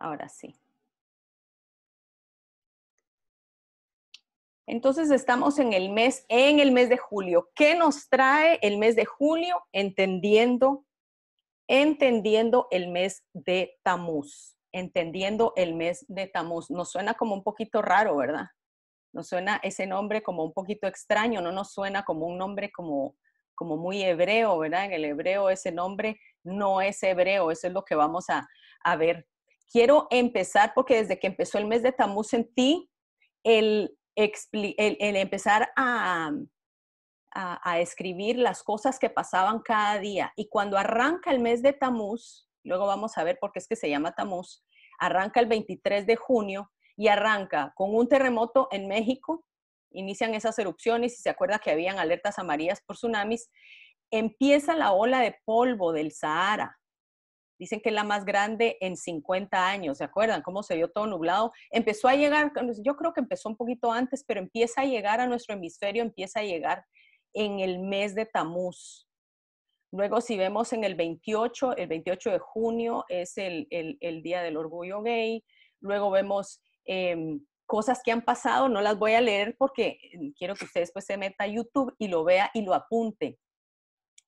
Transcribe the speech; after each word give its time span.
Ahora 0.00 0.28
sí. 0.28 0.58
Entonces 4.66 5.10
estamos 5.10 5.58
en 5.58 5.72
el 5.72 5.90
mes, 5.90 6.24
en 6.28 6.58
el 6.58 6.72
mes 6.72 6.88
de 6.88 6.96
julio. 6.96 7.50
¿Qué 7.54 7.74
nos 7.74 8.08
trae 8.08 8.58
el 8.62 8.78
mes 8.78 8.96
de 8.96 9.04
julio? 9.04 9.62
Entendiendo, 9.72 10.86
entendiendo 11.68 12.66
el 12.70 12.88
mes 12.88 13.24
de 13.32 13.78
Tamuz. 13.82 14.56
Entendiendo 14.72 15.52
el 15.56 15.74
mes 15.74 16.04
de 16.08 16.28
Tamuz. 16.28 16.70
Nos 16.70 16.90
suena 16.90 17.14
como 17.14 17.34
un 17.34 17.42
poquito 17.42 17.82
raro, 17.82 18.16
¿verdad? 18.16 18.46
Nos 19.12 19.28
suena 19.28 19.60
ese 19.62 19.86
nombre 19.86 20.22
como 20.22 20.44
un 20.44 20.52
poquito 20.52 20.86
extraño, 20.86 21.42
no 21.42 21.50
nos 21.50 21.72
suena 21.72 22.04
como 22.04 22.26
un 22.26 22.38
nombre 22.38 22.70
como, 22.70 23.16
como 23.56 23.76
muy 23.76 24.02
hebreo, 24.02 24.56
¿verdad? 24.56 24.84
En 24.84 24.92
el 24.92 25.04
hebreo 25.04 25.50
ese 25.50 25.72
nombre 25.72 26.20
no 26.44 26.80
es 26.80 27.02
hebreo, 27.02 27.50
eso 27.50 27.66
es 27.66 27.72
lo 27.72 27.84
que 27.84 27.96
vamos 27.96 28.30
a, 28.30 28.48
a 28.84 28.96
ver. 28.96 29.26
Quiero 29.70 30.08
empezar 30.10 30.72
porque 30.74 30.96
desde 30.96 31.18
que 31.18 31.28
empezó 31.28 31.58
el 31.58 31.66
mes 31.66 31.82
de 31.82 31.92
Tamuz 31.92 32.28
sentí 32.28 32.90
el, 33.44 33.96
el, 34.16 35.16
empezar 35.16 35.70
a, 35.76 36.32
a, 37.32 37.80
escribir 37.80 38.36
las 38.36 38.62
cosas 38.64 38.98
que 38.98 39.10
pasaban 39.10 39.60
cada 39.60 39.98
día. 40.00 40.32
Y 40.36 40.48
cuando 40.48 40.76
arranca 40.76 41.30
el 41.30 41.38
mes 41.38 41.62
de 41.62 41.72
Tamuz, 41.72 42.48
luego 42.64 42.86
vamos 42.86 43.16
a 43.16 43.24
ver 43.24 43.38
por 43.40 43.52
qué 43.52 43.60
es 43.60 43.68
que 43.68 43.76
se 43.76 43.88
llama 43.88 44.14
Tamuz, 44.14 44.64
arranca 44.98 45.40
el 45.40 45.46
23 45.46 46.06
de 46.06 46.16
junio 46.16 46.70
y 46.96 47.08
arranca 47.08 47.72
con 47.76 47.94
un 47.94 48.08
terremoto 48.08 48.68
en 48.72 48.88
México, 48.88 49.44
inician 49.92 50.34
esas 50.34 50.58
erupciones 50.58 51.14
y 51.14 51.22
se 51.22 51.30
acuerda 51.30 51.60
que 51.60 51.70
habían 51.70 51.98
alertas 51.98 52.38
amarillas 52.38 52.82
por 52.84 52.96
tsunamis, 52.96 53.50
empieza 54.10 54.74
la 54.74 54.92
ola 54.92 55.20
de 55.20 55.38
polvo 55.44 55.92
del 55.92 56.10
Sahara, 56.10 56.79
dicen 57.60 57.80
que 57.80 57.90
es 57.90 57.94
la 57.94 58.04
más 58.04 58.24
grande 58.24 58.78
en 58.80 58.96
50 58.96 59.68
años, 59.68 59.98
¿se 59.98 60.04
acuerdan 60.04 60.40
cómo 60.40 60.62
se 60.62 60.76
vio 60.76 60.90
todo 60.90 61.06
nublado? 61.06 61.52
Empezó 61.70 62.08
a 62.08 62.14
llegar, 62.14 62.52
yo 62.82 62.96
creo 62.96 63.12
que 63.12 63.20
empezó 63.20 63.50
un 63.50 63.56
poquito 63.56 63.92
antes, 63.92 64.24
pero 64.26 64.40
empieza 64.40 64.80
a 64.80 64.86
llegar 64.86 65.20
a 65.20 65.26
nuestro 65.26 65.54
hemisferio, 65.54 66.02
empieza 66.02 66.40
a 66.40 66.44
llegar 66.44 66.86
en 67.34 67.60
el 67.60 67.78
mes 67.78 68.14
de 68.14 68.24
Tamuz. 68.24 69.06
Luego, 69.92 70.22
si 70.22 70.38
vemos 70.38 70.72
en 70.72 70.84
el 70.84 70.94
28, 70.94 71.76
el 71.76 71.86
28 71.86 72.30
de 72.30 72.38
junio 72.38 73.04
es 73.08 73.36
el, 73.36 73.68
Día 74.22 74.42
del 74.42 74.56
Orgullo 74.56 75.02
Gay. 75.02 75.44
Luego 75.80 76.10
vemos 76.10 76.62
em, 76.86 77.44
cosas 77.66 78.00
que 78.02 78.10
han 78.10 78.22
pasado, 78.22 78.70
no 78.70 78.80
las 78.80 78.98
voy 78.98 79.12
a 79.12 79.20
leer 79.20 79.54
porque 79.58 79.98
quiero 80.38 80.54
que 80.54 80.64
ustedes 80.64 80.92
pues 80.92 81.04
se 81.04 81.18
meta 81.18 81.44
a 81.44 81.48
YouTube 81.48 81.94
y 81.98 82.08
lo 82.08 82.24
vea 82.24 82.50
y 82.54 82.62
lo 82.62 82.72
apunte 82.72 83.38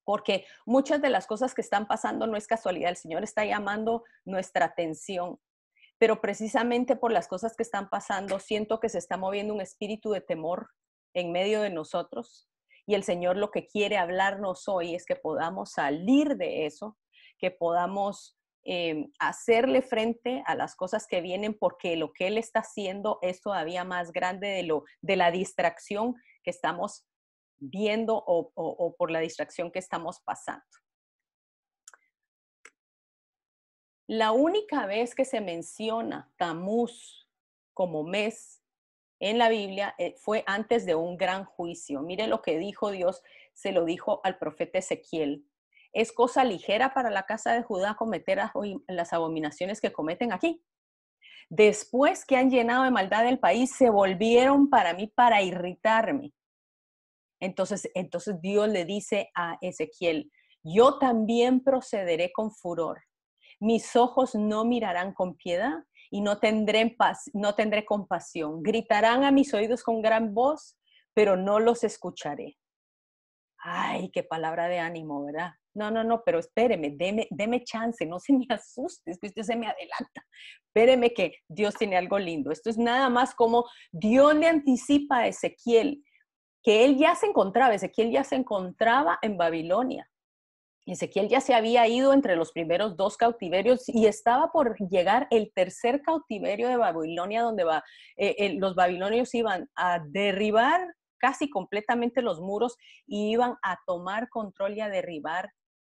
porque 0.04 0.46
muchas 0.66 1.00
de 1.00 1.10
las 1.10 1.26
cosas 1.26 1.54
que 1.54 1.60
están 1.60 1.86
pasando 1.86 2.26
no 2.26 2.36
es 2.36 2.46
casualidad, 2.46 2.90
el 2.90 2.96
Señor 2.96 3.22
está 3.22 3.44
llamando 3.44 4.04
nuestra 4.24 4.66
atención, 4.66 5.38
pero 5.98 6.20
precisamente 6.20 6.96
por 6.96 7.12
las 7.12 7.28
cosas 7.28 7.56
que 7.56 7.62
están 7.62 7.88
pasando, 7.88 8.38
siento 8.38 8.80
que 8.80 8.88
se 8.88 8.98
está 8.98 9.16
moviendo 9.16 9.54
un 9.54 9.60
espíritu 9.60 10.10
de 10.10 10.20
temor 10.20 10.70
en 11.14 11.32
medio 11.32 11.60
de 11.62 11.70
nosotros 11.70 12.48
y 12.86 12.94
el 12.94 13.04
Señor 13.04 13.36
lo 13.36 13.50
que 13.50 13.66
quiere 13.66 13.96
hablarnos 13.96 14.68
hoy 14.68 14.94
es 14.94 15.06
que 15.06 15.16
podamos 15.16 15.72
salir 15.72 16.36
de 16.36 16.66
eso, 16.66 16.96
que 17.38 17.50
podamos 17.50 18.36
eh, 18.64 19.08
hacerle 19.18 19.82
frente 19.82 20.42
a 20.46 20.54
las 20.54 20.74
cosas 20.76 21.06
que 21.06 21.20
vienen 21.20 21.56
porque 21.58 21.96
lo 21.96 22.12
que 22.12 22.26
Él 22.28 22.38
está 22.38 22.60
haciendo 22.60 23.18
es 23.22 23.40
todavía 23.40 23.84
más 23.84 24.12
grande 24.12 24.48
de, 24.48 24.62
lo, 24.64 24.84
de 25.00 25.16
la 25.16 25.30
distracción 25.30 26.14
que 26.42 26.50
estamos 26.50 27.04
viendo 27.62 28.22
o, 28.26 28.94
por 28.96 29.10
la 29.10 29.20
distracción 29.20 29.70
que 29.70 29.78
estamos 29.78 30.20
pasando. 30.20 30.64
La 34.08 34.32
única 34.32 34.86
vez 34.86 35.14
que 35.14 35.24
se 35.24 35.40
menciona 35.40 36.30
Tamuz 36.36 37.28
como 37.72 38.02
mes 38.02 38.62
en 39.20 39.38
la 39.38 39.48
Biblia 39.48 39.94
eh, 39.98 40.14
fue 40.18 40.42
antes 40.46 40.84
de 40.84 40.96
un 40.96 41.16
gran 41.16 41.44
juicio. 41.44 42.02
Mire 42.02 42.26
lo 42.26 42.42
que 42.42 42.58
dijo 42.58 42.90
Dios, 42.90 43.22
se 43.54 43.70
lo 43.70 43.84
dijo 43.84 44.20
al 44.24 44.38
profeta 44.38 44.80
Ezequiel. 44.80 45.46
Es 45.92 46.12
cosa 46.12 46.44
ligera 46.44 46.92
para 46.92 47.10
la 47.10 47.24
casa 47.24 47.52
de 47.52 47.62
Judá 47.62 47.94
cometer 47.94 48.40
las 48.88 49.12
abominaciones 49.12 49.80
que 49.80 49.92
cometen 49.92 50.32
aquí. 50.32 50.64
Después 51.48 52.24
que 52.24 52.36
han 52.36 52.50
llenado 52.50 52.82
de 52.82 52.90
maldad 52.90 53.26
el 53.28 53.38
país, 53.38 53.70
se 53.72 53.90
volvieron 53.90 54.68
para 54.68 54.94
mí 54.94 55.06
para 55.06 55.42
irritarme. 55.42 56.32
Entonces, 57.42 57.90
entonces 57.94 58.40
Dios 58.40 58.68
le 58.68 58.84
dice 58.84 59.30
a 59.34 59.58
Ezequiel, 59.60 60.30
yo 60.62 60.98
también 60.98 61.60
procederé 61.60 62.30
con 62.32 62.52
furor. 62.52 63.02
Mis 63.58 63.96
ojos 63.96 64.36
no 64.36 64.64
mirarán 64.64 65.12
con 65.12 65.34
piedad 65.34 65.72
y 66.12 66.20
no 66.20 66.38
tendré, 66.38 66.96
no 67.32 67.56
tendré 67.56 67.84
compasión. 67.84 68.62
Gritarán 68.62 69.24
a 69.24 69.32
mis 69.32 69.52
oídos 69.54 69.82
con 69.82 70.02
gran 70.02 70.34
voz, 70.34 70.78
pero 71.14 71.36
no 71.36 71.58
los 71.58 71.82
escucharé. 71.82 72.58
Ay, 73.58 74.10
qué 74.12 74.22
palabra 74.22 74.68
de 74.68 74.78
ánimo, 74.78 75.24
¿verdad? 75.24 75.50
No, 75.74 75.90
no, 75.90 76.04
no, 76.04 76.22
pero 76.24 76.38
espéreme, 76.38 76.94
deme, 76.96 77.64
chance, 77.64 78.06
no 78.06 78.20
se 78.20 78.34
me 78.34 78.46
asuste, 78.50 79.10
es 79.10 79.18
que 79.18 79.28
usted 79.28 79.42
se 79.42 79.56
me 79.56 79.66
adelanta. 79.66 80.24
Espéreme 80.66 81.12
que 81.12 81.34
Dios 81.48 81.74
tiene 81.74 81.96
algo 81.96 82.20
lindo. 82.20 82.52
Esto 82.52 82.70
es 82.70 82.78
nada 82.78 83.08
más 83.08 83.34
como 83.34 83.64
Dios 83.90 84.32
le 84.36 84.46
anticipa 84.46 85.18
a 85.18 85.26
Ezequiel 85.26 86.04
que 86.62 86.84
él 86.84 86.96
ya 86.96 87.14
se 87.14 87.26
encontraba, 87.26 87.74
Ezequiel 87.74 88.10
ya 88.10 88.24
se 88.24 88.36
encontraba 88.36 89.18
en 89.22 89.36
Babilonia. 89.36 90.08
Ezequiel 90.86 91.28
ya 91.28 91.40
se 91.40 91.54
había 91.54 91.86
ido 91.86 92.12
entre 92.12 92.34
los 92.34 92.52
primeros 92.52 92.96
dos 92.96 93.16
cautiverios 93.16 93.88
y 93.88 94.06
estaba 94.06 94.50
por 94.50 94.76
llegar 94.88 95.28
el 95.30 95.52
tercer 95.54 96.02
cautiverio 96.02 96.68
de 96.68 96.76
Babilonia, 96.76 97.42
donde 97.42 97.64
va, 97.64 97.84
eh, 98.16 98.54
los 98.58 98.74
babilonios 98.74 99.32
iban 99.34 99.68
a 99.76 100.00
derribar 100.04 100.80
casi 101.18 101.48
completamente 101.48 102.20
los 102.20 102.40
muros 102.40 102.76
y 103.06 103.30
iban 103.30 103.54
a 103.62 103.78
tomar 103.86 104.28
control 104.28 104.76
y 104.76 104.80
a 104.80 104.88
derribar 104.88 105.52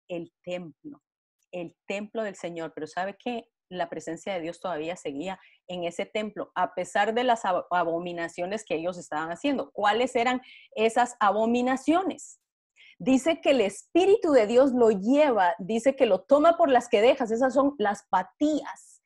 el 0.09 0.32
templo, 0.44 1.03
el 1.50 1.75
templo 1.88 2.22
del 2.22 2.37
Señor. 2.37 2.72
Pero 2.75 2.87
¿sabe 2.87 3.16
qué? 3.19 3.49
La 3.69 3.88
presencia 3.88 4.34
de 4.34 4.41
Dios 4.41 4.60
todavía 4.60 4.94
seguía 4.94 5.41
en 5.69 5.84
ese 5.84 6.06
templo, 6.06 6.50
a 6.54 6.75
pesar 6.75 7.15
de 7.15 7.25
las 7.25 7.43
abominaciones 7.44 8.65
que 8.65 8.77
ellos 8.77 8.99
estaban 8.99 9.31
haciendo. 9.31 9.71
¿Cuáles 9.72 10.15
eran 10.16 10.41
esas 10.75 11.16
abominaciones? 11.21 12.41
Dice 12.99 13.41
que 13.41 13.50
el 13.50 13.60
Espíritu 13.60 14.32
de 14.32 14.47
Dios 14.47 14.72
lo 14.72 14.91
lleva, 14.91 15.55
dice 15.59 15.97
que 15.97 16.06
lo 16.06 16.22
toma 16.22 16.56
por 16.56 16.71
las 16.71 16.88
que 16.88 17.03
dejas, 17.03 17.31
esas 17.31 17.53
son 17.53 17.75
las 17.78 18.05
patías. 18.09 19.03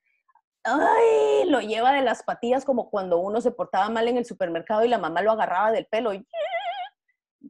Ay, 0.63 1.49
lo 1.49 1.61
lleva 1.61 1.93
de 1.93 2.03
las 2.03 2.23
patillas 2.23 2.65
como 2.65 2.91
cuando 2.91 3.19
uno 3.19 3.41
se 3.41 3.51
portaba 3.51 3.89
mal 3.89 4.07
en 4.09 4.19
el 4.19 4.27
supermercado 4.27 4.85
y 4.85 4.89
la 4.89 4.99
mamá 4.99 5.23
lo 5.23 5.33
agarraba 5.33 5.73
del 5.73 5.87
pelo 5.87 6.13
y 6.13 6.27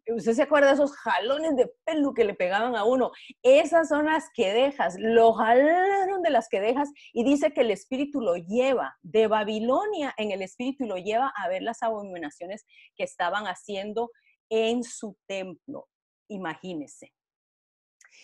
usted 0.08 0.32
se 0.32 0.42
acuerda 0.42 0.68
de 0.68 0.74
esos 0.74 0.96
jalones 0.96 1.56
de 1.56 1.72
pelo 1.84 2.14
que 2.14 2.24
le 2.24 2.34
pegaban 2.34 2.76
a 2.76 2.84
uno. 2.84 3.10
Esas 3.42 3.88
son 3.88 4.06
las 4.06 4.24
que 4.34 4.52
dejas. 4.52 4.96
Lo 4.98 5.32
jalaron 5.32 6.22
de 6.22 6.30
las 6.30 6.48
que 6.48 6.60
dejas 6.60 6.90
y 7.12 7.24
dice 7.24 7.52
que 7.52 7.62
el 7.62 7.70
espíritu 7.70 8.20
lo 8.20 8.36
lleva 8.36 8.96
de 9.02 9.26
Babilonia 9.26 10.14
en 10.16 10.30
el 10.30 10.42
espíritu 10.42 10.84
y 10.84 10.88
lo 10.88 10.96
lleva 10.96 11.32
a 11.36 11.48
ver 11.48 11.62
las 11.62 11.82
abominaciones 11.82 12.64
que 12.96 13.04
estaban 13.04 13.44
haciendo 13.44 14.10
en 14.48 14.84
su 14.84 15.16
templo. 15.26 15.88
Imagínese. 16.28 17.12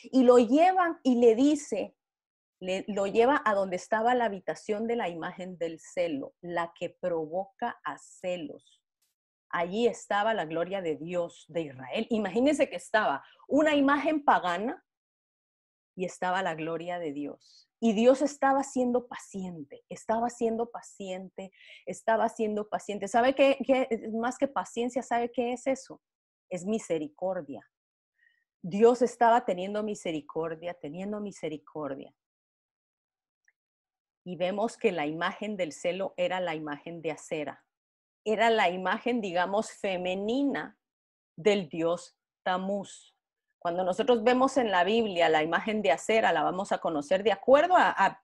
Y 0.04 0.22
lo 0.24 0.38
llevan 0.38 0.98
y 1.02 1.20
le 1.20 1.34
dice, 1.34 1.96
le, 2.60 2.84
lo 2.88 3.06
lleva 3.06 3.42
a 3.44 3.54
donde 3.54 3.76
estaba 3.76 4.14
la 4.14 4.26
habitación 4.26 4.86
de 4.86 4.96
la 4.96 5.08
imagen 5.08 5.58
del 5.58 5.78
celo, 5.80 6.34
la 6.40 6.72
que 6.78 6.96
provoca 7.00 7.78
a 7.84 7.98
celos 7.98 8.82
allí 9.50 9.86
estaba 9.86 10.34
la 10.34 10.44
gloria 10.44 10.82
de 10.82 10.96
Dios 10.96 11.46
de 11.48 11.62
Israel. 11.62 12.06
Imagínense 12.10 12.68
que 12.68 12.76
estaba 12.76 13.24
una 13.48 13.74
imagen 13.74 14.24
pagana 14.24 14.84
y 15.94 16.04
estaba 16.04 16.42
la 16.42 16.54
gloria 16.54 16.98
de 16.98 17.12
Dios. 17.12 17.68
Y 17.80 17.92
Dios 17.92 18.22
estaba 18.22 18.62
siendo 18.62 19.06
paciente, 19.06 19.84
estaba 19.88 20.30
siendo 20.30 20.70
paciente, 20.70 21.52
estaba 21.84 22.28
siendo 22.28 22.68
paciente. 22.68 23.06
¿Sabe 23.06 23.34
qué, 23.34 23.58
Más 24.14 24.38
que 24.38 24.48
paciencia, 24.48 25.02
¿sabe 25.02 25.30
qué 25.30 25.52
es 25.52 25.66
eso? 25.66 26.00
Es 26.48 26.64
misericordia. 26.64 27.68
Dios 28.62 29.02
estaba 29.02 29.44
teniendo 29.44 29.82
misericordia, 29.82 30.74
teniendo 30.74 31.20
misericordia. 31.20 32.12
Y 34.24 34.36
vemos 34.36 34.76
que 34.76 34.90
la 34.90 35.06
imagen 35.06 35.56
del 35.56 35.72
celo 35.72 36.14
era 36.16 36.40
la 36.40 36.54
imagen 36.54 37.00
de 37.00 37.12
acera 37.12 37.65
era 38.26 38.50
la 38.50 38.68
imagen, 38.68 39.20
digamos, 39.20 39.70
femenina 39.70 40.76
del 41.36 41.68
dios 41.68 42.18
Tamuz. 42.42 43.14
Cuando 43.58 43.84
nosotros 43.84 44.22
vemos 44.22 44.56
en 44.56 44.70
la 44.70 44.84
Biblia 44.84 45.28
la 45.28 45.42
imagen 45.42 45.80
de 45.80 45.92
acera, 45.92 46.32
la 46.32 46.42
vamos 46.42 46.72
a 46.72 46.78
conocer 46.78 47.22
de 47.22 47.32
acuerdo 47.32 47.74
a, 47.76 48.22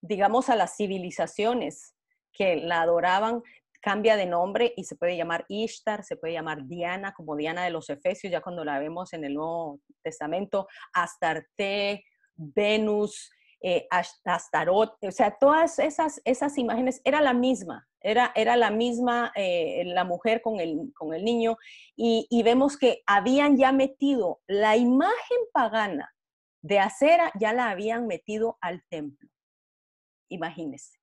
digamos, 0.00 0.48
a 0.48 0.56
las 0.56 0.76
civilizaciones 0.76 1.96
que 2.32 2.56
la 2.56 2.82
adoraban, 2.82 3.42
cambia 3.80 4.16
de 4.16 4.26
nombre 4.26 4.72
y 4.76 4.84
se 4.84 4.96
puede 4.96 5.16
llamar 5.16 5.44
Ishtar, 5.48 6.04
se 6.04 6.16
puede 6.16 6.32
llamar 6.32 6.66
Diana, 6.66 7.12
como 7.12 7.36
Diana 7.36 7.64
de 7.64 7.70
los 7.70 7.90
Efesios, 7.90 8.32
ya 8.32 8.40
cuando 8.40 8.64
la 8.64 8.78
vemos 8.78 9.12
en 9.12 9.24
el 9.24 9.34
Nuevo 9.34 9.80
Testamento, 10.02 10.66
Astarte, 10.92 12.04
Venus, 12.34 13.30
eh, 13.66 13.88
Astarot, 13.90 14.98
o 15.00 15.10
sea, 15.10 15.38
todas 15.40 15.78
esas, 15.78 16.20
esas 16.26 16.58
imágenes, 16.58 17.00
era 17.02 17.22
la 17.22 17.32
misma, 17.32 17.88
era, 17.98 18.30
era 18.34 18.56
la 18.56 18.70
misma 18.70 19.32
eh, 19.34 19.84
la 19.86 20.04
mujer 20.04 20.42
con 20.42 20.60
el, 20.60 20.92
con 20.94 21.14
el 21.14 21.24
niño, 21.24 21.56
y, 21.96 22.26
y, 22.28 22.42
vemos 22.42 22.76
que 22.76 23.02
habían 23.06 23.56
ya 23.56 23.72
metido 23.72 24.42
la 24.46 24.76
imagen 24.76 25.38
pagana 25.54 26.14
de 26.62 26.78
acera, 26.78 27.32
ya 27.40 27.54
la 27.54 27.70
habían 27.70 28.06
metido 28.06 28.58
al 28.60 28.84
templo. 28.90 29.30
Imagínense. 30.28 30.98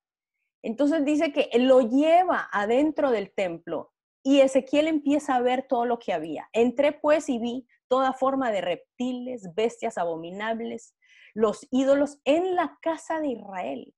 Entonces 0.63 1.03
dice 1.03 1.33
que 1.33 1.49
lo 1.57 1.81
lleva 1.81 2.47
adentro 2.51 3.09
del 3.09 3.33
templo 3.33 3.91
y 4.23 4.41
Ezequiel 4.41 4.87
empieza 4.87 5.33
a 5.33 5.41
ver 5.41 5.65
todo 5.67 5.85
lo 5.85 5.97
que 5.97 6.13
había. 6.13 6.47
Entré 6.53 6.91
pues 6.91 7.27
y 7.27 7.39
vi 7.39 7.67
toda 7.87 8.13
forma 8.13 8.51
de 8.51 8.61
reptiles, 8.61 9.49
bestias 9.55 9.97
abominables, 9.97 10.93
los 11.33 11.67
ídolos 11.71 12.19
en 12.25 12.55
la 12.55 12.77
casa 12.81 13.19
de 13.19 13.29
Israel. 13.29 13.95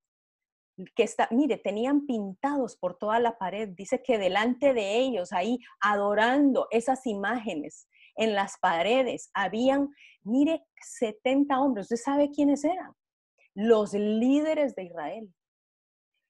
Que 0.95 1.03
está, 1.03 1.27
mire, 1.31 1.57
tenían 1.57 2.05
pintados 2.05 2.75
por 2.75 2.97
toda 2.97 3.19
la 3.19 3.37
pared. 3.37 3.69
Dice 3.69 4.01
que 4.01 4.17
delante 4.17 4.73
de 4.73 4.97
ellos, 4.97 5.31
ahí 5.31 5.59
adorando 5.79 6.67
esas 6.71 7.05
imágenes 7.05 7.87
en 8.15 8.33
las 8.33 8.57
paredes, 8.59 9.29
habían, 9.33 9.89
mire, 10.23 10.65
70 10.81 11.59
hombres. 11.59 11.85
¿Usted 11.85 12.03
sabe 12.03 12.31
quiénes 12.31 12.63
eran? 12.63 12.93
Los 13.53 13.93
líderes 13.93 14.75
de 14.75 14.85
Israel. 14.85 15.33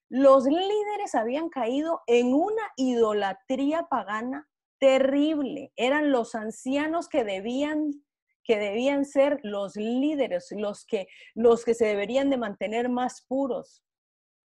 Los 0.10 0.46
líderes 0.46 1.16
habían 1.16 1.50
caído 1.50 2.02
en 2.06 2.34
una 2.34 2.62
idolatría 2.76 3.88
pagana 3.90 4.48
terrible. 4.78 5.72
Eran 5.78 6.12
los 6.12 6.36
ancianos 6.36 7.08
que 7.08 7.24
debían 7.24 8.04
que 8.44 8.58
debían 8.58 9.06
ser 9.06 9.40
los 9.44 9.76
líderes, 9.76 10.48
los 10.52 10.86
que, 10.86 11.08
los 11.34 11.64
que 11.64 11.74
se 11.74 11.86
deberían 11.86 12.30
de 12.30 12.38
mantener 12.38 12.90
más 12.90 13.26
puros. 13.28 13.84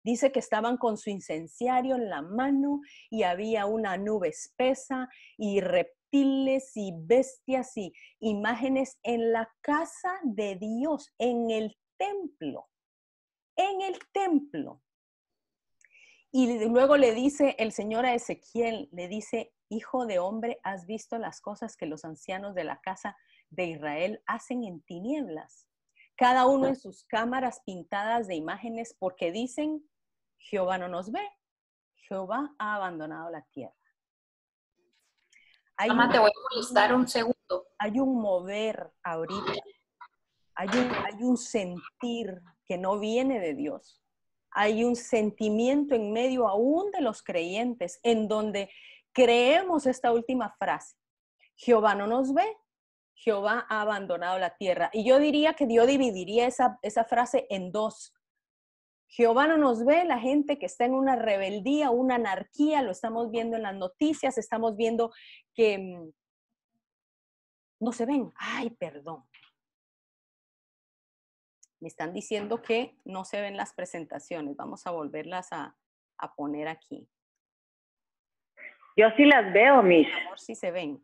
Dice 0.03 0.31
que 0.31 0.39
estaban 0.39 0.77
con 0.77 0.97
su 0.97 1.09
incenciario 1.09 1.95
en 1.95 2.09
la 2.09 2.21
mano 2.21 2.81
y 3.09 3.23
había 3.23 3.65
una 3.65 3.97
nube 3.97 4.29
espesa 4.29 5.07
y 5.37 5.61
reptiles 5.61 6.71
y 6.75 6.91
bestias 6.95 7.77
y 7.77 7.93
imágenes 8.19 8.99
en 9.03 9.31
la 9.31 9.49
casa 9.61 10.19
de 10.23 10.57
Dios, 10.57 11.13
en 11.17 11.51
el 11.51 11.77
templo, 11.97 12.67
en 13.55 13.81
el 13.81 13.97
templo. 14.11 14.81
Y 16.31 16.67
luego 16.67 16.97
le 16.97 17.13
dice 17.13 17.55
el 17.59 17.71
Señor 17.71 18.05
a 18.05 18.15
Ezequiel, 18.15 18.89
le 18.91 19.07
dice, 19.07 19.53
hijo 19.69 20.05
de 20.05 20.19
hombre, 20.19 20.59
has 20.63 20.85
visto 20.85 21.17
las 21.17 21.39
cosas 21.39 21.77
que 21.77 21.85
los 21.85 22.03
ancianos 22.03 22.55
de 22.55 22.63
la 22.63 22.81
casa 22.81 23.15
de 23.55 23.65
Israel 23.65 24.21
hacen 24.25 24.63
en 24.63 24.81
tinieblas, 24.81 25.67
cada 26.15 26.45
uno 26.45 26.67
en 26.67 26.75
sus 26.75 27.05
cámaras 27.05 27.61
pintadas 27.65 28.27
de 28.27 28.35
imágenes 28.35 28.95
porque 28.99 29.31
dicen, 29.31 29.87
Jehová 30.37 30.77
no 30.77 30.87
nos 30.87 31.11
ve, 31.11 31.27
Jehová 31.95 32.53
ha 32.59 32.75
abandonado 32.75 33.29
la 33.29 33.43
tierra. 33.51 33.73
Hay 35.77 35.89
Mamá, 35.89 36.11
te 36.11 36.19
voy 36.19 36.29
a 36.29 36.53
molestar 36.53 36.93
un 36.93 37.07
segundo. 37.07 37.33
Hay 37.79 37.99
un 37.99 38.21
mover 38.21 38.93
ahorita, 39.03 39.53
hay 40.55 40.67
un, 40.67 40.91
hay 40.91 41.23
un 41.23 41.37
sentir 41.37 42.41
que 42.65 42.77
no 42.77 42.99
viene 42.99 43.39
de 43.39 43.55
Dios. 43.55 44.01
Hay 44.51 44.83
un 44.83 44.95
sentimiento 44.95 45.95
en 45.95 46.13
medio 46.13 46.47
aún 46.47 46.91
de 46.91 47.01
los 47.01 47.23
creyentes 47.23 47.99
en 48.03 48.27
donde 48.27 48.69
creemos 49.13 49.87
esta 49.87 50.11
última 50.11 50.55
frase. 50.59 50.95
Jehová 51.55 51.95
no 51.95 52.05
nos 52.05 52.33
ve, 52.33 52.45
Jehová 53.15 53.65
ha 53.69 53.81
abandonado 53.81 54.39
la 54.39 54.55
tierra. 54.55 54.89
Y 54.93 55.05
yo 55.07 55.19
diría 55.19 55.53
que 55.53 55.67
Dios 55.67 55.87
dividiría 55.87 56.47
esa, 56.47 56.79
esa 56.81 57.05
frase 57.05 57.47
en 57.49 57.71
dos. 57.71 58.13
Jehová 59.07 59.47
no 59.47 59.57
nos 59.57 59.85
ve, 59.85 60.05
la 60.05 60.19
gente 60.19 60.57
que 60.57 60.65
está 60.65 60.85
en 60.85 60.95
una 60.95 61.15
rebeldía, 61.15 61.91
una 61.91 62.15
anarquía, 62.15 62.81
lo 62.81 62.91
estamos 62.91 63.29
viendo 63.29 63.55
en 63.55 63.63
las 63.63 63.75
noticias, 63.75 64.39
estamos 64.39 64.75
viendo 64.75 65.13
que 65.53 65.77
mm, 65.77 66.11
no 67.79 67.91
se 67.91 68.05
ven. 68.05 68.31
Ay, 68.35 68.71
perdón. 68.71 69.23
Me 71.79 71.89
están 71.89 72.13
diciendo 72.13 72.61
que 72.61 72.97
no 73.05 73.23
se 73.23 73.39
ven 73.39 73.55
las 73.55 73.73
presentaciones. 73.73 74.55
Vamos 74.55 74.87
a 74.87 74.91
volverlas 74.91 75.51
a, 75.51 75.77
a 76.17 76.33
poner 76.33 76.67
aquí. 76.67 77.07
Yo 78.95 79.07
sí 79.17 79.25
las 79.25 79.51
veo, 79.53 79.83
mis. 79.83 80.07
Por 80.27 80.39
si 80.39 80.55
se 80.55 80.71
ven. 80.71 81.03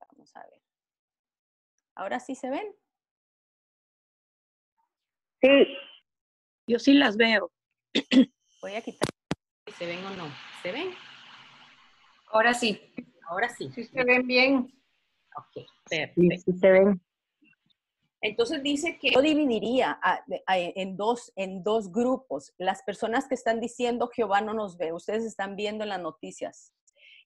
Vamos 0.00 0.34
a 0.36 0.42
ver. 0.46 0.62
¿Ahora 1.94 2.20
sí 2.20 2.34
se 2.34 2.50
ven? 2.50 2.74
Sí. 5.40 5.76
Yo 6.66 6.78
sí 6.78 6.94
las 6.94 7.16
veo. 7.16 7.52
Voy 8.62 8.74
a 8.74 8.80
quitar 8.80 9.08
si 9.66 9.72
se 9.74 9.86
ven 9.86 10.04
o 10.04 10.10
no. 10.10 10.28
¿Se 10.62 10.72
ven? 10.72 10.90
Ahora 12.28 12.54
sí. 12.54 12.80
Ahora 13.28 13.48
sí. 13.48 13.70
Sí 13.74 13.84
se 13.84 14.04
ven 14.04 14.26
bien. 14.26 14.72
Ok, 15.36 15.66
perfecto. 15.88 16.52
Sí, 16.52 16.58
se 16.58 16.70
ven. 16.70 17.00
Entonces 18.22 18.62
dice 18.62 18.98
que 18.98 19.10
yo 19.10 19.20
dividiría 19.20 19.98
en, 20.46 20.96
dos, 20.96 21.32
en 21.34 21.64
dos 21.64 21.90
grupos. 21.90 22.54
Las 22.56 22.82
personas 22.84 23.26
que 23.26 23.34
están 23.34 23.60
diciendo 23.60 24.08
Jehová 24.08 24.40
no 24.40 24.54
nos 24.54 24.78
ve, 24.78 24.92
ustedes 24.92 25.24
están 25.24 25.56
viendo 25.56 25.82
en 25.82 25.90
las 25.90 26.00
noticias, 26.00 26.72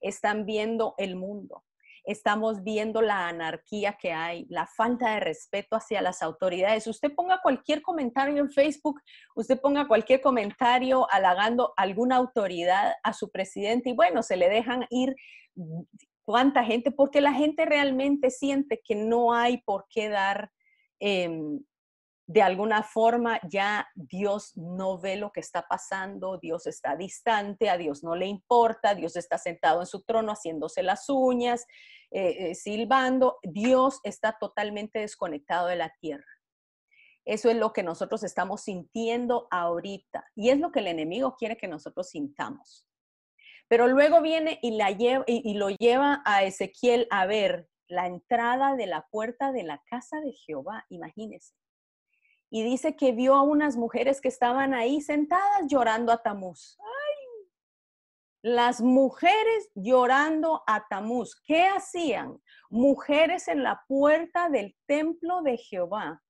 están 0.00 0.46
viendo 0.46 0.94
el 0.96 1.14
mundo, 1.16 1.64
estamos 2.06 2.62
viendo 2.62 3.02
la 3.02 3.28
anarquía 3.28 3.98
que 4.00 4.12
hay, 4.12 4.46
la 4.48 4.66
falta 4.66 5.14
de 5.14 5.20
respeto 5.20 5.76
hacia 5.76 6.00
las 6.00 6.22
autoridades. 6.22 6.86
Usted 6.86 7.12
ponga 7.14 7.42
cualquier 7.42 7.82
comentario 7.82 8.38
en 8.38 8.50
Facebook, 8.50 9.00
usted 9.34 9.60
ponga 9.60 9.86
cualquier 9.86 10.20
comentario 10.20 11.06
halagando 11.10 11.74
alguna 11.76 12.16
autoridad 12.16 12.94
a 13.02 13.12
su 13.12 13.30
presidente 13.30 13.90
y 13.90 13.94
bueno, 13.94 14.22
se 14.22 14.36
le 14.36 14.48
dejan 14.48 14.86
ir 14.90 15.14
cuánta 16.24 16.64
gente, 16.64 16.90
porque 16.90 17.20
la 17.20 17.32
gente 17.34 17.66
realmente 17.66 18.30
siente 18.30 18.80
que 18.82 18.94
no 18.94 19.34
hay 19.34 19.58
por 19.58 19.86
qué 19.90 20.08
dar 20.08 20.50
Em, 20.98 21.60
de 22.26 22.42
alguna 22.42 22.82
forma 22.82 23.40
ya 23.48 23.88
Dios 23.94 24.56
no 24.56 24.98
ve 24.98 25.16
lo 25.16 25.30
que 25.30 25.40
está 25.40 25.66
pasando, 25.68 26.38
Dios 26.38 26.66
está 26.66 26.96
distante, 26.96 27.70
a 27.70 27.78
Dios 27.78 28.02
no 28.02 28.16
le 28.16 28.26
importa, 28.26 28.94
Dios 28.96 29.16
está 29.16 29.38
sentado 29.38 29.80
en 29.80 29.86
su 29.86 30.02
trono 30.02 30.32
haciéndose 30.32 30.82
las 30.82 31.08
uñas, 31.08 31.66
eh, 32.10 32.50
eh, 32.50 32.54
silbando, 32.56 33.38
Dios 33.42 34.00
está 34.02 34.36
totalmente 34.38 34.98
desconectado 34.98 35.68
de 35.68 35.76
la 35.76 35.94
tierra. 36.00 36.26
Eso 37.24 37.48
es 37.48 37.56
lo 37.56 37.72
que 37.72 37.84
nosotros 37.84 38.24
estamos 38.24 38.62
sintiendo 38.62 39.46
ahorita 39.50 40.24
y 40.34 40.50
es 40.50 40.58
lo 40.58 40.72
que 40.72 40.80
el 40.80 40.88
enemigo 40.88 41.36
quiere 41.36 41.56
que 41.56 41.68
nosotros 41.68 42.08
sintamos. 42.08 42.88
Pero 43.68 43.86
luego 43.88 44.20
viene 44.20 44.58
y, 44.62 44.76
la 44.76 44.90
lleva, 44.90 45.24
y 45.26 45.54
lo 45.54 45.70
lleva 45.70 46.22
a 46.24 46.44
Ezequiel 46.44 47.08
a 47.10 47.26
ver 47.26 47.68
la 47.88 48.06
entrada 48.06 48.76
de 48.76 48.86
la 48.86 49.06
puerta 49.10 49.50
de 49.52 49.64
la 49.64 49.82
casa 49.88 50.20
de 50.20 50.32
Jehová, 50.32 50.86
imagínese. 50.88 51.54
Y 52.50 52.62
dice 52.62 52.96
que 52.96 53.12
vio 53.12 53.34
a 53.34 53.42
unas 53.42 53.76
mujeres 53.76 54.20
que 54.20 54.28
estaban 54.28 54.74
ahí 54.74 55.00
sentadas 55.00 55.62
llorando 55.68 56.12
a 56.12 56.22
Tamuz. 56.22 56.78
Las 58.42 58.80
mujeres 58.80 59.70
llorando 59.74 60.62
a 60.66 60.86
Tamuz. 60.88 61.40
¿Qué 61.44 61.66
hacían? 61.66 62.40
Mujeres 62.70 63.48
en 63.48 63.64
la 63.64 63.82
puerta 63.88 64.48
del 64.48 64.76
templo 64.86 65.42
de 65.42 65.56
Jehová, 65.56 66.22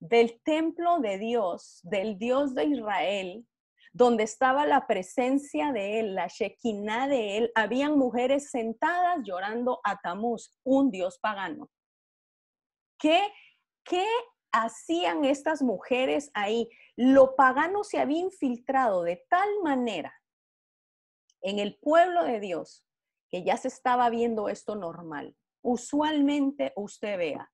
del 0.00 0.40
templo 0.42 1.00
de 1.00 1.18
Dios, 1.18 1.80
del 1.82 2.18
Dios 2.18 2.54
de 2.54 2.64
Israel, 2.64 3.46
donde 3.94 4.24
estaba 4.24 4.66
la 4.66 4.88
presencia 4.88 5.70
de 5.72 6.00
él, 6.00 6.14
la 6.16 6.26
Shekinah 6.26 7.06
de 7.06 7.36
él, 7.36 7.52
habían 7.54 7.96
mujeres 7.96 8.50
sentadas 8.50 9.20
llorando 9.22 9.80
a 9.84 10.00
Tamuz, 10.00 10.58
un 10.64 10.90
dios 10.90 11.18
pagano. 11.20 11.70
¿Qué, 12.98 13.20
qué 13.84 14.04
hacían 14.54 15.24
estas 15.24 15.62
mujeres 15.62 16.30
ahí? 16.32 16.68
Lo 16.96 17.34
pagano 17.34 17.84
se 17.84 17.98
había 17.98 18.18
infiltrado 18.18 19.02
de 19.02 19.24
tal 19.28 19.48
manera 19.62 20.14
en 21.42 21.58
el 21.58 21.76
pueblo 21.76 22.24
de 22.24 22.40
Dios 22.40 22.84
que 23.28 23.42
ya 23.42 23.56
se 23.56 23.68
estaba 23.68 24.08
viendo 24.10 24.48
esto 24.48 24.76
normal. 24.76 25.36
Usualmente 25.62 26.72
usted 26.76 27.18
vea, 27.18 27.50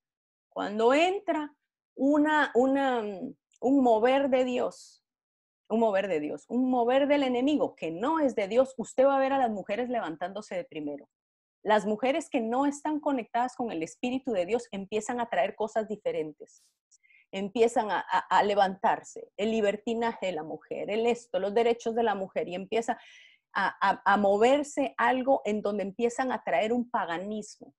cuando 0.51 0.93
entra 0.93 1.55
una, 1.95 2.53
una, 2.55 3.03
un 3.61 3.83
mover 3.83 4.29
de 4.29 4.45
Dios, 4.45 5.05
un 5.69 5.81
mover 5.81 6.09
de 6.09 6.21
Dios, 6.21 6.45
un 6.49 6.69
mover 6.69 7.07
del 7.07 7.23
enemigo 7.23 7.77
que 7.77 7.91
no 7.91 8.21
es 8.21 8.35
de 8.35 8.49
Dios, 8.49 8.75
usted 8.77 9.07
va 9.07 9.17
a 9.17 9.21
ver 9.21 9.33
a 9.33 9.39
las 9.39 9.51
mujeres 9.51 9.89
levantándose 9.89 10.55
de 10.55 10.65
primero. 10.65 11.09
Las 11.63 11.87
mujeres 11.87 12.29
que 12.31 12.41
no 12.41 12.67
están 12.67 13.01
conectadas 13.01 13.55
con 13.55 13.71
el 13.71 13.83
Espíritu 13.83 14.33
de 14.33 14.47
Dios 14.47 14.69
empiezan 14.73 15.21
a 15.21 15.29
traer 15.29 15.55
cosas 15.55 15.89
diferentes, 15.89 16.65
empiezan 17.33 17.89
a, 17.91 18.43
levantarse, 18.43 19.31
el 19.37 19.51
libertinaje 19.51 20.27
de 20.27 20.33
la 20.33 20.43
mujer, 20.43 20.91
el 20.91 21.07
esto, 21.07 21.39
los 21.39 21.55
derechos 21.55 21.95
de 21.95 22.03
la 22.03 22.15
mujer, 22.15 22.49
y 22.49 22.55
empieza 22.55 22.99
a, 23.55 24.03
a 24.05 24.17
moverse 24.17 24.95
algo 24.97 25.43
en 25.45 25.61
donde 25.61 25.83
empiezan 25.83 26.33
a 26.33 26.43
traer 26.43 26.73
un 26.73 26.91
paganismo. 26.91 27.75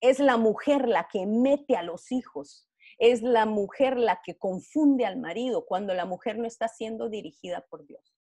Es 0.00 0.18
la 0.18 0.36
mujer 0.36 0.88
la 0.88 1.08
que 1.12 1.26
mete 1.26 1.76
a 1.76 1.82
los 1.82 2.10
hijos 2.10 2.70
es 3.00 3.22
la 3.22 3.46
mujer 3.46 3.96
la 3.96 4.20
que 4.22 4.36
confunde 4.36 5.06
al 5.06 5.18
marido 5.18 5.64
cuando 5.64 5.94
la 5.94 6.04
mujer 6.04 6.38
no 6.38 6.46
está 6.46 6.68
siendo 6.68 7.08
dirigida 7.08 7.66
por 7.70 7.86
Dios. 7.86 8.14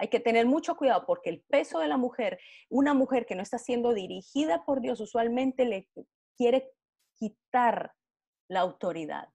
Hay 0.00 0.08
que 0.08 0.18
tener 0.18 0.46
mucho 0.46 0.76
cuidado 0.76 1.04
porque 1.06 1.28
el 1.28 1.42
peso 1.42 1.78
de 1.78 1.86
la 1.86 1.98
mujer, 1.98 2.40
una 2.70 2.94
mujer 2.94 3.26
que 3.26 3.34
no 3.34 3.42
está 3.42 3.58
siendo 3.58 3.92
dirigida 3.92 4.64
por 4.64 4.80
Dios, 4.80 4.98
usualmente 4.98 5.66
le 5.66 5.88
quiere 6.38 6.72
quitar 7.18 7.92
la 8.48 8.60
autoridad. 8.60 9.28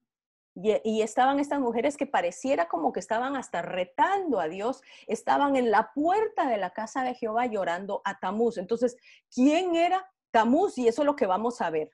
Y, 0.55 1.01
estaban 1.01 1.39
estas 1.39 1.60
mujeres 1.60 1.98
que 1.98 2.07
pareciera 2.07 2.67
como 2.67 2.93
que 2.93 3.00
estaban 3.00 3.36
hasta 3.36 3.62
retando 3.62 4.39
a 4.39 4.48
Dios, 4.48 4.81
estaban 5.05 5.55
en 5.55 5.69
la 5.69 5.91
puerta 5.93 6.50
de 6.50 6.57
la 6.57 6.72
casa 6.72 7.03
de 7.03 7.13
Jehová 7.13 7.45
llorando 7.45 8.01
a 8.03 8.19
Tamuz. 8.19 8.57
Entonces, 8.57 8.98
¿quién 9.29 9.75
era 9.75 10.10
Tamuz? 10.31 10.79
Y 10.79 10.88
eso 10.88 11.03
es 11.03 11.05
lo 11.05 11.15
que 11.15 11.27
vamos 11.27 11.62
a 11.62 11.69
ver. 11.69 11.91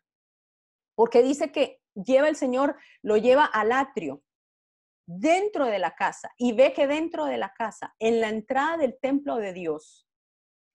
Porque 0.96 1.24
dice 1.24 1.52
que 1.52 1.82
lleva 1.94 2.30
el 2.30 2.38
Señor, 2.38 2.78
lo 3.02 3.18
lleva 3.18 3.44
al 3.44 3.74
atrio, 3.74 4.22
dentro 5.06 5.66
de 5.66 5.80
la 5.80 5.96
casa, 5.96 6.32
y 6.38 6.54
ve 6.54 6.74
que 6.74 6.88
dentro 6.88 7.26
de 7.26 7.38
la 7.38 7.54
casa, 7.54 7.94
en 8.00 8.22
la 8.22 8.30
entrada 8.30 8.78
del 8.78 8.98
templo 9.00 9.36
de 9.38 9.54
Dios, 9.54 10.08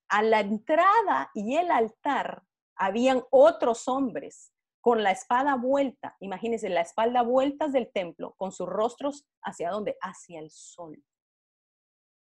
a 0.08 0.22
la 0.22 0.40
entrada 0.40 1.30
y 1.34 1.56
el 1.56 1.70
altar, 1.70 2.42
habían 2.76 3.22
otros 3.30 3.88
hombres 3.88 4.52
con 4.80 5.02
la 5.02 5.10
espada 5.10 5.56
vuelta, 5.56 6.16
imagínense, 6.20 6.68
la 6.68 6.82
espalda 6.82 7.22
vueltas 7.22 7.72
del 7.72 7.90
templo, 7.90 8.34
con 8.36 8.52
sus 8.52 8.68
rostros 8.68 9.26
hacia 9.42 9.70
dónde? 9.70 9.96
Hacia 10.00 10.38
el 10.38 10.50
sol, 10.50 11.02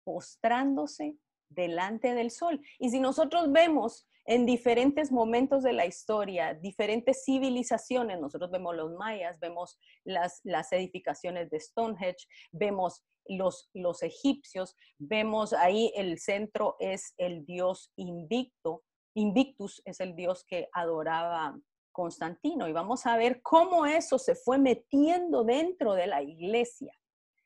postrándose 0.03 1.17
delante 1.49 2.13
del 2.13 2.31
sol. 2.31 2.59
Y 2.77 2.89
si 2.89 2.99
nosotros 2.99 3.51
vemos 3.51 4.07
en 4.29 4.45
diferentes 4.45 5.11
momentos 5.11 5.63
de 5.63 5.73
la 5.73 5.87
historia, 5.87 6.53
diferentes 6.53 7.23
civilizaciones, 7.25 8.19
nosotros 8.19 8.51
vemos 8.51 8.75
los 8.75 8.91
mayas, 8.93 9.39
vemos 9.39 9.79
las, 10.03 10.43
edificaciones 10.71 11.49
de 11.49 11.59
Stonehenge, 11.59 12.27
vemos 12.51 13.03
los, 13.25 13.71
los 13.73 14.03
egipcios, 14.03 14.75
vemos 14.99 15.51
ahí 15.53 15.91
el 15.95 16.19
centro 16.19 16.75
es 16.79 17.15
el 17.17 17.43
dios 17.43 17.91
invicto, 17.95 18.83
Invictus 19.15 19.81
es 19.83 19.99
el 19.99 20.15
dios 20.15 20.45
que 20.47 20.69
adoraba 20.73 21.59
Constantino. 21.91 22.67
Y 22.67 22.71
vamos 22.71 23.07
a 23.07 23.17
ver 23.17 23.41
cómo 23.41 23.87
eso 23.87 24.19
se 24.19 24.35
fue 24.35 24.59
metiendo 24.59 25.43
dentro 25.43 25.93
de 25.93 26.05
la 26.05 26.21
iglesia, 26.21 26.93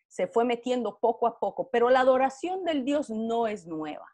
se 0.10 0.28
fue 0.28 0.44
metiendo 0.44 1.00
poco 1.00 1.28
a 1.28 1.40
poco, 1.40 1.70
pero 1.72 1.90
la 1.90 2.02
adoración 2.02 2.66
del 2.66 2.84
Dios 2.84 3.10
no 3.10 3.48
es 3.48 3.66
nueva, 3.66 4.13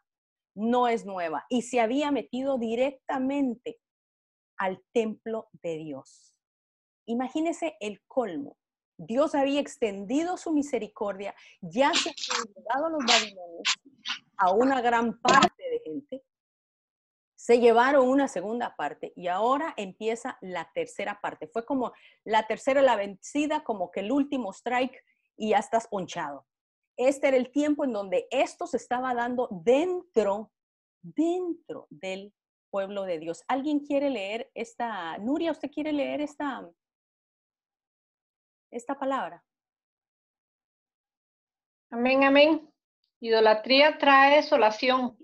no 0.60 0.88
es 0.88 1.04
nueva 1.04 1.46
y 1.48 1.62
se 1.62 1.80
había 1.80 2.10
metido 2.10 2.58
directamente 2.58 3.78
al 4.56 4.82
templo 4.92 5.48
de 5.62 5.76
Dios. 5.78 6.34
Imagínese 7.06 7.76
el 7.80 8.02
colmo. 8.06 8.56
Dios 8.96 9.34
había 9.34 9.60
extendido 9.60 10.36
su 10.36 10.52
misericordia, 10.52 11.34
ya 11.62 11.90
se 11.94 12.10
habían 12.10 12.54
llegado 12.54 12.90
los 12.90 13.04
babilonios 13.06 13.62
a 14.36 14.52
una 14.52 14.82
gran 14.82 15.18
parte 15.20 15.62
de 15.70 15.80
gente 15.84 16.22
se 17.40 17.58
llevaron 17.58 18.06
una 18.06 18.28
segunda 18.28 18.76
parte 18.76 19.14
y 19.16 19.28
ahora 19.28 19.72
empieza 19.78 20.36
la 20.42 20.70
tercera 20.74 21.22
parte. 21.22 21.48
Fue 21.48 21.64
como 21.64 21.94
la 22.22 22.46
tercera 22.46 22.82
la 22.82 22.96
vencida, 22.96 23.64
como 23.64 23.90
que 23.90 24.00
el 24.00 24.12
último 24.12 24.52
strike 24.52 25.02
y 25.38 25.50
ya 25.50 25.58
estás 25.58 25.88
ponchado. 25.88 26.46
Este 27.02 27.28
era 27.28 27.38
el 27.38 27.50
tiempo 27.50 27.84
en 27.84 27.94
donde 27.94 28.28
esto 28.30 28.66
se 28.66 28.76
estaba 28.76 29.14
dando 29.14 29.48
dentro, 29.50 30.52
dentro 31.00 31.86
del 31.88 32.34
pueblo 32.68 33.04
de 33.04 33.18
Dios. 33.18 33.42
¿Alguien 33.48 33.80
quiere 33.80 34.10
leer 34.10 34.50
esta, 34.52 35.16
Nuria, 35.16 35.52
usted 35.52 35.70
quiere 35.70 35.94
leer 35.94 36.20
esta, 36.20 36.68
esta 38.70 38.98
palabra? 38.98 39.42
Amén, 41.90 42.22
amén. 42.22 42.70
Idolatría 43.18 43.96
trae 43.96 44.36
desolación, 44.36 45.16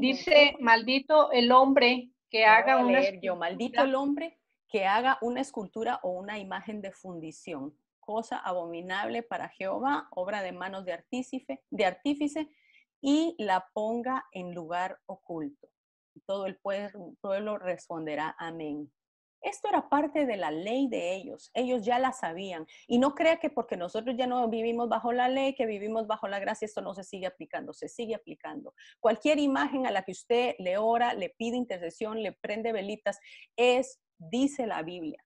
Dice, 0.00 0.56
maldito 0.58 1.30
el 1.30 1.52
hombre 1.52 2.10
que 2.28 2.44
haga 2.44 2.84
una 2.84 3.00
yo, 3.20 3.36
maldito 3.36 3.84
el 3.84 3.94
hombre 3.94 4.40
que 4.68 4.84
haga 4.84 5.18
una 5.22 5.40
escultura 5.40 6.00
o 6.02 6.10
una 6.10 6.40
imagen 6.40 6.82
de 6.82 6.90
fundición, 6.90 7.78
cosa 8.06 8.38
abominable 8.38 9.22
para 9.22 9.50
Jehová, 9.50 10.08
obra 10.12 10.40
de 10.40 10.52
manos 10.52 10.86
de 10.86 10.94
artífice, 10.94 11.62
de 11.70 11.84
artífice 11.84 12.48
y 13.02 13.34
la 13.38 13.68
ponga 13.74 14.24
en 14.32 14.54
lugar 14.54 14.98
oculto. 15.06 15.68
Todo 16.24 16.46
el 16.46 16.56
pueblo 16.56 17.58
responderá 17.58 18.34
amén. 18.38 18.90
Esto 19.42 19.68
era 19.68 19.88
parte 19.88 20.24
de 20.24 20.36
la 20.36 20.50
ley 20.50 20.88
de 20.88 21.14
ellos, 21.14 21.50
ellos 21.54 21.84
ya 21.84 21.98
la 21.98 22.12
sabían. 22.12 22.66
Y 22.86 22.98
no 22.98 23.14
crea 23.14 23.38
que 23.38 23.50
porque 23.50 23.76
nosotros 23.76 24.16
ya 24.16 24.26
no 24.26 24.48
vivimos 24.48 24.88
bajo 24.88 25.12
la 25.12 25.28
ley, 25.28 25.54
que 25.54 25.66
vivimos 25.66 26.06
bajo 26.06 26.26
la 26.26 26.38
gracia, 26.38 26.66
esto 26.66 26.80
no 26.80 26.94
se 26.94 27.04
sigue 27.04 27.26
aplicando, 27.26 27.72
se 27.72 27.88
sigue 27.88 28.14
aplicando. 28.14 28.74
Cualquier 28.98 29.38
imagen 29.38 29.86
a 29.86 29.90
la 29.90 30.02
que 30.02 30.12
usted 30.12 30.54
le 30.58 30.78
ora, 30.78 31.14
le 31.14 31.30
pide 31.30 31.56
intercesión, 31.56 32.22
le 32.22 32.32
prende 32.32 32.72
velitas, 32.72 33.18
es, 33.56 34.00
dice 34.18 34.66
la 34.66 34.82
Biblia, 34.82 35.22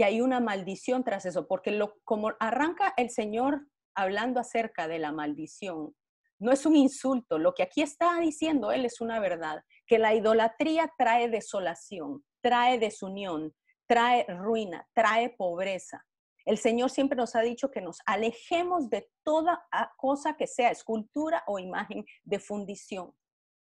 que 0.00 0.06
hay 0.06 0.22
una 0.22 0.40
maldición 0.40 1.04
tras 1.04 1.26
eso, 1.26 1.46
porque 1.46 1.72
lo, 1.72 2.00
como 2.04 2.32
arranca 2.40 2.94
el 2.96 3.10
Señor 3.10 3.66
hablando 3.94 4.40
acerca 4.40 4.88
de 4.88 4.98
la 4.98 5.12
maldición, 5.12 5.94
no 6.38 6.52
es 6.52 6.64
un 6.64 6.74
insulto, 6.74 7.36
lo 7.36 7.52
que 7.52 7.62
aquí 7.62 7.82
está 7.82 8.18
diciendo 8.18 8.72
Él 8.72 8.86
es 8.86 9.02
una 9.02 9.20
verdad, 9.20 9.62
que 9.86 9.98
la 9.98 10.14
idolatría 10.14 10.90
trae 10.96 11.28
desolación 11.28 12.24
trae 12.40 12.78
desunión, 12.78 13.54
trae 13.86 14.24
ruina, 14.26 14.88
trae 14.94 15.34
pobreza. 15.36 16.02
El 16.46 16.56
Señor 16.56 16.88
siempre 16.88 17.14
nos 17.14 17.36
ha 17.36 17.42
dicho 17.42 17.70
que 17.70 17.82
nos 17.82 17.98
alejemos 18.06 18.88
de 18.88 19.06
toda 19.22 19.62
cosa 19.98 20.34
que 20.38 20.46
sea 20.46 20.70
escultura 20.70 21.44
o 21.46 21.58
imagen 21.58 22.06
de 22.24 22.38
fundición. 22.38 23.12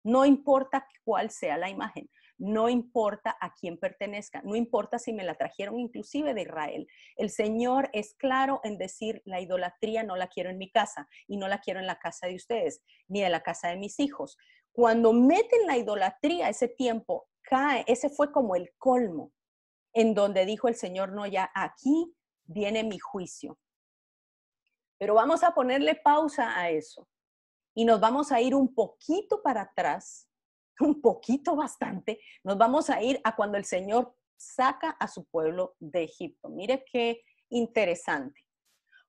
No 0.04 0.24
importa 0.24 0.86
cuál 1.02 1.30
sea 1.30 1.58
la 1.58 1.68
imagen, 1.68 2.08
no 2.38 2.68
importa 2.68 3.36
a 3.40 3.52
quién 3.52 3.78
pertenezca, 3.78 4.40
no 4.42 4.56
importa 4.56 4.98
si 4.98 5.12
me 5.12 5.24
la 5.24 5.34
trajeron 5.34 5.78
inclusive 5.78 6.34
de 6.34 6.42
Israel. 6.42 6.86
El 7.16 7.30
Señor 7.30 7.90
es 7.92 8.14
claro 8.14 8.60
en 8.62 8.78
decir, 8.78 9.22
la 9.24 9.40
idolatría 9.40 10.04
no 10.04 10.16
la 10.16 10.28
quiero 10.28 10.50
en 10.50 10.58
mi 10.58 10.70
casa 10.70 11.08
y 11.26 11.36
no 11.36 11.48
la 11.48 11.60
quiero 11.60 11.80
en 11.80 11.86
la 11.86 11.98
casa 11.98 12.28
de 12.28 12.36
ustedes, 12.36 12.82
ni 13.08 13.22
en 13.22 13.32
la 13.32 13.42
casa 13.42 13.68
de 13.68 13.76
mis 13.76 13.98
hijos. 13.98 14.36
Cuando 14.72 15.12
meten 15.12 15.66
la 15.66 15.76
idolatría 15.76 16.48
ese 16.48 16.68
tiempo, 16.68 17.28
cae, 17.42 17.84
ese 17.88 18.08
fue 18.08 18.30
como 18.30 18.54
el 18.54 18.72
colmo, 18.78 19.32
en 19.92 20.14
donde 20.14 20.46
dijo 20.46 20.68
el 20.68 20.76
Señor, 20.76 21.12
no, 21.12 21.26
ya 21.26 21.50
aquí 21.54 22.14
viene 22.44 22.84
mi 22.84 22.98
juicio. 22.98 23.58
Pero 24.98 25.14
vamos 25.14 25.42
a 25.42 25.54
ponerle 25.54 25.94
pausa 25.96 26.58
a 26.58 26.70
eso 26.70 27.08
y 27.74 27.84
nos 27.84 28.00
vamos 28.00 28.32
a 28.32 28.40
ir 28.40 28.54
un 28.54 28.74
poquito 28.74 29.42
para 29.42 29.62
atrás, 29.62 30.27
un 30.80 31.00
poquito 31.00 31.56
bastante, 31.56 32.20
nos 32.44 32.58
vamos 32.58 32.90
a 32.90 33.02
ir 33.02 33.20
a 33.24 33.34
cuando 33.34 33.58
el 33.58 33.64
Señor 33.64 34.14
saca 34.36 34.90
a 34.90 35.08
su 35.08 35.24
pueblo 35.24 35.74
de 35.80 36.04
Egipto. 36.04 36.48
Mire 36.48 36.84
qué 36.90 37.22
interesante. 37.50 38.44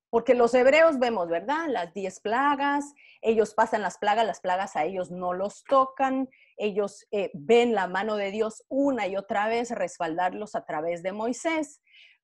Porque 0.10 0.34
los 0.34 0.56
hebreos 0.56 0.98
vemos, 0.98 1.30
¿verdad? 1.30 1.68
Las 1.68 1.94
diez 1.94 2.20
plagas, 2.20 2.94
ellos 3.22 3.54
pasan 3.54 3.84
las 3.84 4.00
plagas, 4.00 4.26
las 4.26 4.40
plagas 4.40 4.76
a 4.76 4.84
ellos 4.84 5.12
no 5.12 5.34
los 5.34 5.64
tocan, 5.66 6.30
ellos 6.58 7.06
eh, 7.12 7.30
ven 7.36 7.76
la 7.76 7.88
mano 7.88 8.16
de 8.16 8.32
Dios 8.32 8.66
una 8.70 9.06
y 9.06 9.16
otra 9.16 9.48
vez 9.48 9.70
respaldarlos 9.70 10.56
a 10.56 10.66
través 10.66 11.04
de 11.04 11.12
Moisés. 11.12 11.82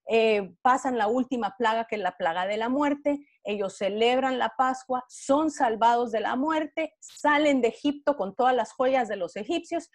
Eh, 0.08 0.56
pasan 0.64 0.98
la 0.98 1.08
última 1.08 1.56
plaga, 1.58 1.86
que 1.86 1.96
es 1.96 2.02
la 2.02 2.18
plaga 2.18 2.48
de 2.48 2.58
la 2.58 2.70
muerte, 2.70 3.20
ellos 3.46 3.78
celebran 3.78 4.38
la 4.38 4.54
Pascua, 4.58 5.06
son 5.08 5.52
salvados 5.52 6.12
de 6.12 6.20
la 6.20 6.36
muerte, 6.36 6.94
salen 7.00 7.62
de 7.62 7.70
Egipto 7.70 8.18
con 8.18 8.36
todas 8.36 8.56
las 8.56 8.74
joyas 8.74 9.08
de 9.08 9.16
los 9.16 9.36
egipcios, 9.36 9.90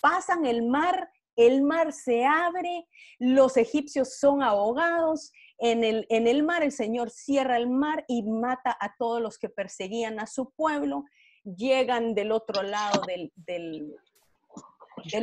pasan 0.00 0.46
el 0.46 0.66
mar, 0.66 1.10
el 1.36 1.62
mar 1.62 1.92
se 1.92 2.24
abre, 2.24 2.86
los 3.18 3.56
egipcios 3.56 4.18
son 4.18 4.42
ahogados, 4.42 5.32
en 5.58 5.84
el, 5.84 6.06
en 6.08 6.26
el 6.26 6.42
mar 6.42 6.62
el 6.62 6.72
Señor 6.72 7.10
cierra 7.10 7.56
el 7.56 7.68
mar 7.68 8.04
y 8.08 8.22
mata 8.22 8.76
a 8.80 8.94
todos 8.98 9.20
los 9.20 9.38
que 9.38 9.48
perseguían 9.48 10.18
a 10.20 10.26
su 10.26 10.50
pueblo, 10.50 11.04
llegan 11.44 12.14
del 12.14 12.32
otro 12.32 12.62
lado 12.62 13.02
del, 13.06 13.32
del, 13.36 13.94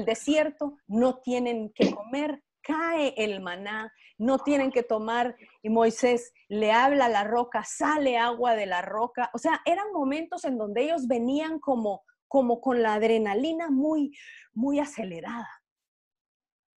desierto, 0.05 0.77
no 0.88 1.19
tienen 1.19 1.71
que 1.73 1.93
comer, 1.93 2.43
cae 2.61 3.13
el 3.17 3.41
maná, 3.41 3.91
no 4.17 4.39
tienen 4.39 4.71
que 4.71 4.83
tomar, 4.83 5.35
y 5.61 5.69
Moisés 5.69 6.33
le 6.47 6.71
habla 6.71 7.05
a 7.05 7.09
la 7.09 7.23
roca, 7.23 7.63
sale 7.63 8.17
agua 8.17 8.55
de 8.55 8.65
la 8.65 8.81
roca. 8.81 9.29
O 9.33 9.37
sea, 9.37 9.61
eran 9.65 9.91
momentos 9.93 10.45
en 10.45 10.57
donde 10.57 10.83
ellos 10.83 11.07
venían 11.07 11.59
como, 11.59 12.03
como 12.27 12.61
con 12.61 12.81
la 12.81 12.93
adrenalina 12.93 13.69
muy, 13.69 14.15
muy 14.53 14.79
acelerada 14.79 15.49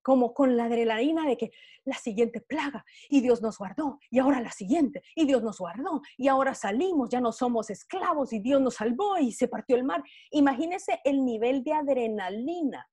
como 0.03 0.35
con 0.35 0.57
la 0.57 0.65
adrenalina 0.65 1.27
de 1.27 1.37
que 1.37 1.53
la 1.85 1.97
siguiente 1.97 2.41
plaga 2.41 2.85
y 3.09 3.21
Dios 3.21 3.41
nos 3.41 3.59
guardó 3.59 3.99
y 4.11 4.19
ahora 4.19 4.41
la 4.41 4.51
siguiente 4.51 5.03
y 5.15 5.27
Dios 5.27 5.43
nos 5.43 5.59
guardó 5.59 6.03
y 6.17 6.29
ahora 6.29 6.55
salimos, 6.55 7.09
ya 7.09 7.21
no 7.21 7.33
somos 7.33 7.71
esclavos 7.71 8.33
y 8.33 8.41
Dios 8.41 8.61
nos 8.61 8.75
salvó 8.75 9.19
y 9.19 9.33
se 9.33 9.49
partió 9.49 9.77
el 9.77 9.85
mar. 9.85 10.03
Imagínense 10.31 11.01
el 11.05 11.25
nivel 11.25 11.63
de 11.65 11.73
adrenalina 11.73 12.87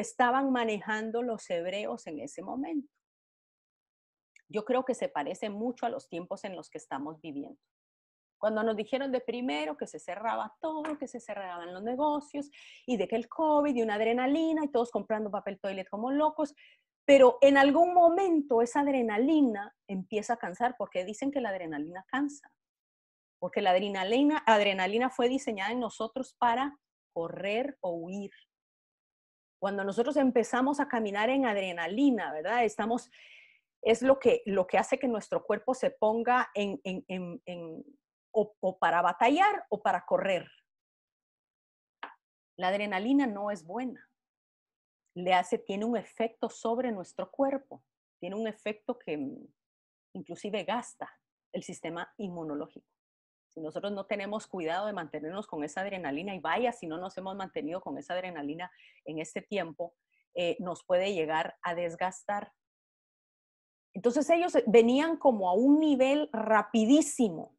estaban 0.00 0.52
manejando 0.52 1.22
los 1.22 1.48
hebreos 1.50 2.06
en 2.06 2.20
ese 2.20 2.42
momento. 2.42 2.92
yo 4.50 4.64
creo 4.64 4.84
que 4.84 4.94
se 4.94 5.10
parece 5.10 5.50
mucho 5.50 5.84
a 5.84 5.90
los 5.90 6.08
tiempos 6.08 6.42
en 6.44 6.56
los 6.56 6.70
que 6.70 6.78
estamos 6.78 7.20
viviendo. 7.20 7.60
Cuando 8.38 8.62
nos 8.62 8.76
dijeron 8.76 9.12
de 9.12 9.20
primero 9.20 9.76
que 9.76 9.86
se 9.86 9.98
cerraba 9.98 10.54
todo, 10.60 10.96
que 10.96 11.08
se 11.08 11.20
cerraban 11.20 11.74
los 11.74 11.82
negocios 11.82 12.50
y 12.86 12.96
de 12.96 13.08
que 13.08 13.16
el 13.16 13.28
COVID 13.28 13.74
y 13.74 13.82
una 13.82 13.94
adrenalina 13.94 14.64
y 14.64 14.70
todos 14.70 14.90
comprando 14.90 15.30
papel 15.30 15.58
toilet 15.60 15.88
como 15.88 16.10
locos, 16.10 16.54
pero 17.04 17.38
en 17.40 17.56
algún 17.56 17.94
momento 17.94 18.62
esa 18.62 18.80
adrenalina 18.80 19.74
empieza 19.88 20.34
a 20.34 20.36
cansar 20.36 20.76
porque 20.78 21.04
dicen 21.04 21.30
que 21.30 21.40
la 21.40 21.48
adrenalina 21.48 22.04
cansa, 22.06 22.52
porque 23.38 23.60
la 23.60 23.70
adrenalina, 23.70 24.42
adrenalina 24.46 25.10
fue 25.10 25.28
diseñada 25.28 25.72
en 25.72 25.80
nosotros 25.80 26.34
para 26.38 26.78
correr 27.12 27.76
o 27.80 27.90
huir. 27.90 28.30
Cuando 29.58 29.84
nosotros 29.84 30.16
empezamos 30.16 30.80
a 30.80 30.88
caminar 30.88 31.30
en 31.30 31.46
adrenalina, 31.46 32.32
¿verdad? 32.32 32.64
Estamos, 32.64 33.10
es 33.82 34.02
lo 34.02 34.18
que, 34.18 34.42
lo 34.46 34.66
que 34.66 34.78
hace 34.78 34.98
que 34.98 35.08
nuestro 35.08 35.44
cuerpo 35.44 35.74
se 35.74 35.90
ponga 35.90 36.50
en, 36.54 36.80
en, 36.84 37.04
en 37.44 37.84
o, 38.32 38.78
para 38.78 39.02
batallar 39.02 39.66
o 39.68 39.82
para 39.82 40.04
correr. 40.04 40.48
La 42.56 42.68
adrenalina 42.68 43.26
no 43.26 43.50
es 43.50 43.64
buena. 43.64 44.08
Le 45.14 45.34
hace, 45.34 45.58
tiene 45.58 45.84
un 45.84 45.96
efecto 45.96 46.48
sobre 46.48 46.92
nuestro 46.92 47.30
cuerpo, 47.30 47.84
tiene 48.20 48.36
un 48.36 48.46
efecto 48.46 48.98
que 48.98 49.16
mm, 49.16 49.46
inclusive 50.14 50.64
gasta 50.64 51.08
el 51.52 51.62
sistema 51.62 52.12
inmunológico. 52.18 52.97
Si 53.58 53.62
nosotros 53.64 53.90
no 53.90 54.06
tenemos 54.06 54.46
cuidado 54.46 54.86
de 54.86 54.92
mantenernos 54.92 55.48
con 55.48 55.64
esa 55.64 55.80
adrenalina, 55.80 56.32
y 56.32 56.38
vaya, 56.38 56.70
si 56.70 56.86
no 56.86 56.96
nos 56.96 57.18
hemos 57.18 57.34
mantenido 57.34 57.80
con 57.80 57.98
esa 57.98 58.14
adrenalina 58.14 58.70
en 59.04 59.18
este 59.18 59.42
tiempo, 59.42 59.96
eh, 60.34 60.56
nos 60.60 60.84
puede 60.84 61.12
llegar 61.12 61.58
a 61.62 61.74
desgastar. 61.74 62.52
Entonces 63.94 64.30
ellos 64.30 64.52
venían 64.68 65.16
como 65.16 65.50
a 65.50 65.54
un 65.54 65.80
nivel 65.80 66.30
rapidísimo 66.32 67.58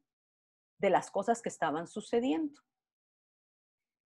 de 0.78 0.88
las 0.88 1.10
cosas 1.10 1.42
que 1.42 1.50
estaban 1.50 1.86
sucediendo. 1.86 2.58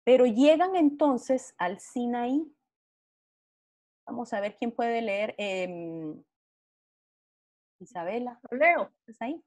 Pero 0.04 0.28
llegan 0.28 0.76
entonces 0.76 1.56
al 1.58 1.80
Sinaí. 1.80 2.46
Vamos 4.06 4.34
a 4.34 4.40
ver 4.40 4.56
quién 4.56 4.72
puede 4.72 5.02
leer. 5.02 5.34
Em, 5.40 6.24
Isabela. 7.80 8.40
Leo. 8.52 8.94
¿Estás 9.00 9.22
ahí? 9.24 9.44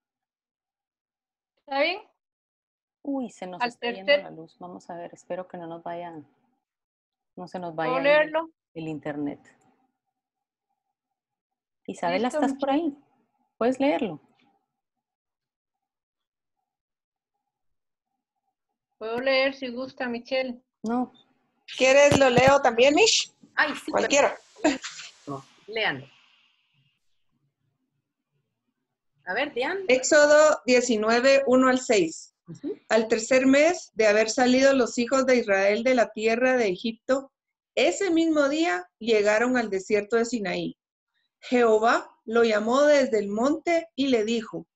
¿Está 1.58 1.80
bien? 1.80 2.13
Uy, 3.06 3.28
se 3.28 3.46
nos 3.46 3.62
está 3.62 3.90
yendo 3.90 4.16
la 4.16 4.30
luz. 4.30 4.56
Vamos 4.58 4.88
a 4.88 4.94
ver, 4.94 5.12
espero 5.12 5.46
que 5.46 5.58
no 5.58 5.66
nos 5.66 5.82
vaya, 5.82 6.11
no 7.37 7.46
se 7.46 7.58
nos 7.58 7.75
vaya 7.75 8.00
leerlo? 8.00 8.50
El, 8.73 8.88
internet. 8.88 9.38
Isabela, 11.87 12.28
¿estás 12.28 12.54
por 12.54 12.70
ahí? 12.70 12.96
¿Puedes 13.58 13.78
leerlo? 13.78 14.20
Puedo 18.96 19.20
leer 19.20 19.54
si 19.54 19.68
gusta, 19.68 20.08
Michelle. 20.08 20.62
No. 20.82 21.12
¿Quieres 21.76 22.18
lo 22.18 22.30
leo 22.30 22.62
también, 22.62 22.94
Mish? 22.94 23.30
Ay, 23.54 23.75
sí. 23.84 23.92
Cualquiera. 23.92 24.34
No, 25.26 25.42
léanlo. 25.66 26.06
A 29.26 29.32
ver, 29.32 29.54
Diane. 29.54 29.84
Éxodo 29.88 30.61
19, 30.66 31.44
1 31.46 31.68
al 31.68 31.80
6. 31.80 32.33
Al 32.88 33.08
tercer 33.08 33.46
mes 33.46 33.90
de 33.94 34.06
haber 34.06 34.30
salido 34.30 34.72
los 34.74 34.98
hijos 34.98 35.26
de 35.26 35.36
Israel 35.36 35.82
de 35.82 35.94
la 35.94 36.10
tierra 36.10 36.56
de 36.56 36.68
Egipto, 36.68 37.32
ese 37.74 38.10
mismo 38.10 38.48
día 38.48 38.88
llegaron 38.98 39.56
al 39.56 39.70
desierto 39.70 40.16
de 40.16 40.24
Sinaí. 40.24 40.76
Jehová 41.40 42.10
lo 42.24 42.44
llamó 42.44 42.82
desde 42.82 43.18
el 43.18 43.28
monte 43.28 43.88
y 43.96 44.08
le 44.08 44.24
dijo, 44.24 44.66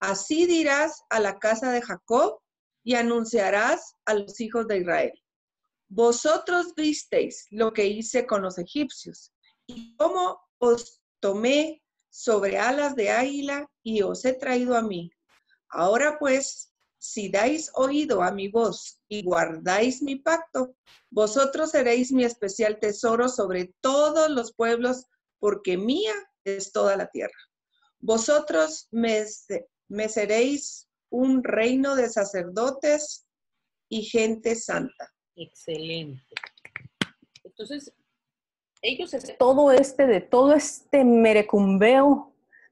así 0.00 0.46
dirás 0.46 1.04
a 1.10 1.20
la 1.20 1.38
casa 1.38 1.70
de 1.70 1.82
Jacob 1.82 2.40
y 2.82 2.94
anunciarás 2.94 3.94
a 4.06 4.14
los 4.14 4.40
hijos 4.40 4.66
de 4.66 4.78
Israel. 4.78 5.12
Vosotros 5.88 6.74
visteis 6.74 7.46
lo 7.50 7.72
que 7.72 7.86
hice 7.86 8.26
con 8.26 8.42
los 8.42 8.58
egipcios 8.58 9.32
y 9.66 9.96
cómo 9.96 10.40
os 10.58 11.00
tomé 11.20 11.82
sobre 12.10 12.58
alas 12.58 12.94
de 12.94 13.10
águila 13.10 13.70
y 13.82 14.02
os 14.02 14.24
he 14.24 14.32
traído 14.32 14.76
a 14.76 14.82
mí. 14.82 15.10
Ahora 15.68 16.18
pues, 16.18 16.67
si 16.98 17.28
dais 17.28 17.70
oído 17.74 18.22
a 18.22 18.32
mi 18.32 18.48
voz 18.48 19.00
y 19.08 19.22
guardáis 19.22 20.02
mi 20.02 20.16
pacto, 20.16 20.74
vosotros 21.10 21.70
seréis 21.70 22.12
mi 22.12 22.24
especial 22.24 22.78
tesoro 22.80 23.28
sobre 23.28 23.72
todos 23.80 24.28
los 24.30 24.52
pueblos, 24.52 25.06
porque 25.38 25.76
mía 25.76 26.14
es 26.44 26.72
toda 26.72 26.96
la 26.96 27.06
tierra. 27.06 27.38
Vosotros 28.00 28.88
me, 28.90 29.24
me 29.88 30.08
seréis 30.08 30.88
un 31.10 31.42
reino 31.42 31.96
de 31.96 32.08
sacerdotes 32.08 33.26
y 33.88 34.02
gente 34.02 34.54
santa. 34.54 35.12
Excelente. 35.36 36.34
Entonces, 37.44 37.92
ellos, 38.82 39.10
todo 39.38 39.72
este, 39.72 40.06
de 40.06 40.20
todo 40.20 40.52
este 40.52 41.04
merecumbeo, 41.04 42.27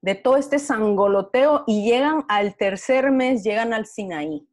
de 0.06 0.14
todo 0.14 0.36
este 0.36 0.60
sangoloteo, 0.60 1.64
y 1.66 1.84
llegan 1.84 2.24
al 2.28 2.54
tercer 2.56 3.10
mes, 3.10 3.42
llegan 3.42 3.72
al 3.72 3.86
Sinaí. 3.86 4.48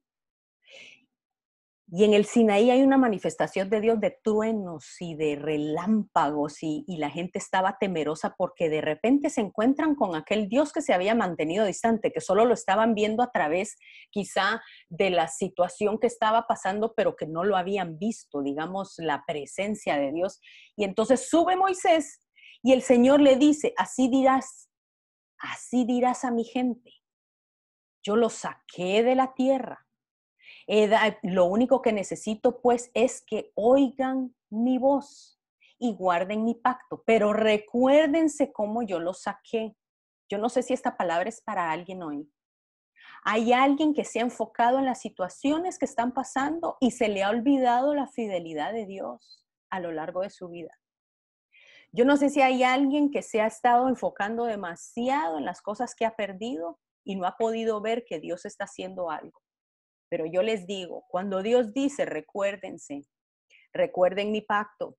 Y 1.91 2.05
en 2.05 2.15
el 2.15 2.25
Sinaí 2.25 2.71
hay 2.71 2.81
una 2.81 2.97
manifestación 2.97 3.69
de 3.69 3.79
Dios 3.79 3.99
de 3.99 4.17
truenos 4.23 4.95
y 4.99 5.13
de 5.13 5.35
relámpagos 5.35 6.63
y, 6.63 6.83
la 6.97 7.11
gente 7.11 7.37
estaba 7.37 7.77
temerosa 7.79 8.33
porque 8.35 8.67
de 8.67 8.81
repente 8.81 9.29
se 9.29 9.41
encuentran 9.41 9.93
con 9.93 10.15
aquel 10.15 10.49
Dios 10.49 10.73
que 10.73 10.81
se 10.81 10.91
había 10.91 11.13
mantenido 11.13 11.65
distante, 11.65 12.11
que 12.11 12.19
solo 12.19 12.45
lo 12.45 12.55
estaban 12.55 12.95
viendo 12.95 13.21
a 13.21 13.29
través 13.29 13.77
quizá 14.09 14.59
de 14.89 15.11
la 15.11 15.27
situación 15.27 15.99
que 15.99 16.07
estaba 16.07 16.47
pasando, 16.47 16.95
pero 16.97 17.15
que 17.15 17.27
no 17.27 17.43
lo 17.43 17.57
habían 17.57 17.99
visto, 17.99 18.41
digamos, 18.41 18.95
la 18.97 19.23
presencia 19.27 19.99
de 19.99 20.13
Dios. 20.13 20.41
Y 20.75 20.83
entonces 20.83 21.29
sube 21.29 21.55
Moisés 21.55 22.21
y 22.63 22.73
el 22.73 22.81
Señor 22.81 23.21
le 23.21 23.35
dice, 23.35 23.75
así 23.77 24.09
dirás, 24.09 24.71
así 25.51 25.85
dirás 25.85 26.25
a 26.25 26.31
mi 26.31 26.43
gente, 26.43 26.91
yo 28.01 28.15
lo 28.15 28.29
saqué 28.29 29.03
de 29.03 29.15
la 29.15 29.33
tierra 29.33 29.83
lo 31.23 31.45
único 31.45 31.81
que 31.81 31.91
necesito 31.91 32.61
pues 32.61 32.91
es 32.93 33.21
que 33.21 33.51
oigan 33.55 34.35
mi 34.49 34.77
voz 34.77 35.39
y 35.79 35.93
guarden 35.95 36.45
mi 36.45 36.55
pacto, 36.55 37.03
pero 37.05 37.33
recuérdense 37.33 38.53
cómo 38.53 38.83
yo 38.83 38.99
lo 38.99 39.13
saqué. 39.13 39.75
Yo 40.29 40.37
no 40.37 40.49
sé 40.49 40.63
si 40.63 40.73
esta 40.73 40.95
palabra 40.95 41.27
es 41.27 41.41
para 41.41 41.71
alguien 41.71 42.01
hoy. 42.03 42.31
Hay 43.25 43.51
alguien 43.53 43.93
que 43.93 44.05
se 44.05 44.19
ha 44.19 44.23
enfocado 44.23 44.79
en 44.79 44.85
las 44.85 45.01
situaciones 45.01 45.77
que 45.77 45.85
están 45.85 46.13
pasando 46.13 46.77
y 46.79 46.91
se 46.91 47.09
le 47.09 47.23
ha 47.23 47.29
olvidado 47.29 47.93
la 47.93 48.07
fidelidad 48.07 48.73
de 48.73 48.85
Dios 48.85 49.45
a 49.69 49.79
lo 49.79 49.91
largo 49.91 50.21
de 50.21 50.29
su 50.29 50.49
vida. 50.49 50.71
Yo 51.95 52.05
no 52.05 52.17
sé 52.17 52.29
si 52.29 52.41
hay 52.41 52.63
alguien 52.63 53.11
que 53.11 53.21
se 53.21 53.39
ha 53.39 53.45
estado 53.45 53.87
enfocando 53.87 54.45
demasiado 54.45 55.37
en 55.37 55.45
las 55.45 55.61
cosas 55.61 55.93
que 55.93 56.05
ha 56.05 56.15
perdido 56.15 56.79
y 57.03 57.15
no 57.15 57.27
ha 57.27 57.37
podido 57.37 57.81
ver 57.81 58.03
que 58.03 58.19
Dios 58.19 58.45
está 58.45 58.63
haciendo 58.63 59.11
algo. 59.11 59.39
Pero 60.09 60.25
yo 60.25 60.41
les 60.41 60.65
digo, 60.65 61.05
cuando 61.07 61.43
Dios 61.43 61.71
dice, 61.71 62.05
recuérdense, 62.05 63.03
recuerden 63.73 64.31
mi 64.31 64.41
pacto, 64.41 64.97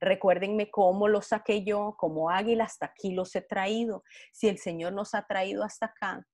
recuérdenme 0.00 0.68
cómo 0.68 1.06
lo 1.06 1.22
saqué 1.22 1.62
yo, 1.62 1.94
como 1.96 2.28
águila, 2.28 2.64
hasta 2.64 2.86
aquí 2.86 3.12
los 3.12 3.36
he 3.36 3.42
traído. 3.42 4.02
Si 4.32 4.48
el 4.48 4.58
Señor 4.58 4.94
nos 4.94 5.14
ha 5.14 5.24
traído 5.28 5.62
hasta 5.62 5.86
acá, 5.86 6.26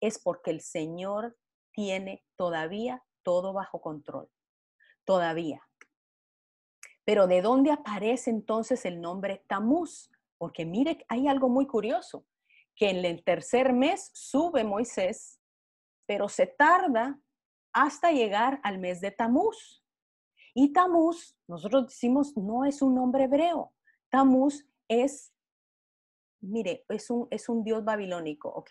es 0.00 0.20
porque 0.20 0.50
el 0.50 0.62
Señor 0.62 1.36
tiene 1.72 2.24
todavía 2.36 3.04
todo 3.22 3.52
bajo 3.52 3.80
control. 3.80 4.28
Todavía. 5.04 5.62
Pero 7.04 7.26
¿de 7.26 7.42
dónde 7.42 7.70
aparece 7.70 8.30
entonces 8.30 8.84
el 8.84 9.00
nombre 9.00 9.44
Tamuz? 9.46 10.10
Porque 10.38 10.64
mire, 10.64 11.04
hay 11.08 11.28
algo 11.28 11.48
muy 11.48 11.66
curioso, 11.66 12.26
que 12.76 12.90
en 12.90 13.04
el 13.04 13.22
tercer 13.22 13.72
mes 13.72 14.10
sube 14.14 14.64
Moisés, 14.64 15.40
pero 16.06 16.28
se 16.28 16.46
tarda 16.46 17.20
hasta 17.72 18.12
llegar 18.12 18.60
al 18.62 18.78
mes 18.78 19.00
de 19.00 19.10
Tamuz. 19.10 19.84
Y 20.54 20.72
Tamuz, 20.72 21.36
nosotros 21.48 21.88
decimos, 21.88 22.36
no 22.36 22.64
es 22.64 22.80
un 22.80 22.94
nombre 22.94 23.24
hebreo. 23.24 23.74
Tamuz 24.08 24.64
es, 24.88 25.32
mire, 26.40 26.84
es 26.88 27.10
un, 27.10 27.26
es 27.30 27.48
un 27.48 27.64
dios 27.64 27.84
babilónico, 27.84 28.48
ok. 28.48 28.70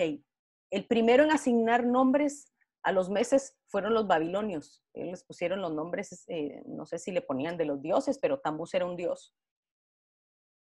El 0.72 0.88
primero 0.88 1.24
en 1.24 1.32
asignar 1.32 1.86
nombres 1.86 2.53
a 2.84 2.92
los 2.92 3.10
meses 3.10 3.58
fueron 3.68 3.94
los 3.94 4.08
babilonios. 4.08 4.84
Ellos 4.94 5.12
les 5.12 5.24
pusieron 5.24 5.62
los 5.62 5.74
nombres, 5.74 6.26
eh, 6.28 6.62
no 6.66 6.86
sé 6.86 7.00
si 7.00 7.12
le 7.12 7.22
ponían 7.22 7.58
de 7.58 7.66
los 7.66 7.82
dioses, 7.82 8.20
pero 8.20 8.40
Tamuz 8.40 8.74
era 8.74 8.86
un 8.86 8.96
dios. 8.96 9.36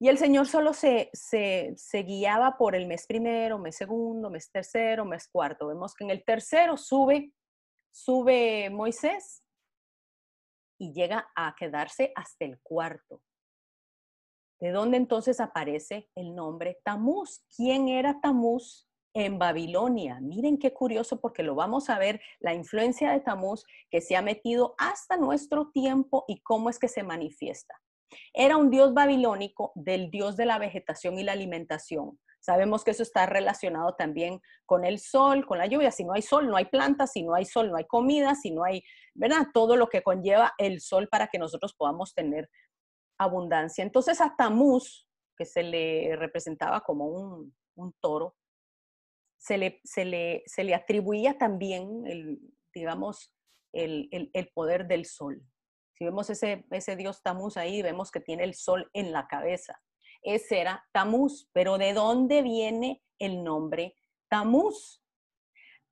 Y 0.00 0.08
el 0.08 0.18
Señor 0.18 0.46
solo 0.46 0.74
se, 0.74 1.10
se, 1.12 1.72
se, 1.76 2.02
guiaba 2.02 2.56
por 2.56 2.74
el 2.74 2.86
mes 2.86 3.06
primero, 3.06 3.58
mes 3.58 3.76
segundo, 3.76 4.28
mes 4.28 4.50
tercero, 4.50 5.04
mes 5.04 5.28
cuarto. 5.28 5.68
Vemos 5.68 5.94
que 5.94 6.04
en 6.04 6.10
el 6.10 6.24
tercero 6.24 6.76
sube 6.76 7.32
sube 7.94 8.70
Moisés 8.70 9.44
y 10.78 10.92
llega 10.92 11.30
a 11.36 11.54
quedarse 11.56 12.12
hasta 12.16 12.44
el 12.44 12.60
cuarto. 12.60 13.22
¿De 14.60 14.72
dónde 14.72 14.96
entonces 14.96 15.40
aparece 15.40 16.10
el 16.16 16.34
nombre 16.34 16.80
Tamuz? 16.84 17.44
¿Quién 17.54 17.88
era 17.88 18.20
Tamuz 18.20 18.88
en 19.14 19.38
Babilonia? 19.38 20.18
Miren 20.20 20.58
qué 20.58 20.72
curioso 20.72 21.20
porque 21.20 21.42
lo 21.42 21.54
vamos 21.54 21.88
a 21.88 21.98
ver, 21.98 22.20
la 22.40 22.54
influencia 22.54 23.12
de 23.12 23.20
Tamuz 23.20 23.64
que 23.90 24.00
se 24.00 24.16
ha 24.16 24.22
metido 24.22 24.74
hasta 24.78 25.16
nuestro 25.16 25.70
tiempo 25.70 26.24
y 26.28 26.42
cómo 26.42 26.68
es 26.68 26.78
que 26.78 26.88
se 26.88 27.02
manifiesta. 27.02 27.74
Era 28.32 28.56
un 28.56 28.70
dios 28.70 28.94
babilónico 28.94 29.72
del 29.74 30.10
dios 30.10 30.36
de 30.36 30.46
la 30.46 30.58
vegetación 30.58 31.18
y 31.18 31.22
la 31.22 31.32
alimentación. 31.32 32.18
Sabemos 32.44 32.84
que 32.84 32.90
eso 32.90 33.02
está 33.02 33.24
relacionado 33.24 33.94
también 33.94 34.38
con 34.66 34.84
el 34.84 34.98
sol, 34.98 35.46
con 35.46 35.56
la 35.56 35.66
lluvia. 35.66 35.90
Si 35.90 36.04
no 36.04 36.12
hay 36.12 36.20
sol, 36.20 36.46
no 36.46 36.56
hay 36.56 36.66
plantas, 36.66 37.12
si 37.12 37.22
no 37.22 37.34
hay 37.34 37.46
sol, 37.46 37.70
no 37.70 37.78
hay 37.78 37.86
comida, 37.86 38.34
si 38.34 38.50
no 38.50 38.64
hay, 38.64 38.82
¿verdad? 39.14 39.46
Todo 39.54 39.76
lo 39.76 39.88
que 39.88 40.02
conlleva 40.02 40.52
el 40.58 40.82
sol 40.82 41.08
para 41.08 41.28
que 41.28 41.38
nosotros 41.38 41.74
podamos 41.74 42.12
tener 42.12 42.50
abundancia. 43.18 43.82
Entonces 43.82 44.20
a 44.20 44.34
Tamuz, 44.36 45.08
que 45.38 45.46
se 45.46 45.62
le 45.62 46.16
representaba 46.16 46.82
como 46.82 47.06
un, 47.06 47.54
toro, 48.02 48.36
se 49.44 49.58
le, 49.58 49.80
se, 49.84 50.04
le, 50.04 50.42
se 50.46 50.64
le, 50.64 50.74
atribuía 50.74 51.36
también, 51.36 52.06
el, 52.06 52.40
digamos, 52.74 53.34
el, 53.72 54.08
el, 54.10 54.48
poder 54.54 54.86
del 54.86 55.04
sol. 55.04 55.42
Si 55.92 56.04
vemos 56.04 56.30
ese, 56.30 56.64
ese 56.70 56.96
dios 56.96 57.22
Tamuz 57.22 57.56
ahí, 57.56 57.82
vemos 57.82 58.10
que 58.10 58.20
tiene 58.20 58.44
el 58.44 58.54
sol 58.54 58.88
en 58.94 59.12
la 59.12 59.26
cabeza 59.28 59.80
ese 60.24 60.60
era 60.60 60.84
Tamuz. 60.92 61.48
Pero 61.52 61.78
¿de 61.78 61.92
dónde 61.92 62.42
viene 62.42 63.02
el 63.18 63.44
nombre 63.44 63.94
Tamuz? 64.28 65.02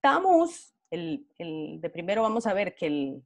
Tamuz, 0.01 0.75
el, 0.91 1.29
de 1.39 1.91
primero 1.91 2.23
vamos 2.23 2.47
a 2.47 2.55
ver 2.55 2.75
que 2.75 3.21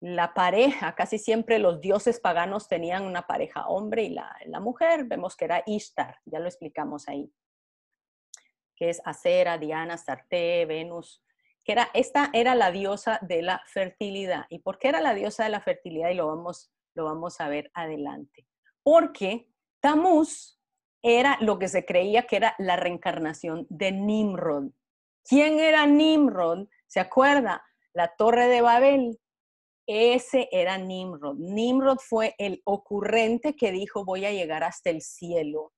la 0.00 0.34
pareja, 0.34 0.94
casi 0.94 1.18
siempre 1.18 1.58
los 1.58 1.80
dioses 1.80 2.20
paganos 2.20 2.68
tenían 2.68 3.04
una 3.04 3.26
pareja 3.26 3.66
hombre 3.68 4.02
y 4.02 4.10
la, 4.10 4.36
la 4.46 4.60
mujer, 4.60 5.04
vemos 5.04 5.34
que 5.34 5.46
era 5.46 5.62
Ishtar, 5.64 6.18
ya 6.26 6.40
lo 6.40 6.46
explicamos 6.46 7.08
ahí, 7.08 7.32
que 8.76 8.90
es 8.90 9.00
Acera, 9.04 9.58
Diana, 9.58 9.96
Sarte, 9.96 10.66
Venus, 10.66 11.22
que 11.64 11.72
era, 11.72 11.90
esta 11.94 12.30
era 12.32 12.54
la 12.54 12.70
diosa 12.70 13.18
de 13.22 13.42
la 13.42 13.62
fertilidad. 13.66 14.46
¿Y 14.50 14.58
por 14.58 14.78
qué 14.78 14.88
era 14.88 15.00
la 15.00 15.14
diosa 15.14 15.44
de 15.44 15.50
la 15.50 15.60
fertilidad? 15.60 16.10
Y 16.10 16.14
lo 16.14 16.26
vamos, 16.26 16.72
lo 16.94 17.04
vamos 17.04 17.40
a 17.40 17.48
ver 17.48 17.70
adelante. 17.74 18.46
Porque 18.82 19.48
Tamuz 19.80 20.60
era 21.02 21.36
lo 21.40 21.58
que 21.58 21.68
se 21.68 21.84
creía 21.84 22.26
que 22.26 22.36
era 22.36 22.54
la 22.58 22.76
reencarnación 22.76 23.66
de 23.68 23.92
Nimrod. 23.92 24.70
¿Quién 25.22 25.58
era 25.58 25.86
Nimrod? 25.86 26.68
¿Se 26.86 27.00
acuerda? 27.00 27.62
La 27.92 28.14
torre 28.16 28.48
de 28.48 28.60
Babel. 28.60 29.18
Ese 29.86 30.48
era 30.50 30.78
Nimrod. 30.78 31.36
Nimrod 31.38 31.98
fue 31.98 32.34
el 32.38 32.62
ocurrente 32.64 33.54
que 33.54 33.70
dijo, 33.70 34.04
voy 34.04 34.24
a 34.24 34.32
llegar 34.32 34.64
hasta 34.64 34.88
el 34.88 35.02
cielo, 35.02 35.72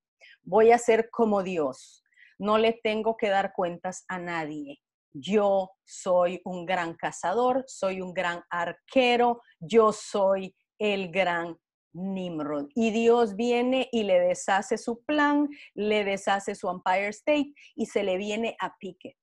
voy 0.45 0.71
a 0.71 0.79
ser 0.79 1.11
como 1.11 1.43
Dios, 1.43 2.05
no 2.39 2.59
le 2.59 2.73
tengo 2.83 3.17
que 3.17 3.29
dar 3.29 3.53
cuentas 3.55 4.05
a 4.09 4.19
nadie. 4.19 4.81
Yo 5.13 5.71
soy 5.85 6.41
un 6.45 6.67
gran 6.67 6.95
cazador, 6.95 7.65
soy 7.67 8.01
un 8.01 8.13
gran 8.13 8.43
arquero, 8.51 9.41
yo 9.61 9.93
soy 9.93 10.55
el 10.79 11.11
gran 11.11 11.57
Nimrod. 11.95 12.69
Y 12.75 12.91
Dios 12.91 13.35
viene 13.37 13.89
y 13.93 14.03
le 14.03 14.21
deshace 14.21 14.77
su 14.77 15.03
plan, 15.05 15.49
le 15.75 16.05
deshace 16.05 16.55
su 16.55 16.69
Empire 16.69 17.09
State 17.09 17.55
y 17.75 17.87
se 17.87 18.03
le 18.03 18.19
viene 18.19 18.57
a 18.61 18.77
pique 18.79 19.17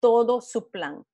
todo 0.00 0.40
su 0.40 0.70
plan. 0.70 1.04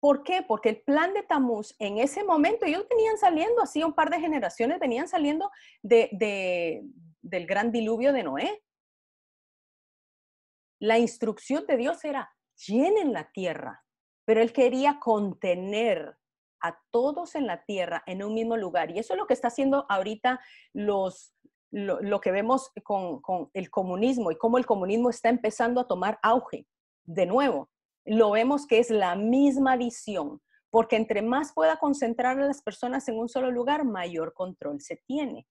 ¿Por 0.00 0.22
qué? 0.22 0.42
Porque 0.46 0.68
el 0.68 0.82
plan 0.82 1.14
de 1.14 1.22
Tamuz 1.22 1.74
en 1.78 1.98
ese 1.98 2.24
momento, 2.24 2.66
ellos 2.66 2.86
venían 2.90 3.16
saliendo, 3.16 3.62
así 3.62 3.82
un 3.82 3.94
par 3.94 4.10
de 4.10 4.20
generaciones 4.20 4.78
venían 4.78 5.08
saliendo 5.08 5.50
de, 5.82 6.82
del 7.22 7.46
gran 7.46 7.72
diluvio 7.72 8.12
de 8.12 8.22
Noé. 8.22 8.62
La 10.84 10.98
instrucción 10.98 11.64
de 11.66 11.78
Dios 11.78 12.04
era, 12.04 12.30
llenen 12.66 13.14
la 13.14 13.30
tierra, 13.32 13.82
pero 14.26 14.42
él 14.42 14.52
quería 14.52 15.00
contener 15.00 16.18
a 16.60 16.78
todos 16.90 17.36
en 17.36 17.46
la 17.46 17.64
tierra 17.64 18.02
en 18.04 18.22
un 18.22 18.34
mismo 18.34 18.58
lugar. 18.58 18.90
Y 18.90 18.98
eso 18.98 19.14
es 19.14 19.18
lo 19.18 19.26
que 19.26 19.32
está 19.32 19.48
haciendo 19.48 19.86
ahorita 19.88 20.40
los, 20.74 21.34
lo, 21.70 22.20
que 22.20 22.32
vemos 22.32 22.70
con, 22.82 23.22
con, 23.22 23.48
el 23.54 23.70
comunismo 23.70 24.30
y 24.30 24.36
cómo 24.36 24.58
el 24.58 24.66
comunismo 24.66 25.08
está 25.08 25.30
empezando 25.30 25.80
a 25.80 25.88
tomar 25.88 26.18
auge. 26.22 26.66
De 27.04 27.24
nuevo, 27.24 27.70
lo 28.04 28.32
vemos 28.32 28.66
que 28.66 28.78
es 28.78 28.90
la 28.90 29.16
misma 29.16 29.78
visión, 29.78 30.42
porque 30.68 30.96
entre 30.96 31.22
más 31.22 31.54
pueda 31.54 31.78
concentrar 31.78 32.38
a 32.38 32.44
las 32.44 32.60
personas 32.60 33.08
en 33.08 33.18
un 33.18 33.30
solo 33.30 33.50
lugar, 33.50 33.86
mayor 33.86 34.34
control 34.34 34.82
se 34.82 34.96
tiene. 35.06 35.46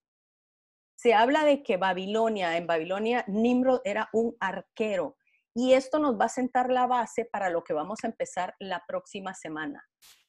Se 0.96 1.16
habla 1.16 1.44
de 1.44 1.64
que 1.64 1.78
Babilonia, 1.78 2.56
en 2.56 2.68
Babilonia, 2.68 3.26
Nimrod 3.28 3.82
era 3.84 4.10
un 4.14 4.38
arquero. 4.40 5.18
Y 5.56 5.74
esto 5.74 6.00
nos 6.00 6.20
va 6.20 6.26
a 6.26 6.30
sentar 6.30 6.72
la 6.72 6.88
base 6.88 7.26
para 7.26 7.50
lo 7.50 7.64
que 7.64 7.74
vamos 7.74 8.00
a 8.04 8.08
empezar 8.08 8.56
la 8.60 8.84
próxima 8.88 9.34
semana 9.34 9.84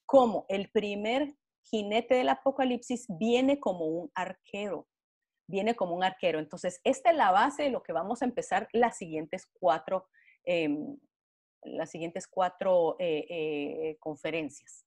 como 0.07 0.45
el 0.49 0.71
primer 0.71 1.35
jinete 1.65 2.15
del 2.15 2.29
Apocalipsis 2.29 3.07
viene 3.09 3.59
como 3.59 3.87
un 3.87 4.11
arquero, 4.15 4.87
viene 5.49 5.75
como 5.75 5.95
un 5.95 6.05
arquero. 6.05 6.39
Entonces, 6.39 6.81
esta 6.85 7.11
es 7.11 7.17
la 7.17 7.31
base 7.31 7.65
de 7.65 7.71
lo 7.71 7.83
que 7.83 7.93
vamos 7.93 8.23
a 8.23 8.27
empezar 8.27 8.69
las 8.73 8.97
siguientes 8.97 9.49
cuatro, 9.59 10.07
em, 10.45 10.99
las 11.63 11.91
siguientes 11.91 12.27
cuatro 12.29 12.97
eh, 12.99 13.27
eh, 13.29 13.97
conferencias. 13.99 14.84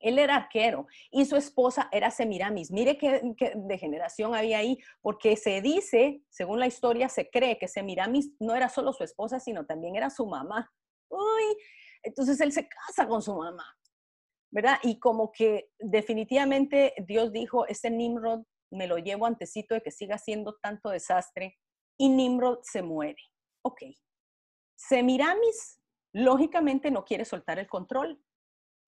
Él 0.00 0.18
era 0.18 0.36
arquero 0.36 0.86
y 1.10 1.24
su 1.24 1.36
esposa 1.36 1.88
era 1.92 2.10
Semiramis. 2.10 2.70
Mire 2.70 2.96
qué, 2.98 3.22
qué, 3.36 3.52
degeneración 3.56 4.34
había 4.34 4.58
ahí, 4.58 4.78
porque 5.00 5.36
se 5.36 5.60
dice, 5.60 6.22
según 6.28 6.60
la 6.60 6.66
historia, 6.66 7.08
se 7.08 7.30
cree 7.30 7.58
que 7.58 7.68
Semiramis 7.68 8.32
no 8.38 8.54
era 8.54 8.68
solo 8.68 8.92
su 8.92 9.04
esposa, 9.04 9.40
sino 9.40 9.66
también 9.66 9.96
era 9.96 10.10
su 10.10 10.26
mamá. 10.26 10.70
Uy, 11.08 11.56
entonces 12.02 12.40
él 12.40 12.52
se 12.52 12.68
casa 12.68 13.08
con 13.08 13.22
su 13.22 13.34
mamá. 13.34 13.64
¿verdad? 14.50 14.78
Y 14.82 14.98
como 14.98 15.30
que 15.32 15.70
definitivamente 15.78 16.94
Dios 17.06 17.32
dijo, 17.32 17.66
ese 17.66 17.90
Nimrod 17.90 18.44
me 18.70 18.86
lo 18.86 18.98
llevo 18.98 19.26
antecito 19.26 19.74
de 19.74 19.82
que 19.82 19.90
siga 19.90 20.18
siendo 20.18 20.56
tanto 20.62 20.90
desastre 20.90 21.58
y 21.98 22.08
Nimrod 22.08 22.60
se 22.62 22.82
muere. 22.82 23.22
Ok. 23.62 23.82
Semiramis, 24.76 25.80
lógicamente, 26.12 26.90
no 26.90 27.04
quiere 27.04 27.24
soltar 27.24 27.58
el 27.58 27.66
control, 27.66 28.22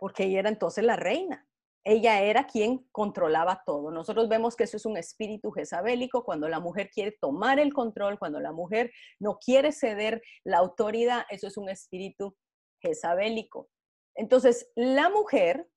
porque 0.01 0.25
ella 0.25 0.41
era 0.41 0.49
entonces 0.49 0.83
la 0.83 0.97
reina. 0.97 1.47
Ella 1.85 2.21
era 2.23 2.47
quien 2.47 2.89
controlaba 2.91 3.63
todo. 3.65 3.91
Nosotros 3.91 4.29
vemos 4.29 4.57
que 4.57 4.65
eso 4.65 4.77
es 4.77 4.87
un 4.87 4.97
espíritu 4.97 5.51
jezabélico, 5.51 6.25
cuando 6.25 6.49
la 6.49 6.61
mujer 6.61 6.91
quiere 6.91 7.17
tomar 7.21 7.59
el 7.59 7.73
control, 7.73 8.19
cuando 8.19 8.41
la 8.41 8.53
mujer 8.53 8.91
no 9.19 9.39
quiere 9.39 9.73
ceder 9.73 10.23
la 10.45 10.59
autoridad, 10.59 11.25
eso 11.31 11.47
es 11.47 11.57
un 11.57 11.69
espíritu 11.69 12.37
jezabélico. 12.83 13.71
Entonces, 14.15 14.71
la 14.75 15.09
mujer, 15.09 15.69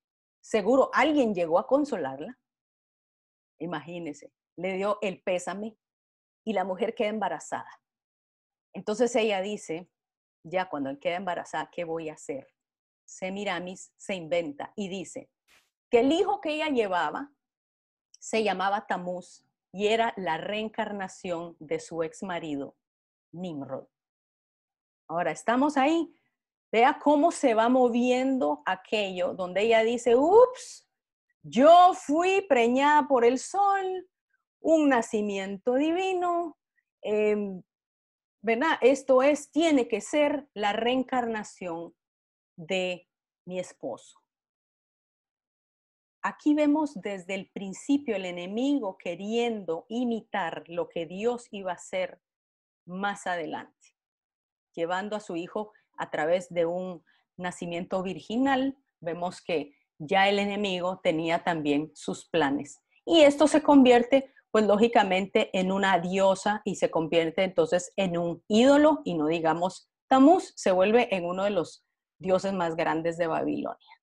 seguro 0.41 0.89
alguien 0.93 1.33
llegó 1.33 1.59
a 1.59 1.67
consolarla, 1.67 2.37
imagínese, 3.59 4.33
le 4.57 4.73
dio 4.73 4.97
el 5.01 5.21
pésame 5.21 5.77
y 6.45 6.53
la 6.53 6.65
mujer 6.65 6.95
queda 6.95 7.09
embarazada. 7.09 7.69
Entonces 8.73 9.15
ella 9.15 9.41
dice, 9.41 9.89
ya 10.45 10.69
cuando 10.69 10.89
él 10.89 10.99
queda 10.99 11.15
embarazada, 11.15 11.69
¿qué 11.71 11.85
voy 11.85 12.09
a 12.09 12.13
hacer? 12.13 12.52
Semiramis 13.13 13.93
se 13.97 14.15
inventa 14.15 14.73
y 14.75 14.89
dice 14.89 15.29
que 15.89 15.99
el 15.99 16.11
hijo 16.11 16.41
que 16.41 16.55
ella 16.55 16.69
llevaba 16.69 17.31
se 18.19 18.43
llamaba 18.43 18.87
Tamuz 18.87 19.45
y 19.71 19.87
era 19.87 20.13
la 20.17 20.37
reencarnación 20.37 21.55
de 21.59 21.79
su 21.79 22.03
ex 22.03 22.23
marido, 22.23 22.75
Nimrod. 23.31 23.87
Ahora, 25.07 25.31
estamos 25.31 25.77
ahí. 25.77 26.15
Vea 26.71 26.99
cómo 26.99 27.31
se 27.31 27.53
va 27.53 27.69
moviendo 27.69 28.63
aquello 28.65 29.33
donde 29.33 29.61
ella 29.61 29.83
dice, 29.83 30.15
ups, 30.15 30.89
yo 31.43 31.93
fui 31.93 32.41
preñada 32.47 33.07
por 33.07 33.25
el 33.25 33.37
sol, 33.37 34.09
un 34.59 34.89
nacimiento 34.89 35.75
divino, 35.75 36.57
em, 37.01 37.61
¿verdad? 38.41 38.79
Esto 38.81 39.21
es, 39.21 39.51
tiene 39.51 39.87
que 39.87 40.01
ser 40.01 40.47
la 40.53 40.73
reencarnación 40.73 41.93
de 42.55 43.07
mi 43.45 43.59
esposo. 43.59 44.19
Aquí 46.21 46.53
vemos 46.53 46.93
desde 46.95 47.35
el 47.35 47.49
principio 47.51 48.15
el 48.15 48.25
enemigo 48.25 48.97
queriendo 48.97 49.85
imitar 49.89 50.63
lo 50.67 50.87
que 50.87 51.05
Dios 51.05 51.47
iba 51.51 51.71
a 51.71 51.75
hacer 51.75 52.21
más 52.85 53.27
adelante, 53.27 53.95
llevando 54.73 55.15
a 55.17 55.19
su 55.19 55.35
hijo 55.35 55.73
a 55.97 56.09
través 56.11 56.47
de 56.53 56.65
un 56.65 57.03
nacimiento 57.37 58.01
virginal, 58.03 58.77
vemos 59.01 59.41
que 59.41 59.75
ya 59.99 60.29
el 60.29 60.39
enemigo 60.39 60.99
tenía 61.03 61.43
también 61.43 61.91
sus 61.93 62.29
planes. 62.29 62.81
Y 63.05 63.21
esto 63.21 63.47
se 63.47 63.61
convierte, 63.61 64.33
pues 64.51 64.65
lógicamente, 64.65 65.49
en 65.57 65.71
una 65.71 65.99
diosa 65.99 66.61
y 66.63 66.75
se 66.75 66.89
convierte 66.89 67.43
entonces 67.43 67.91
en 67.97 68.17
un 68.17 68.43
ídolo 68.47 69.01
y 69.03 69.15
no 69.15 69.27
digamos 69.27 69.89
Tamuz, 70.07 70.53
se 70.55 70.71
vuelve 70.71 71.13
en 71.15 71.25
uno 71.25 71.43
de 71.43 71.49
los 71.49 71.85
dioses 72.23 72.53
más 72.53 72.75
grandes 72.75 73.17
de 73.17 73.27
Babilonia. 73.27 74.01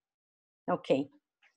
Ok. 0.68 0.90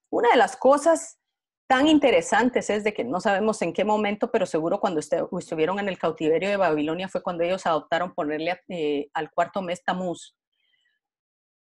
Una 0.09 0.29
de 0.29 0.37
las 0.37 0.57
cosas 0.57 1.19
tan 1.67 1.87
interesantes 1.87 2.69
es 2.69 2.83
de 2.83 2.93
que 2.93 3.03
no 3.03 3.19
sabemos 3.19 3.61
en 3.61 3.73
qué 3.73 3.83
momento, 3.83 4.31
pero 4.31 4.45
seguro 4.45 4.79
cuando 4.79 4.99
estuvieron 4.99 5.79
en 5.79 5.89
el 5.89 5.97
cautiverio 5.97 6.49
de 6.49 6.57
Babilonia 6.57 7.07
fue 7.07 7.23
cuando 7.23 7.43
ellos 7.43 7.65
adoptaron 7.65 8.13
ponerle 8.13 8.59
eh, 8.69 9.09
al 9.13 9.31
cuarto 9.31 9.61
mes 9.61 9.83
Tamuz. 9.83 10.35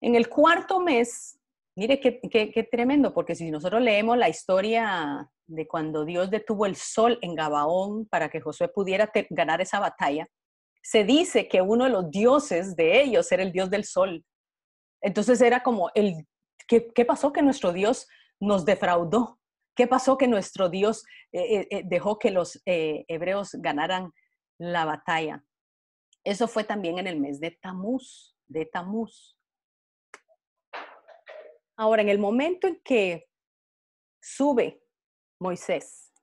En 0.02 0.16
el 0.16 0.30
cuarto 0.30 0.80
mes, 0.80 1.40
mire 1.76 2.00
qué, 2.00 2.20
qué, 2.30 2.68
tremendo, 2.70 3.14
porque 3.14 3.36
si 3.36 3.52
nosotros 3.52 3.82
leemos 3.82 4.18
la 4.18 4.30
historia 4.30 5.30
de 5.46 5.68
cuando 5.68 6.06
Dios 6.06 6.32
detuvo 6.32 6.66
el 6.66 6.76
sol 6.76 7.20
en 7.22 7.36
Gabaón 7.36 8.08
para 8.08 8.30
que 8.30 8.42
Josué 8.42 8.68
pudiera 8.68 9.12
ganar 9.30 9.62
esa 9.62 9.80
batalla, 9.80 10.28
se 10.82 11.04
dice 11.04 11.48
que 11.48 11.62
uno 11.62 11.86
de 11.86 11.92
los 11.92 12.10
dioses 12.10 12.76
de 12.76 13.02
ellos 13.02 13.32
era 13.32 13.44
el 13.44 13.52
dios 13.52 13.70
del 13.70 13.86
sol. 13.86 14.26
Entonces 15.02 15.42
era 15.42 15.64
como 15.64 15.90
el, 15.96 16.28
¿qué, 16.68 17.06
pasó 17.06 17.34
que 17.34 17.42
nuestro 17.42 17.74
Dios 17.74 18.08
nos 18.40 18.66
defraudó? 18.66 19.40
¿Qué 19.76 19.88
pasó 19.88 20.18
que 20.18 20.28
nuestro 20.28 20.70
Dios 20.70 21.06
eh, 21.32 21.42
eh, 21.42 21.68
eh, 21.72 21.82
dejó 21.86 22.20
que 22.20 22.32
los 22.32 22.62
hebreos 22.66 23.52
ganaran 23.54 24.12
la 24.60 24.86
batalla? 24.86 25.44
Eso 26.24 26.48
fue 26.48 26.64
también 26.64 27.00
en 27.00 27.08
el 27.08 27.20
mes 27.20 27.40
de 27.40 27.52
Tamuz, 27.52 28.36
de 28.48 28.66
Tamuz. 28.66 29.38
Ahora, 31.76 32.04
en 32.04 32.10
el 32.10 32.20
momento 32.20 32.68
en 32.68 32.80
que 32.84 33.28
sube 34.22 34.84
Moisés, 35.40 36.14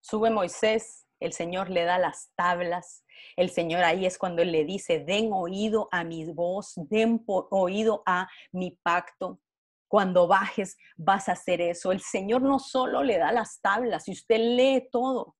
sube 0.00 0.28
Moisés, 0.30 1.03
el 1.24 1.32
Señor 1.32 1.70
le 1.70 1.84
da 1.84 1.98
las 1.98 2.30
tablas. 2.36 3.04
El 3.36 3.50
Señor 3.50 3.82
ahí 3.84 4.06
es 4.06 4.18
cuando 4.18 4.42
Él 4.42 4.52
le 4.52 4.64
dice, 4.64 5.00
den 5.00 5.32
oído 5.32 5.88
a 5.92 6.04
mi 6.04 6.24
voz, 6.32 6.74
den 6.76 7.24
oído 7.26 8.02
a 8.06 8.28
mi 8.52 8.78
pacto 8.82 9.40
cuando 9.88 10.26
bajes 10.26 10.76
vas 10.96 11.28
a 11.28 11.32
hacer 11.32 11.60
eso. 11.60 11.92
El 11.92 12.00
Señor 12.00 12.42
no 12.42 12.58
solo 12.58 13.02
le 13.02 13.18
da 13.18 13.30
las 13.30 13.60
tablas, 13.60 14.08
y 14.08 14.12
usted 14.12 14.38
lee 14.38 14.88
todo. 14.90 15.36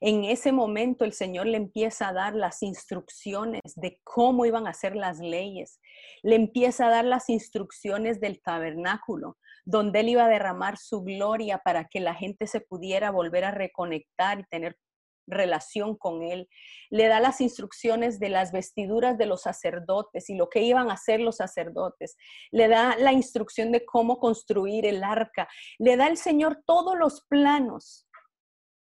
En 0.00 0.24
ese 0.24 0.52
momento 0.52 1.04
el 1.04 1.12
Señor 1.12 1.46
le 1.46 1.56
empieza 1.56 2.08
a 2.08 2.12
dar 2.12 2.34
las 2.34 2.62
instrucciones 2.62 3.60
de 3.76 4.00
cómo 4.02 4.44
iban 4.44 4.66
a 4.66 4.74
ser 4.74 4.96
las 4.96 5.18
leyes. 5.18 5.80
Le 6.22 6.36
empieza 6.36 6.86
a 6.86 6.90
dar 6.90 7.04
las 7.04 7.28
instrucciones 7.28 8.20
del 8.20 8.40
tabernáculo, 8.42 9.38
donde 9.64 10.00
Él 10.00 10.10
iba 10.10 10.24
a 10.24 10.28
derramar 10.28 10.78
su 10.78 11.02
gloria 11.02 11.58
para 11.58 11.86
que 11.86 12.00
la 12.00 12.14
gente 12.14 12.46
se 12.46 12.60
pudiera 12.60 13.10
volver 13.10 13.44
a 13.44 13.52
reconectar 13.52 14.40
y 14.40 14.44
tener 14.50 14.76
relación 15.26 15.96
con 15.96 16.22
Él. 16.22 16.48
Le 16.90 17.08
da 17.08 17.20
las 17.20 17.40
instrucciones 17.40 18.18
de 18.18 18.28
las 18.28 18.52
vestiduras 18.52 19.18
de 19.18 19.26
los 19.26 19.42
sacerdotes 19.42 20.28
y 20.30 20.36
lo 20.36 20.48
que 20.48 20.62
iban 20.62 20.90
a 20.90 20.94
hacer 20.94 21.20
los 21.20 21.36
sacerdotes. 21.36 22.16
Le 22.50 22.68
da 22.68 22.96
la 22.98 23.12
instrucción 23.12 23.72
de 23.72 23.84
cómo 23.84 24.18
construir 24.18 24.86
el 24.86 25.02
arca. 25.04 25.48
Le 25.78 25.96
da 25.96 26.06
el 26.06 26.16
Señor 26.16 26.62
todos 26.66 26.98
los 26.98 27.22
planos 27.26 28.08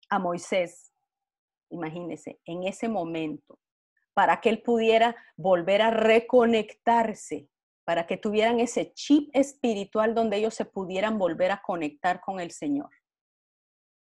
a 0.10 0.19
Moisés. 0.19 0.91
Imagínese, 1.69 2.39
en 2.45 2.63
ese 2.63 2.88
momento, 2.88 3.60
para 4.13 4.39
que 4.39 4.50
él 4.50 4.62
pudiera 4.62 5.15
volver 5.36 5.82
a 5.82 5.91
reconectarse, 5.91 7.50
para 7.84 8.08
que 8.08 8.17
tuvieran 8.17 8.60
ese 8.60 8.93
chip 8.93 9.30
espiritual 9.34 10.15
donde 10.15 10.38
ellos 10.38 10.54
se 10.54 10.65
pudieran 10.65 11.17
volver 11.17 11.52
a 11.52 11.62
conectar 11.62 12.21
con 12.21 12.39
el 12.39 12.52
Señor. 12.52 12.89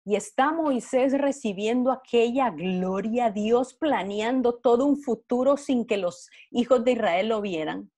Y 0.08 0.16
está 0.16 0.52
Moisés 0.52 1.12
recibiendo 1.12 1.92
aquella 1.92 2.48
gloria, 2.48 3.30
Dios 3.30 3.74
planeando 3.74 4.54
todo 4.54 4.86
un 4.86 4.96
futuro 4.96 5.58
sin 5.58 5.84
que 5.84 5.98
los 5.98 6.30
hijos 6.50 6.82
de 6.82 6.92
Israel 6.92 7.28
lo 7.28 7.42
vieran. 7.42 7.92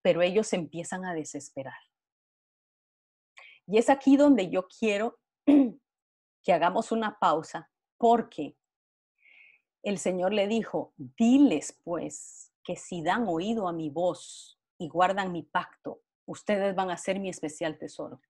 Pero 0.00 0.22
ellos 0.22 0.52
empiezan 0.52 1.04
a 1.04 1.12
desesperar. 1.12 1.74
Y 3.66 3.78
es 3.78 3.90
aquí 3.90 4.16
donde 4.16 4.48
yo 4.48 4.68
quiero 4.68 5.18
que 5.44 6.52
hagamos 6.52 6.92
una 6.92 7.18
pausa, 7.18 7.68
porque 7.98 8.56
el 9.82 9.98
Señor 9.98 10.32
le 10.32 10.46
dijo, 10.46 10.94
diles 10.96 11.80
pues 11.82 12.52
que 12.62 12.76
si 12.76 13.02
dan 13.02 13.26
oído 13.26 13.66
a 13.66 13.72
mi 13.72 13.90
voz 13.90 14.60
y 14.78 14.86
guardan 14.86 15.32
mi 15.32 15.42
pacto, 15.42 16.02
ustedes 16.26 16.76
van 16.76 16.92
a 16.92 16.96
ser 16.96 17.18
mi 17.18 17.28
especial 17.28 17.76
tesoro. 17.76 18.20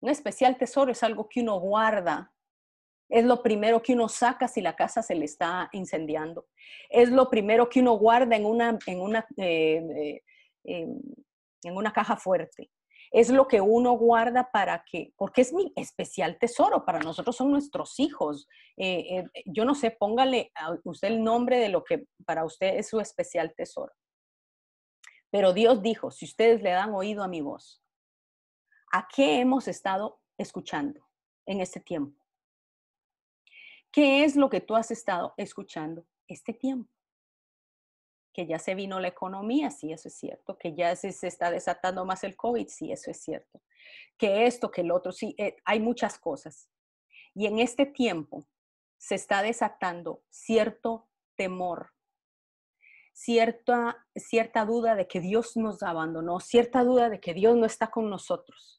Un 0.00 0.10
especial 0.10 0.56
tesoro 0.56 0.92
es 0.92 1.02
algo 1.02 1.28
que 1.28 1.40
uno 1.40 1.58
guarda. 1.58 2.32
Es 3.08 3.24
lo 3.24 3.42
primero 3.42 3.82
que 3.82 3.94
uno 3.94 4.08
saca 4.08 4.48
si 4.48 4.60
la 4.60 4.76
casa 4.76 5.02
se 5.02 5.14
le 5.14 5.24
está 5.24 5.68
incendiando. 5.72 6.46
Es 6.90 7.08
lo 7.08 7.30
primero 7.30 7.68
que 7.68 7.80
uno 7.80 7.94
guarda 7.94 8.36
en 8.36 8.44
una, 8.44 8.78
en 8.86 9.00
una, 9.00 9.26
eh, 9.36 9.82
eh, 9.96 10.22
em, 10.64 11.00
en 11.62 11.76
una 11.76 11.92
caja 11.92 12.16
fuerte. 12.16 12.70
Es 13.10 13.30
lo 13.30 13.48
que 13.48 13.62
uno 13.62 13.92
guarda 13.92 14.50
para 14.52 14.84
que, 14.84 15.14
porque 15.16 15.40
es 15.40 15.52
mi 15.54 15.72
especial 15.76 16.38
tesoro, 16.38 16.84
para 16.84 16.98
nosotros 16.98 17.34
son 17.34 17.50
nuestros 17.50 17.98
hijos. 17.98 18.46
Eh, 18.76 19.24
yo 19.46 19.64
no 19.64 19.74
sé, 19.74 19.90
póngale 19.90 20.52
a 20.54 20.76
usted 20.84 21.08
el 21.08 21.24
nombre 21.24 21.58
de 21.58 21.70
lo 21.70 21.84
que 21.84 22.04
para 22.26 22.44
usted 22.44 22.76
es 22.76 22.88
su 22.88 23.00
especial 23.00 23.54
tesoro. 23.56 23.94
Pero 25.30 25.54
Dios 25.54 25.82
dijo, 25.82 26.10
si 26.10 26.26
ustedes 26.26 26.62
le 26.62 26.70
dan 26.70 26.92
oído 26.94 27.22
a 27.22 27.28
mi 27.28 27.40
voz, 27.40 27.82
¿A 28.90 29.08
qué 29.14 29.40
hemos 29.40 29.68
estado 29.68 30.20
escuchando 30.38 31.06
en 31.46 31.60
este 31.60 31.80
tiempo? 31.80 32.18
¿Qué 33.90 34.24
es 34.24 34.36
lo 34.36 34.48
que 34.48 34.60
tú 34.60 34.76
has 34.76 34.90
estado 34.90 35.34
escuchando 35.36 36.06
este 36.26 36.52
tiempo? 36.52 36.90
Que 38.32 38.46
ya 38.46 38.58
se 38.58 38.74
vino 38.74 39.00
la 39.00 39.08
economía, 39.08 39.70
sí, 39.70 39.92
eso 39.92 40.08
es 40.08 40.14
cierto. 40.14 40.56
Que 40.56 40.74
ya 40.74 40.94
se, 40.94 41.08
está 41.26 41.50
desatando 41.50 42.04
más 42.04 42.22
el 42.24 42.36
COVID, 42.36 42.68
sí, 42.68 42.92
eso 42.92 43.10
es 43.10 43.20
cierto. 43.20 43.62
Que 44.16 44.46
esto, 44.46 44.70
que 44.70 44.82
el 44.82 44.90
otro, 44.90 45.12
sí, 45.12 45.34
eh, 45.38 45.56
hay 45.64 45.80
muchas 45.80 46.18
cosas. 46.18 46.70
Y 47.34 47.46
en 47.46 47.58
este 47.58 47.86
tiempo 47.86 48.46
se 48.98 49.14
está 49.14 49.42
desatando 49.42 50.22
cierto 50.28 51.08
temor, 51.36 51.92
cierta, 53.12 54.06
cierta 54.14 54.64
duda 54.64 54.94
de 54.94 55.08
que 55.08 55.20
Dios 55.20 55.56
nos 55.56 55.82
abandonó, 55.82 56.40
cierta 56.40 56.84
duda 56.84 57.08
de 57.08 57.20
que 57.20 57.34
Dios 57.34 57.56
no 57.56 57.66
está 57.66 57.90
con 57.90 58.10
nosotros. 58.10 58.77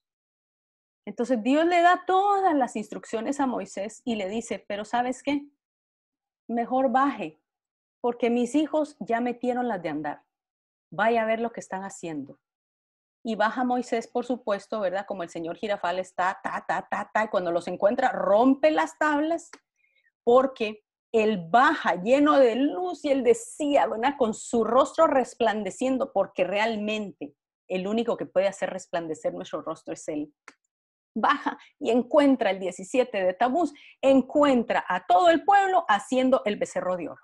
Entonces 1.10 1.42
Dios 1.42 1.66
le 1.66 1.82
da 1.82 2.04
todas 2.06 2.54
las 2.54 2.76
instrucciones 2.76 3.40
a 3.40 3.48
Moisés 3.48 4.04
y 4.06 4.14
le 4.14 4.30
dice, 4.30 4.64
pero 4.68 4.86
¿sabes 4.86 5.24
qué? 5.24 5.44
Mejor 6.48 6.92
baje, 6.92 7.42
porque 8.00 8.30
mis 8.30 8.54
hijos 8.54 8.96
ya 9.00 9.20
metieron 9.20 9.68
las 9.68 9.82
de 9.82 9.90
andar. 9.90 10.22
Vaya 10.92 11.24
a 11.24 11.26
ver 11.26 11.40
lo 11.40 11.52
que 11.52 11.62
están 11.62 11.84
haciendo. 11.84 12.40
Y 13.24 13.36
baja 13.36 13.64
Moisés, 13.64 14.08
por 14.08 14.24
supuesto, 14.24 14.82
¿verdad? 14.82 15.08
Como 15.08 15.24
el 15.24 15.30
señor 15.30 15.58
Girafal 15.58 15.98
está, 15.98 16.40
ta, 16.44 16.64
ta, 16.68 16.88
ta, 16.88 17.10
ta, 17.12 17.24
y 17.24 17.30
cuando 17.30 17.52
los 17.52 17.68
encuentra, 17.68 18.12
rompe 18.12 18.70
las 18.70 18.96
tablas, 19.00 19.50
porque 20.24 20.84
él 21.12 21.44
baja 21.50 21.96
lleno 21.96 22.38
de 22.38 22.56
luz 22.56 23.04
y 23.04 23.10
él 23.10 23.24
decía, 23.24 23.88
¿verdad? 23.88 24.14
Con 24.16 24.36
su 24.36 24.64
rostro 24.64 25.08
resplandeciendo, 25.08 26.14
porque 26.14 26.44
realmente 26.44 27.34
el 27.68 27.88
único 27.88 28.16
que 28.16 28.28
puede 28.28 28.48
hacer 28.48 28.70
resplandecer 28.70 29.34
nuestro 29.34 29.64
rostro 29.64 29.96
es 29.96 30.08
Él 30.08 30.32
baja 31.14 31.58
y 31.80 31.92
encuentra 31.92 32.52
el 32.52 32.60
17 32.60 33.24
de 33.24 33.34
Tabús, 33.34 33.74
encuentra 34.02 34.86
a 34.88 35.06
todo 35.06 35.30
el 35.30 35.44
pueblo 35.44 35.86
haciendo 35.88 36.42
el 36.46 36.58
becerro 36.58 36.98
de 36.98 37.10
oro. 37.10 37.22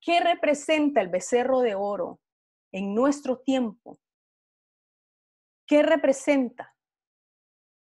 ¿Qué 0.00 0.20
representa 0.20 1.00
el 1.00 1.08
becerro 1.08 1.60
de 1.60 1.74
oro 1.74 2.20
en 2.72 2.94
nuestro 2.94 3.38
tiempo? 3.38 3.98
¿Qué 5.66 5.82
representa? 5.82 6.73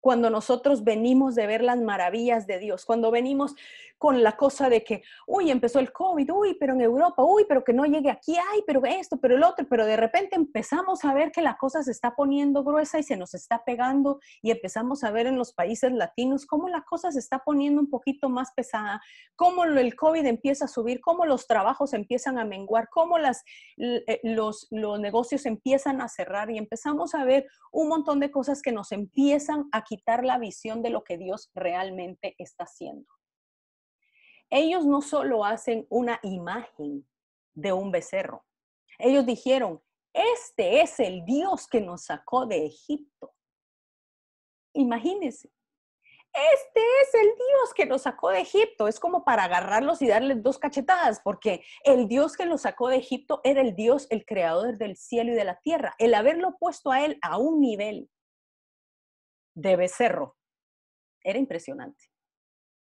Cuando 0.05 0.29
nosotros 0.29 0.83
venimos 0.83 1.33
de 1.33 1.47
ver 1.47 1.63
las 1.63 1.79
maravillas 1.79 2.45
de 2.45 2.59
Dios, 2.59 2.85
cuando 2.85 3.09
venimos 3.09 3.55
con 3.97 4.21
la 4.21 4.37
cosa 4.37 4.69
de 4.69 4.83
que, 4.83 5.01
uy, 5.25 5.49
empezó 5.49 5.79
el 5.79 5.91
COVID, 5.91 6.31
uy, 6.31 6.57
pero 6.59 6.73
en 6.73 6.81
Europa, 6.81 7.23
uy, 7.23 7.45
pero 7.49 7.63
que 7.63 7.73
no 7.73 7.85
llegue 7.85 8.11
aquí, 8.11 8.35
ay, 8.51 8.63
pero 8.67 8.85
esto, 8.85 9.17
pero 9.17 9.35
el 9.35 9.43
otro, 9.43 9.65
pero 9.67 9.83
de 9.83 9.97
repente 9.97 10.35
empezamos 10.35 11.03
a 11.05 11.13
ver 11.15 11.31
que 11.31 11.41
la 11.41 11.57
cosa 11.57 11.81
se 11.81 11.89
está 11.89 12.13
poniendo 12.13 12.63
gruesa 12.63 12.99
y 12.99 13.03
se 13.03 13.17
nos 13.17 13.33
está 13.33 13.63
pegando 13.65 14.19
y 14.43 14.51
empezamos 14.51 15.03
a 15.03 15.09
ver 15.09 15.25
en 15.25 15.39
los 15.39 15.53
países 15.53 15.91
latinos 15.91 16.45
cómo 16.45 16.69
la 16.69 16.83
cosa 16.83 17.11
se 17.11 17.17
está 17.17 17.39
poniendo 17.39 17.81
un 17.81 17.89
poquito 17.89 18.29
más 18.29 18.51
pesada, 18.51 19.01
cómo 19.35 19.63
el 19.63 19.95
COVID 19.95 20.23
empieza 20.27 20.65
a 20.65 20.67
subir, 20.67 21.01
cómo 21.01 21.25
los 21.25 21.47
trabajos 21.47 21.95
empiezan 21.95 22.37
a 22.37 22.45
menguar, 22.45 22.89
cómo 22.89 23.17
las, 23.17 23.43
eh, 23.77 24.19
los, 24.21 24.67
los 24.69 24.99
negocios 24.99 25.47
empiezan 25.47 25.99
a 25.99 26.09
cerrar 26.09 26.51
y 26.51 26.59
empezamos 26.59 27.15
a 27.15 27.23
ver 27.23 27.47
un 27.71 27.87
montón 27.87 28.19
de 28.19 28.29
cosas 28.29 28.61
que 28.61 28.71
nos 28.71 28.91
empiezan 28.91 29.67
a 29.71 29.83
quitar 29.83 29.94
la 30.23 30.37
visión 30.37 30.81
de 30.81 30.89
lo 30.89 31.03
que 31.03 31.17
Dios 31.17 31.51
realmente 31.53 32.35
está 32.37 32.63
haciendo 32.65 33.07
ellos 34.49 34.85
no 34.85 35.01
solo 35.01 35.43
hacen 35.43 35.85
una 35.89 36.19
imagen 36.23 37.07
de 37.53 37.73
un 37.73 37.91
becerro, 37.91 38.45
ellos 38.97 39.25
dijeron, 39.25 39.81
este 40.13 40.81
es 40.81 40.99
el 40.99 41.25
Dios 41.25 41.67
que 41.67 41.81
nos 41.81 42.05
sacó 42.05 42.45
de 42.45 42.65
Egipto. 42.65 43.33
Imagínense, 44.73 45.51
este 46.33 46.81
es 47.01 47.13
el 47.15 47.27
Dios 47.27 47.73
que 47.75 47.85
nos 47.85 48.03
sacó 48.03 48.29
de 48.29 48.39
Egipto. 48.39 48.87
Es 48.87 48.99
como 48.99 49.25
para 49.25 49.43
agarrarlos 49.43 50.01
y 50.01 50.07
darles 50.07 50.41
dos 50.41 50.57
cachetadas, 50.57 51.19
porque 51.21 51.63
el 51.83 52.07
Dios 52.07 52.37
que 52.37 52.45
los 52.45 52.61
sacó 52.61 52.87
de 52.87 52.97
Egipto 52.97 53.41
era 53.43 53.61
el 53.61 53.75
Dios, 53.75 54.07
el 54.09 54.25
creador 54.25 54.77
del 54.77 54.95
cielo 54.95 55.33
y 55.33 55.35
de 55.35 55.45
la 55.45 55.59
tierra. 55.59 55.93
El 55.97 56.13
haberlo 56.13 56.55
puesto 56.57 56.91
a 56.91 57.03
él 57.03 57.19
a 57.21 57.37
un 57.37 57.59
nivel 57.59 58.09
de 59.55 59.75
becerro, 59.75 60.37
Era 61.23 61.39
impresionante. 61.39 62.05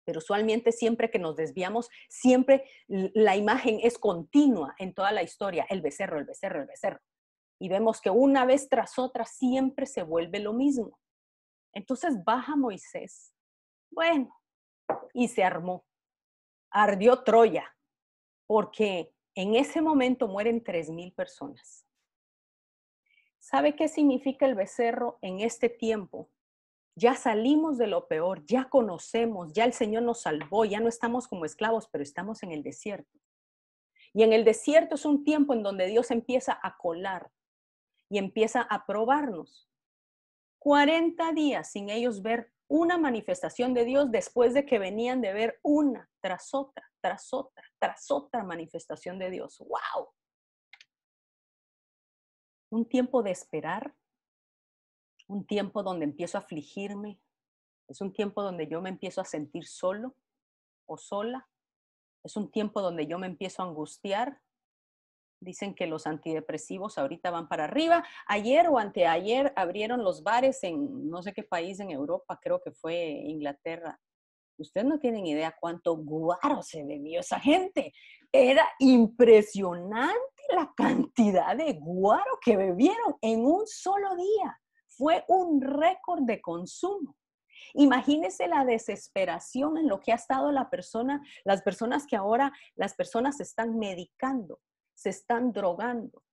Pero 0.05 0.19
usualmente 0.19 0.73
siempre 0.73 1.11
que 1.11 1.19
nos 1.19 1.37
desviamos, 1.37 1.89
siempre 2.09 2.65
la 2.87 3.37
imagen 3.37 3.79
es 3.83 3.99
continua 3.99 4.75
en 4.79 4.93
toda 4.95 5.13
la 5.13 5.23
historia, 5.23 5.67
el 5.69 5.81
becerro, 5.81 6.19
el 6.19 6.25
becerro, 6.25 6.61
el 6.61 6.67
becerro. 6.67 7.01
Y 7.61 7.69
vemos 7.69 8.01
que 8.01 8.11
una 8.11 8.45
vez 8.45 8.69
tras 8.69 8.99
otra 8.99 9.25
siempre 9.25 9.87
se 9.87 10.03
vuelve 10.03 10.41
lo 10.41 10.53
mismo. 10.53 10.99
Entonces 11.73 12.23
baja 12.25 12.57
Moisés. 12.57 13.35
Bueno, 13.91 14.35
y 15.13 15.29
se 15.29 15.45
armó. 15.45 15.85
Ardió 16.71 17.23
Troya, 17.23 17.65
porque 18.47 19.15
en 19.35 19.55
ese 19.55 19.81
momento 19.81 20.29
mueren 20.29 20.63
tres 20.63 20.91
mil 20.91 21.13
personas. 21.13 21.87
¿Sabe 23.39 23.77
qué 23.77 23.89
significa 23.89 24.47
el 24.47 24.55
becerro 24.55 25.19
en 25.23 25.41
este 25.41 25.69
tiempo? 25.69 26.31
Ya 26.99 27.15
salimos 27.15 27.79
de 27.79 27.87
lo 27.87 28.09
peor, 28.09 28.45
ya 28.45 28.69
conocemos, 28.69 29.53
ya 29.53 29.65
el 29.65 29.73
Señor 29.73 30.03
nos 30.03 30.23
salvó, 30.23 30.65
ya 30.65 30.81
no 30.81 30.89
estamos 30.89 31.29
como 31.29 31.45
esclavos, 31.45 31.89
pero 31.93 32.03
estamos 32.03 32.43
en 32.43 32.51
el 32.51 32.65
desierto. 32.65 33.21
Y 34.13 34.25
en 34.25 34.33
el 34.33 34.45
desierto 34.45 34.97
es 34.97 35.05
un 35.05 35.23
tiempo 35.23 35.55
en 35.55 35.63
donde 35.63 35.87
Dios 35.87 36.11
empieza 36.11 36.59
a 36.61 36.77
colar 36.77 37.31
y 38.11 38.19
empieza 38.19 38.63
a 38.63 38.85
probarnos. 38.85 39.71
40 40.59 41.33
días 41.35 41.71
sin 41.71 41.89
ellos 41.89 42.21
ver 42.21 42.51
una 42.67 42.99
manifestación 42.99 43.75
de 43.75 43.85
Dios 43.85 44.11
después 44.11 44.53
de 44.53 44.67
que 44.67 44.81
venían 44.81 45.21
de 45.21 45.33
ver 45.33 45.61
una 45.63 46.11
tras 46.21 46.53
otra, 46.53 46.85
tras 47.01 47.33
otra, 47.33 47.65
tras 47.79 48.11
otra 48.11 48.43
manifestación 48.43 49.21
de 49.21 49.31
Dios. 49.31 49.59
¡Wow! 49.61 50.09
Un 52.71 52.89
tiempo 52.89 53.23
de 53.23 53.31
esperar, 53.31 53.95
un 55.29 55.47
tiempo 55.47 55.83
donde 55.83 56.05
empiezo 56.05 56.39
a 56.39 56.41
afligirme, 56.41 57.21
es 57.87 58.01
un 58.01 58.13
tiempo 58.13 58.43
donde 58.43 58.67
yo 58.67 58.83
me 58.83 58.91
empiezo 58.91 59.21
a 59.21 59.25
sentir 59.25 59.67
solo 59.67 60.15
o 60.87 60.99
sola, 60.99 61.49
es 62.25 62.37
un 62.37 62.51
tiempo 62.51 62.83
donde 62.83 63.07
yo 63.07 63.19
me 63.19 63.27
empiezo 63.27 63.63
a 63.63 63.67
angustiar, 63.67 64.41
Dicen 65.41 65.75
que 65.75 65.87
los 65.87 66.07
antidepresivos 66.07 66.99
ahorita 66.99 67.31
van 67.31 67.49
para 67.49 67.65
arriba. 67.65 68.05
Ayer 68.27 68.69
o 68.69 68.79
anteayer 68.79 69.53
abrieron 69.55 70.03
los 70.03 70.25
bares 70.25 70.65
en 70.65 71.09
no 71.09 71.23
sé 71.23 71.33
qué 71.33 71.45
país 71.45 71.79
en 71.79 71.91
Europa, 71.91 72.39
creo 72.43 72.61
que 72.61 72.73
fue 72.73 72.97
Inglaterra. 72.97 74.01
Ustedes 74.59 74.89
no 74.89 74.99
tienen 74.99 75.25
idea 75.27 75.55
cuánto 75.59 75.97
guaro 75.97 76.63
se 76.63 76.83
bebió 76.83 77.21
esa 77.21 77.39
gente. 77.39 77.93
Era 78.33 78.69
impresionante 78.81 80.43
la 80.53 80.73
cantidad 80.77 81.57
de 81.57 81.75
guaro 81.75 82.39
que 82.45 82.57
bebieron 82.57 83.17
en 83.21 83.47
un 83.47 83.65
solo 83.67 84.17
día. 84.17 84.61
Fue 84.99 85.25
un 85.29 85.63
récord 85.63 86.25
de 86.25 86.43
consumo. 86.43 87.17
Imagínese 87.73 88.47
la 88.47 88.65
desesperación 88.65 89.79
en 89.79 89.89
lo 89.89 90.01
que 90.01 90.13
ha 90.13 90.17
estado 90.17 90.53
la 90.53 90.69
persona, 90.69 91.23
las 91.45 91.63
personas 91.63 92.07
que 92.07 92.17
ahora 92.17 92.53
las 92.77 92.95
personas 92.95 93.39
se 93.39 93.45
están 93.45 93.79
medicando 93.79 94.61
se 94.99 95.11
están 95.11 95.53
drogando 95.53 96.25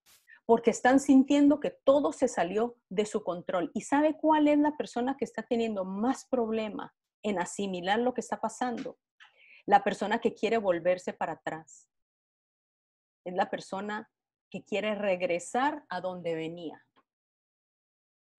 porque 0.47 0.71
están 0.71 0.99
sintiendo 0.99 1.59
que 1.59 1.71
todo 1.71 2.11
se 2.11 2.27
salió 2.27 2.77
de 2.89 3.05
su 3.05 3.23
control. 3.23 3.71
¿Y 3.73 3.81
sabe 3.81 4.15
cuál 4.15 4.47
es 4.47 4.59
la 4.59 4.77
persona 4.77 5.15
que 5.17 5.25
está 5.25 5.41
teniendo 5.43 5.85
más 5.85 6.25
problema 6.25 6.93
en 7.23 7.39
asimilar 7.39 7.99
lo 7.99 8.13
que 8.13 8.21
está 8.21 8.39
pasando? 8.39 8.99
La 9.65 9.83
persona 9.83 10.19
que 10.19 10.35
quiere 10.35 10.57
volverse 10.57 11.13
para 11.13 11.33
atrás. 11.33 11.89
Es 13.23 13.33
la 13.33 13.49
persona 13.49 14.11
que 14.51 14.63
quiere 14.63 14.93
regresar 14.93 15.83
a 15.89 15.99
donde 15.99 16.35
venía. 16.35 16.85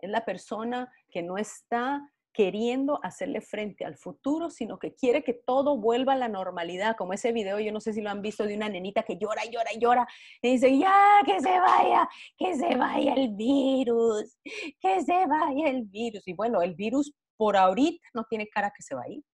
Es 0.00 0.10
la 0.10 0.24
persona 0.24 0.92
que 1.10 1.22
no 1.22 1.38
está 1.38 2.10
queriendo 2.36 3.00
hacerle 3.02 3.40
frente 3.40 3.86
al 3.86 3.96
futuro, 3.96 4.50
sino 4.50 4.78
que 4.78 4.94
quiere 4.94 5.24
que 5.24 5.32
todo 5.32 5.78
vuelva 5.78 6.12
a 6.12 6.16
la 6.16 6.28
normalidad, 6.28 6.94
como 6.94 7.14
ese 7.14 7.32
video, 7.32 7.58
yo 7.60 7.72
no 7.72 7.80
sé 7.80 7.94
si 7.94 8.02
lo 8.02 8.10
han 8.10 8.20
visto, 8.20 8.44
de 8.44 8.54
una 8.54 8.68
nenita 8.68 9.04
que 9.04 9.16
llora, 9.16 9.42
llora, 9.46 9.70
llora, 9.80 10.06
y 10.42 10.52
dice, 10.52 10.76
ya, 10.78 11.22
que 11.24 11.40
se 11.40 11.58
vaya, 11.58 12.06
que 12.36 12.54
se 12.54 12.76
vaya 12.76 13.14
el 13.14 13.34
virus, 13.34 14.38
que 14.78 15.00
se 15.00 15.26
vaya 15.26 15.70
el 15.70 15.84
virus. 15.84 16.28
Y 16.28 16.34
bueno, 16.34 16.60
el 16.60 16.74
virus 16.74 17.14
por 17.38 17.56
ahorita 17.56 18.06
no 18.12 18.24
tiene 18.24 18.48
cara 18.48 18.70
que 18.76 18.82
se 18.82 18.94
va 18.94 19.04
a 19.04 19.10
ir. 19.10 19.24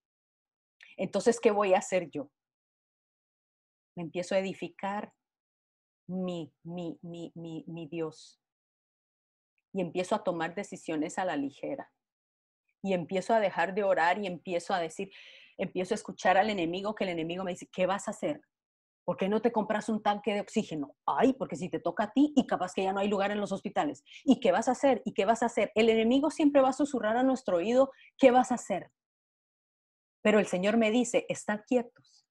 Entonces, 0.96 1.40
¿qué 1.40 1.50
voy 1.50 1.74
a 1.74 1.78
hacer 1.78 2.08
yo? 2.08 2.30
Me 3.96 4.04
empiezo 4.04 4.36
a 4.36 4.38
edificar 4.38 5.12
mi, 6.06 6.52
mi, 6.62 6.98
mi, 7.02 7.32
mi, 7.34 7.64
mi 7.66 7.88
Dios. 7.88 8.41
Y 9.72 9.80
empiezo 9.80 10.14
a 10.14 10.22
tomar 10.22 10.54
decisiones 10.54 11.18
a 11.18 11.24
la 11.24 11.36
ligera 11.36 11.90
y 12.82 12.94
empiezo 12.94 13.32
a 13.32 13.40
dejar 13.40 13.74
de 13.74 13.84
orar 13.84 14.18
y 14.18 14.26
empiezo 14.26 14.74
a 14.74 14.80
decir, 14.80 15.10
empiezo 15.56 15.94
a 15.94 15.96
escuchar 15.96 16.36
al 16.36 16.50
enemigo 16.50 16.94
que 16.94 17.04
el 17.04 17.10
enemigo 17.10 17.44
me 17.44 17.52
dice, 17.52 17.68
¿qué 17.72 17.86
vas 17.86 18.08
a 18.08 18.10
hacer? 18.10 18.42
¿Por 19.04 19.16
qué 19.16 19.28
no 19.28 19.40
te 19.40 19.52
compras 19.52 19.88
un 19.88 20.02
tanque 20.02 20.34
de 20.34 20.40
oxígeno? 20.40 20.96
Ay, 21.06 21.32
porque 21.32 21.56
si 21.56 21.68
te 21.68 21.80
toca 21.80 22.04
a 22.04 22.12
ti 22.12 22.32
y 22.36 22.46
capaz 22.46 22.72
que 22.72 22.82
ya 22.82 22.92
no 22.92 23.00
hay 23.00 23.08
lugar 23.08 23.30
en 23.30 23.40
los 23.40 23.50
hospitales. 23.52 24.04
¿Y 24.24 24.38
qué 24.38 24.52
vas 24.52 24.68
a 24.68 24.72
hacer? 24.72 25.02
¿Y 25.04 25.12
qué 25.12 25.24
vas 25.24 25.42
a 25.42 25.46
hacer? 25.46 25.72
El 25.74 25.88
enemigo 25.88 26.30
siempre 26.30 26.62
va 26.62 26.68
a 26.68 26.72
susurrar 26.72 27.16
a 27.16 27.22
nuestro 27.22 27.56
oído, 27.56 27.90
¿qué 28.18 28.30
vas 28.30 28.52
a 28.52 28.56
hacer? 28.56 28.90
Pero 30.22 30.38
el 30.38 30.46
Señor 30.46 30.76
me 30.76 30.90
dice, 30.90 31.26
estad 31.28 31.60
quietos 31.66 32.26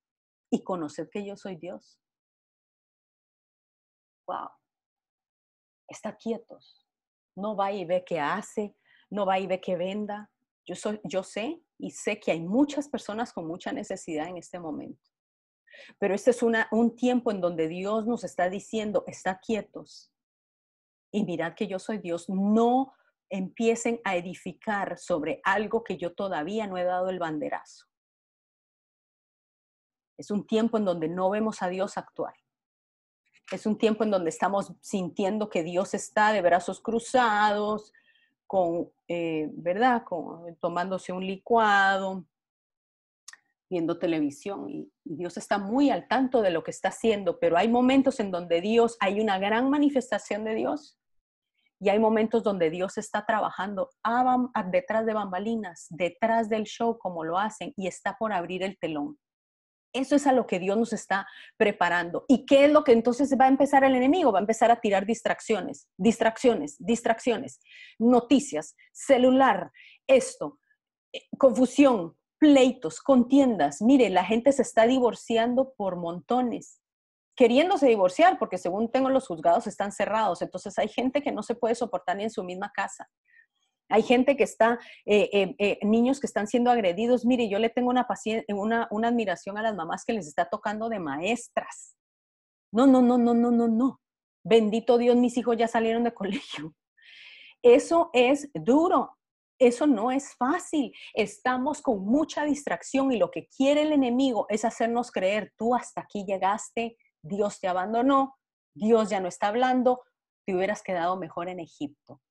y 0.50 0.64
conoced 0.64 1.10
que 1.10 1.26
yo 1.26 1.36
soy 1.36 1.58
Dios. 1.58 2.00
Wow. 4.28 4.50
Está 5.90 6.16
quietos. 6.16 6.81
No 7.36 7.56
va 7.56 7.72
y 7.72 7.86
ve 7.86 8.04
qué 8.06 8.20
hace, 8.20 8.76
no 9.10 9.26
va 9.26 9.40
y 9.40 9.48
ve 9.48 9.60
qué 9.62 9.76
venda, 9.76 10.30
yo, 10.66 10.76
soy, 10.76 11.00
yo 11.04 11.24
sé 11.24 11.62
y 11.78 11.92
sé 11.92 12.20
que 12.20 12.32
hay 12.32 12.42
muchas 12.42 12.88
personas 12.88 13.34
con 13.34 13.48
mucha 13.48 13.72
necesidad 13.72 14.28
en 14.28 14.38
este 14.38 14.60
momento. 14.60 15.10
Pero 16.00 16.14
este 16.14 16.32
es 16.32 16.44
una, 16.44 16.68
un 16.72 16.96
tiempo 16.96 17.32
en 17.32 17.42
donde 17.42 17.68
Dios 17.68 18.06
nos 18.06 18.24
está 18.24 18.50
diciendo, 18.50 19.04
está 19.08 19.40
quietos 19.40 20.12
y 21.12 21.24
mirad 21.26 21.56
que 21.56 21.68
yo 21.68 21.80
soy 21.80 21.98
Dios. 21.98 22.30
No 22.30 22.94
empiecen 23.30 24.00
a 24.04 24.16
edificar 24.16 24.98
sobre 24.98 25.42
algo 25.44 25.84
que 25.84 25.98
yo 25.98 26.14
todavía 26.14 26.68
no 26.68 26.78
he 26.78 26.84
dado 26.84 27.10
el 27.10 27.20
banderazo. 27.20 27.86
Es 30.18 30.30
un 30.30 30.46
tiempo 30.46 30.78
en 30.78 30.86
donde 30.86 31.08
no 31.08 31.30
vemos 31.30 31.62
a 31.62 31.70
Dios 31.70 31.98
actuar. 31.98 32.36
Es 33.52 33.66
un 33.66 33.78
tiempo 33.78 34.04
en 34.04 34.12
donde 34.12 34.30
estamos 34.30 34.74
sintiendo 34.82 35.50
que 35.50 35.64
Dios 35.64 35.94
está 35.94 36.32
de 36.32 36.42
brazos 36.42 36.80
cruzados, 36.80 37.94
con, 38.48 38.90
eh, 39.08 39.50
¿verdad? 39.54 40.04
Con, 40.04 40.56
tomándose 40.56 41.12
un 41.12 41.26
licuado, 41.26 42.26
viendo 43.72 43.98
televisión 43.98 44.70
y, 44.70 44.92
Dios 45.04 45.38
está 45.38 45.58
muy 45.58 45.90
al 45.90 46.08
tanto 46.08 46.42
de 46.42 46.52
lo 46.52 46.64
que 46.64 46.72
está 46.72 46.90
haciendo, 46.90 47.40
pero 47.40 47.58
hay 47.58 47.68
momentos 47.68 48.20
en 48.20 48.32
donde 48.32 48.62
Dios, 48.62 48.98
hay 49.00 49.20
una 49.20 49.40
gran 49.40 49.70
manifestación 49.70 50.44
de 50.44 50.56
Dios 50.56 50.98
y 51.80 51.90
hay 51.90 51.98
momentos 51.98 52.44
donde 52.44 52.70
Dios 52.70 52.98
está 52.98 53.26
trabajando 53.26 53.90
detrás 54.72 55.06
de 55.06 55.14
bambalinas, 55.14 55.88
detrás 55.90 56.50
del 56.50 56.64
show 56.64 56.98
como 57.00 57.24
lo 57.24 57.38
hacen 57.38 57.74
y 57.76 57.88
está 57.88 58.16
por 58.18 58.32
abrir 58.32 58.64
el 58.64 58.78
telón. 58.78 59.18
Eso 59.94 60.16
es 60.16 60.26
a 60.28 60.34
lo 60.34 60.48
que 60.48 60.60
Dios 60.60 60.78
nos 60.78 60.94
está 60.94 61.28
preparando. 61.58 62.26
¿Y 62.28 62.46
qué 62.46 62.66
es 62.66 62.72
lo 62.72 62.84
que 62.84 62.94
entonces 62.94 63.36
va 63.40 63.46
a 63.46 63.50
empezar 63.50 63.84
el 63.84 63.96
enemigo? 63.96 64.32
Va 64.32 64.40
a 64.40 64.42
empezar 64.42 64.72
a 64.72 64.80
tirar 64.80 65.06
distracciones, 65.06 65.88
distracciones, 65.98 66.78
distracciones, 66.80 67.60
noticias, 68.00 68.76
celular, 68.94 69.72
esto, 70.08 70.60
eh, 71.14 71.24
confusión, 71.38 72.16
pleitos, 72.38 73.02
contiendas. 73.02 73.82
Mire, 73.82 74.10
la 74.10 74.24
gente 74.24 74.52
se 74.52 74.62
está 74.62 74.88
divorciando 74.88 75.74
por 75.76 75.98
montones, 75.98 76.82
queriéndose 77.36 77.88
divorciar, 77.88 78.40
porque 78.40 78.58
según 78.58 78.90
tengo 78.92 79.10
los 79.10 79.28
juzgados 79.28 79.68
están 79.68 79.92
cerrados. 79.92 80.42
Entonces 80.42 80.78
hay 80.80 80.88
gente 80.88 81.22
que 81.22 81.32
no 81.32 81.44
se 81.44 81.56
puede 81.56 81.76
soportar 81.76 82.18
ni 82.18 82.24
en 82.24 82.30
su 82.30 82.44
misma 82.44 82.72
casa. 82.74 83.10
Hay 83.92 84.04
gente 84.04 84.38
que 84.38 84.44
está, 84.44 84.80
eh, 85.06 85.30
eh, 85.34 85.56
eh, 85.60 85.80
niños 85.84 86.22
que 86.22 86.28
están 86.28 86.48
siendo 86.48 86.72
agredidos. 86.72 87.26
Mire, 87.26 87.50
yo 87.50 87.60
le 87.60 87.70
tengo 87.70 87.90
una, 87.90 88.08
una, 88.48 88.88
una 88.90 89.08
admiración 89.10 89.58
a 89.58 89.62
las 89.62 89.76
mamás 89.76 90.06
que 90.06 90.14
les 90.14 90.28
está 90.28 90.50
tocando 90.50 90.88
de 90.88 91.00
maestras. 91.00 91.98
No, 92.72 92.88
no, 92.88 93.02
no, 93.02 93.18
no, 93.18 93.34
no, 93.34 93.52
no, 93.52 93.68
no. 93.68 94.00
Bendito 94.44 94.98
Dios, 94.98 95.18
mis 95.18 95.38
hijos 95.38 95.58
ya 95.58 95.68
salieron 95.68 96.06
de 96.06 96.14
colegio. 96.14 96.74
Eso 97.62 98.10
es 98.14 98.50
duro. 98.54 99.18
Eso 99.60 99.86
no 99.86 100.10
es 100.10 100.36
fácil. 100.38 100.94
Estamos 101.14 101.82
con 101.82 102.04
mucha 102.06 102.46
distracción 102.46 103.12
y 103.12 103.18
lo 103.18 103.30
que 103.30 103.48
quiere 103.48 103.84
el 103.84 103.92
enemigo 103.92 104.48
es 104.50 104.66
hacernos 104.66 105.12
creer, 105.12 105.54
tú 105.56 105.76
hasta 105.76 106.02
aquí 106.02 106.26
llegaste, 106.26 106.98
Dios 107.22 107.60
te 107.60 107.68
abandonó, 107.68 108.40
Dios 108.74 109.12
ya 109.12 109.20
no 109.20 109.28
está 109.28 109.50
hablando, 109.50 110.02
te 110.48 110.56
hubieras 110.56 110.82
quedado 110.82 111.16
mejor 111.16 111.48
en 111.48 111.60
Egipto 111.60 112.22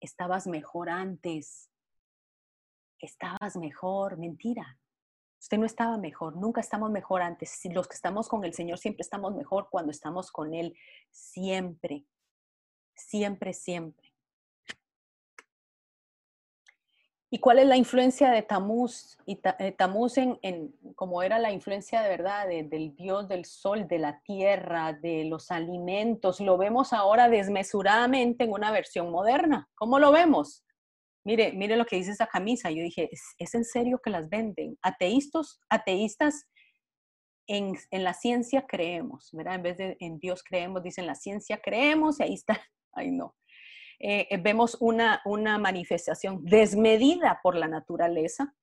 estabas 0.00 0.46
mejor 0.46 0.88
antes, 0.88 1.70
estabas 2.98 3.56
mejor, 3.56 4.18
mentira. 4.18 4.78
Usted 5.40 5.58
no 5.58 5.66
estaba 5.66 5.98
mejor, 5.98 6.36
nunca 6.36 6.60
estamos 6.60 6.90
mejor 6.90 7.22
antes. 7.22 7.60
Los 7.72 7.88
que 7.88 7.94
estamos 7.94 8.28
con 8.28 8.44
el 8.44 8.54
Señor 8.54 8.78
siempre 8.78 9.02
estamos 9.02 9.34
mejor 9.34 9.68
cuando 9.70 9.90
estamos 9.90 10.30
con 10.30 10.54
Él, 10.54 10.76
siempre, 11.10 12.06
siempre, 12.94 13.52
siempre. 13.52 14.05
¿Y 17.36 17.38
cuál 17.38 17.58
es 17.58 17.66
la 17.66 17.76
influencia 17.76 18.30
de 18.30 18.40
Tamuz? 18.40 19.18
Y 19.26 19.38
eh, 19.58 19.72
Tamuz 19.72 20.16
en, 20.16 20.38
en, 20.40 20.74
como 20.94 21.22
era 21.22 21.38
la 21.38 21.52
influencia 21.52 22.00
de 22.00 22.08
verdad 22.08 22.48
del 22.48 22.96
dios 22.96 23.28
del 23.28 23.44
sol, 23.44 23.86
de 23.86 23.98
la 23.98 24.22
tierra, 24.22 24.94
de 24.94 25.26
los 25.26 25.50
alimentos, 25.50 26.40
lo 26.40 26.56
vemos 26.56 26.94
ahora 26.94 27.28
desmesuradamente 27.28 28.44
en 28.44 28.52
una 28.52 28.72
versión 28.72 29.10
moderna. 29.10 29.68
¿Cómo 29.74 29.98
lo 29.98 30.12
vemos? 30.12 30.64
Mire, 31.26 31.52
mire 31.52 31.76
lo 31.76 31.84
que 31.84 31.96
dice 31.96 32.12
esa 32.12 32.26
camisa. 32.26 32.70
Yo 32.70 32.82
dije, 32.82 33.10
¿es, 33.38 33.54
en 33.54 33.66
serio 33.66 34.00
que 34.02 34.08
las 34.08 34.30
venden? 34.30 34.78
Ateístas, 34.80 35.60
ateístas 35.68 36.46
en, 37.46 37.74
en, 37.90 38.02
la 38.02 38.14
ciencia 38.14 38.64
creemos, 38.66 39.28
¿verdad? 39.34 39.56
En 39.56 39.62
vez 39.62 39.76
de 39.76 39.98
en 40.00 40.18
Dios 40.18 40.42
creemos, 40.42 40.82
dicen 40.82 41.06
la 41.06 41.14
ciencia 41.14 41.60
creemos 41.62 42.18
y 42.18 42.22
ahí 42.22 42.32
está. 42.32 42.58
Ay, 42.94 43.10
no. 43.10 43.34
Eh, 43.98 44.26
eh, 44.30 44.36
vemos 44.38 44.76
una, 44.80 45.22
una 45.24 45.58
manifestación 45.58 46.44
desmedida 46.44 47.40
por 47.42 47.56
la 47.56 47.68
naturaleza, 47.68 48.54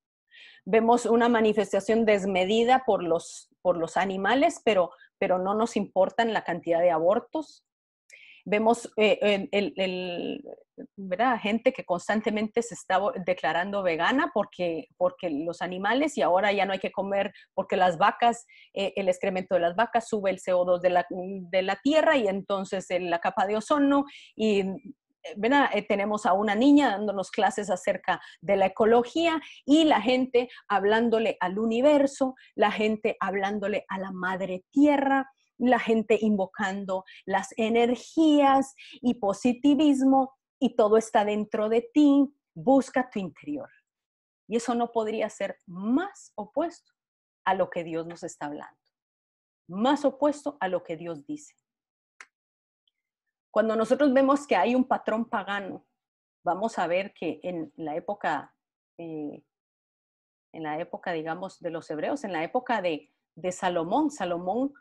vemos 0.64 1.06
una 1.06 1.28
manifestación 1.28 2.04
desmedida 2.04 2.84
por 2.86 3.02
los, 3.02 3.50
por 3.60 3.76
los 3.76 3.96
animales, 3.96 4.60
pero, 4.64 4.90
pero 5.18 5.38
no 5.38 5.54
nos 5.54 5.76
importan 5.76 6.32
la 6.32 6.44
cantidad 6.44 6.80
de 6.80 6.90
abortos. 6.90 7.64
Vemos 8.46 8.92
eh, 8.98 9.48
el, 9.52 10.44
¿verdad? 10.96 11.40
gente 11.40 11.72
que 11.72 11.84
constantemente 11.84 12.60
se 12.62 12.74
está 12.74 13.00
declarando 13.24 13.82
vegana 13.82 14.32
porque, 14.34 14.88
porque 14.98 15.30
los 15.30 15.62
animales 15.62 16.18
y 16.18 16.22
ahora 16.22 16.52
ya 16.52 16.66
no 16.66 16.74
hay 16.74 16.78
que 16.78 16.92
comer 16.92 17.32
porque 17.54 17.76
las 17.76 17.96
vacas, 17.96 18.44
el 18.74 19.08
excremento 19.08 19.54
de 19.54 19.62
las 19.62 19.76
vacas 19.76 20.08
sube 20.08 20.30
el 20.30 20.40
CO2 20.40 20.80
de 20.82 20.90
la, 20.90 21.06
de 21.08 21.62
la 21.62 21.76
tierra 21.76 22.18
y 22.18 22.28
entonces 22.28 22.86
la 22.90 23.18
capa 23.18 23.46
de 23.46 23.56
ozono 23.56 24.04
y 24.36 24.64
eh, 25.24 25.82
tenemos 25.86 26.26
a 26.26 26.32
una 26.32 26.54
niña 26.54 26.90
dándonos 26.90 27.30
clases 27.30 27.70
acerca 27.70 28.20
de 28.40 28.56
la 28.56 28.66
ecología 28.66 29.40
y 29.64 29.84
la 29.84 30.00
gente 30.00 30.48
hablándole 30.68 31.36
al 31.40 31.58
universo, 31.58 32.34
la 32.54 32.70
gente 32.70 33.16
hablándole 33.20 33.84
a 33.88 33.98
la 33.98 34.12
madre 34.12 34.64
tierra, 34.70 35.30
la 35.58 35.78
gente 35.78 36.18
invocando 36.20 37.04
las 37.24 37.48
energías 37.56 38.74
y 39.00 39.14
positivismo 39.14 40.34
y 40.58 40.76
todo 40.76 40.96
está 40.96 41.24
dentro 41.24 41.68
de 41.68 41.88
ti, 41.92 42.26
busca 42.54 43.08
tu 43.10 43.18
interior. 43.18 43.70
Y 44.46 44.56
eso 44.56 44.74
no 44.74 44.92
podría 44.92 45.30
ser 45.30 45.58
más 45.66 46.32
opuesto 46.34 46.92
a 47.44 47.54
lo 47.54 47.70
que 47.70 47.84
Dios 47.84 48.06
nos 48.06 48.22
está 48.22 48.46
hablando, 48.46 48.78
más 49.68 50.04
opuesto 50.04 50.56
a 50.60 50.68
lo 50.68 50.82
que 50.82 50.96
Dios 50.96 51.24
dice. 51.26 51.54
Cuando 53.54 53.76
nosotros 53.76 54.12
vemos 54.12 54.48
que 54.48 54.56
hay 54.56 54.74
un 54.74 54.82
patrón 54.82 55.26
pagano, 55.26 55.86
vamos 56.44 56.76
a 56.76 56.88
ver 56.88 57.14
que 57.14 57.38
en 57.44 57.72
la 57.76 57.94
época, 57.94 58.52
eh, 58.98 59.44
en 60.52 60.62
la 60.64 60.80
época, 60.80 61.12
digamos, 61.12 61.60
de 61.60 61.70
los 61.70 61.88
hebreos, 61.88 62.24
en 62.24 62.32
la 62.32 62.42
época 62.42 62.82
de, 62.82 63.12
Salomón, 63.52 64.10
Salomón, 64.10 64.74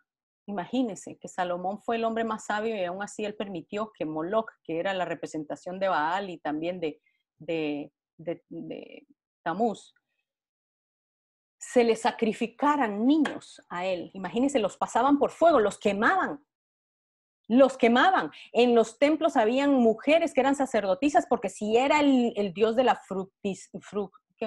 imagínense 0.48 1.20
que 1.20 1.28
Salomón 1.28 1.84
fue 1.84 1.98
el 1.98 2.04
hombre 2.04 2.24
más 2.24 2.46
sabio 2.46 2.76
y 2.76 2.84
aún 2.84 3.04
así 3.04 3.24
él 3.24 3.36
permitió 3.36 3.92
que 3.96 4.06
Moloch, 4.06 4.50
que 4.64 4.80
era 4.80 4.96
la 4.96 5.06
representación 5.06 5.80
de 5.80 5.90
Baal 5.90 6.32
y 6.32 6.40
también 6.40 6.80
de, 6.80 7.00
de, 7.38 7.94
de, 8.18 8.44
de 8.50 9.06
Tamuz, 9.44 9.94
se 11.60 11.84
le 11.84 11.96
sacrificaran 11.96 13.06
niños 13.06 13.62
a 13.70 13.86
él. 13.86 14.10
Imagínense, 14.16 14.58
los 14.58 14.78
pasaban 14.78 15.20
por 15.20 15.30
fuego, 15.30 15.60
los 15.60 15.78
quemaban 15.78 16.44
los 17.54 17.78
quemaban. 17.78 18.32
En 18.52 18.76
los 18.76 18.98
templos 18.98 19.38
habían 19.38 19.74
mujeres 19.74 20.34
que 20.34 20.42
eran 20.42 20.56
sacerdotisas 20.56 21.26
porque 21.28 21.50
si 21.50 21.78
era 21.78 22.00
el, 22.00 22.54
dios 22.54 22.76
de 22.76 22.84
la 22.84 23.00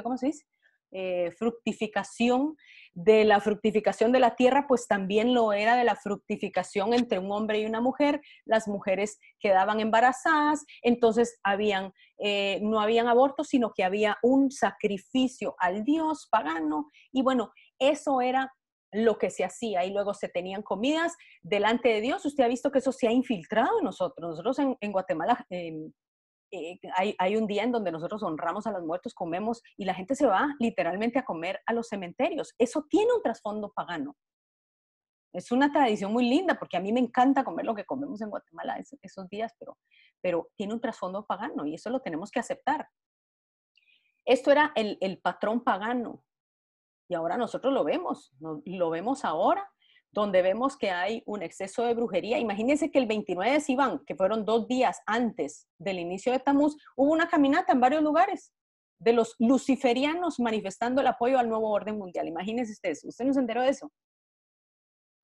¿cómo 0.03 0.17
se 0.17 0.27
dice? 0.27 0.45
Eh, 0.93 1.31
fructificación, 1.37 2.57
de 2.95 3.25
la 3.25 3.41
fructificación 3.41 4.13
de 4.13 4.21
la 4.21 4.37
tierra, 4.37 4.67
pues 4.67 4.89
también 4.89 5.35
lo 5.35 5.53
era 5.53 5.77
de 5.77 5.85
la 5.85 5.97
fructificación 5.97 6.95
entre 6.95 7.19
un 7.19 7.31
hombre 7.31 7.61
y 7.61 7.67
una 7.67 7.81
mujer. 7.81 8.23
Las 8.47 8.67
mujeres 8.67 9.19
quedaban 9.39 9.81
embarazadas, 9.81 10.65
entonces 10.81 11.39
habían, 11.43 11.93
eh, 12.19 12.61
no 12.63 12.81
habían 12.81 13.09
abortos, 13.09 13.49
sino 13.49 13.73
que 13.75 13.85
había 13.85 14.17
un 14.23 14.51
sacrificio 14.51 15.55
al 15.59 15.85
dios 15.85 16.29
pagano. 16.31 16.91
Y 17.13 17.23
bueno, 17.23 17.53
eso 17.79 18.23
era 18.23 18.51
lo 18.93 19.19
que 19.19 19.31
se 19.31 19.45
hacía 19.45 19.85
y 19.85 19.93
luego 19.93 20.15
se 20.15 20.29
tenían 20.29 20.63
comidas 20.63 21.17
delante 21.43 21.89
de 21.89 22.01
Dios. 22.01 22.25
Usted 22.25 22.45
ha 22.45 22.49
visto 22.49 22.71
que 22.71 22.79
eso 22.79 22.93
se 22.93 23.09
ha 23.09 23.13
infiltrado 23.13 23.79
en 23.79 23.85
nosotros. 23.85 24.31
Nosotros 24.31 24.59
en, 24.81 24.93
Guatemala 24.93 25.45
em, 25.51 25.93
eh, 26.53 26.79
hay, 27.19 27.37
un 27.37 27.47
día 27.47 27.65
en 27.65 27.73
donde 27.73 27.91
nosotros 27.91 28.23
honramos 28.23 28.67
a 28.67 28.71
los 28.71 28.85
muertos, 28.85 29.15
comemos 29.15 29.63
y 29.77 29.85
la 29.85 29.95
gente 29.95 30.15
se 30.15 30.27
va 30.27 30.49
literalmente 30.61 31.19
a 31.19 31.25
comer 31.25 31.61
a 31.67 31.73
los 31.73 31.89
cementerios. 31.89 32.55
Eso 32.59 32.87
tiene 32.89 33.13
un 33.13 33.23
trasfondo 33.23 33.73
pagano. 33.73 34.17
Es 35.33 35.53
una 35.53 35.71
tradición 35.71 36.13
muy 36.13 36.29
linda 36.29 36.59
porque 36.59 36.79
a 36.79 36.81
mí 36.81 36.93
me 36.93 37.01
encanta 37.01 37.45
comer 37.45 37.67
lo 37.67 37.75
que 37.75 37.85
comemos 37.85 38.23
en 38.23 38.31
Guatemala 38.31 38.83
esos, 39.03 39.29
días, 39.29 39.53
pero, 39.59 39.77
pero 40.23 40.49
tiene 40.57 40.73
un 40.73 40.81
trasfondo 40.81 41.27
pagano 41.27 41.67
y 41.67 41.75
eso 41.75 41.91
lo 41.91 42.01
tenemos 42.01 42.31
que 42.31 42.41
aceptar. 42.41 42.89
Esto 44.25 44.51
era 44.51 44.73
el 44.75 45.21
patrón 45.21 45.63
pagano 45.63 46.25
y 47.09 47.15
ahora 47.15 47.37
nosotros 47.37 47.73
lo 47.73 47.85
vemos, 47.85 48.33
lo 48.41 48.91
vemos 48.91 49.25
ahora, 49.25 49.69
donde 50.13 50.43
vemos 50.43 50.77
que 50.77 50.91
hay 50.91 51.23
un 51.27 51.43
exceso 51.43 51.83
de 51.85 51.95
brujería. 51.95 52.39
Imagínense 52.39 52.91
que 52.91 52.99
el 52.99 53.07
29 53.07 53.53
de 53.53 53.61
Sivan, 53.61 54.05
que 54.07 54.15
fueron 54.15 54.45
dos 54.45 54.67
días 54.67 55.01
antes 55.07 55.69
del 55.79 55.99
inicio 55.99 56.33
de 56.33 56.39
Tamuz, 56.39 56.77
hubo 56.97 57.13
una 57.13 57.29
caminata 57.29 57.73
en 57.73 57.81
varios 57.81 58.03
lugares 58.03 58.53
de 58.99 59.13
los 59.13 59.37
luciferianos 59.39 60.41
manifestando 60.41 61.01
el 61.01 61.07
apoyo 61.07 61.39
al 61.39 61.49
nuevo 61.49 61.71
orden 61.71 61.99
mundial. 61.99 62.29
Imagínense 62.29 62.73
ustedes, 62.73 63.05
¿usted 63.05 63.27
no 63.27 63.35
se 63.35 63.41
enteró 63.41 63.63
de 63.63 63.69
eso? 63.69 63.93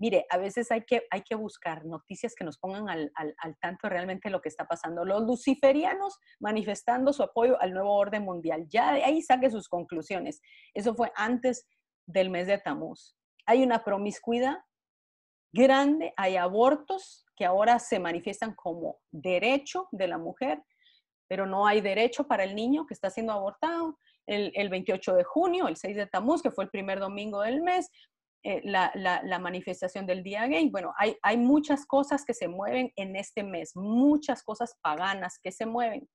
Mire, 0.02 0.26
a 0.30 0.36
veces 0.36 0.68
hay 0.72 0.82
que, 0.82 1.06
hay 1.12 1.22
que 1.22 1.36
buscar 1.36 1.84
noticias 1.84 2.34
que 2.34 2.42
nos 2.42 2.58
pongan 2.58 2.88
al, 2.88 3.12
al, 3.14 3.56
tanto 3.60 3.88
realmente 3.88 4.30
lo 4.30 4.40
que 4.40 4.48
está 4.48 4.66
pasando. 4.66 5.04
Los 5.04 5.22
luciferianos 5.22 6.18
manifestando 6.40 7.12
su 7.12 7.22
apoyo 7.22 7.56
al 7.62 7.72
nuevo 7.72 7.94
orden 7.94 8.24
mundial. 8.24 8.66
Ya 8.68 8.94
de 8.94 9.04
ahí 9.04 9.22
saque 9.22 9.48
sus 9.48 9.68
conclusiones. 9.68 10.40
Eso 10.74 10.96
fue 10.96 11.12
antes 11.14 11.68
del 12.04 12.30
mes 12.30 12.48
de 12.48 12.58
Tamuz. 12.58 13.16
Hay 13.46 13.62
una 13.62 13.84
promiscuidad 13.84 14.56
grande, 15.52 16.12
hay 16.16 16.36
abortos 16.36 17.24
que 17.36 17.44
ahora 17.44 17.78
se 17.78 18.00
manifiestan 18.00 18.56
como 18.56 18.98
derecho 19.12 19.86
de 19.92 20.08
la 20.08 20.18
mujer, 20.18 20.64
pero 21.28 21.46
no 21.46 21.64
hay 21.64 21.80
derecho 21.80 22.26
para 22.26 22.42
el 22.42 22.56
niño 22.56 22.86
que 22.86 22.94
está 22.94 23.08
siendo 23.08 23.34
abortado. 23.34 23.96
El, 24.26 24.50
el 24.56 24.68
28 24.68 25.14
de 25.14 25.22
junio, 25.22 25.68
el 25.68 25.76
6 25.76 25.96
de 25.96 26.06
Tamuz, 26.08 26.42
que 26.42 26.50
fue 26.50 26.64
el 26.64 26.70
primer 26.70 26.98
domingo 26.98 27.40
del 27.42 27.62
mes, 27.62 27.88
eh, 28.44 28.60
la, 28.64 29.38
manifestación 29.38 30.06
del 30.06 30.22
día 30.22 30.46
gay. 30.46 30.68
Bueno, 30.68 30.92
hay, 30.96 31.16
hay 31.22 31.36
muchas 31.36 31.86
cosas 31.86 32.24
que 32.24 32.34
se 32.34 32.48
mueven 32.48 32.92
en 32.96 33.16
este 33.16 33.44
mes, 33.44 33.76
muchas 33.76 34.42
cosas 34.42 34.76
paganas 34.82 35.38
que 35.40 35.52
se 35.52 35.66
mueven. 35.66 36.08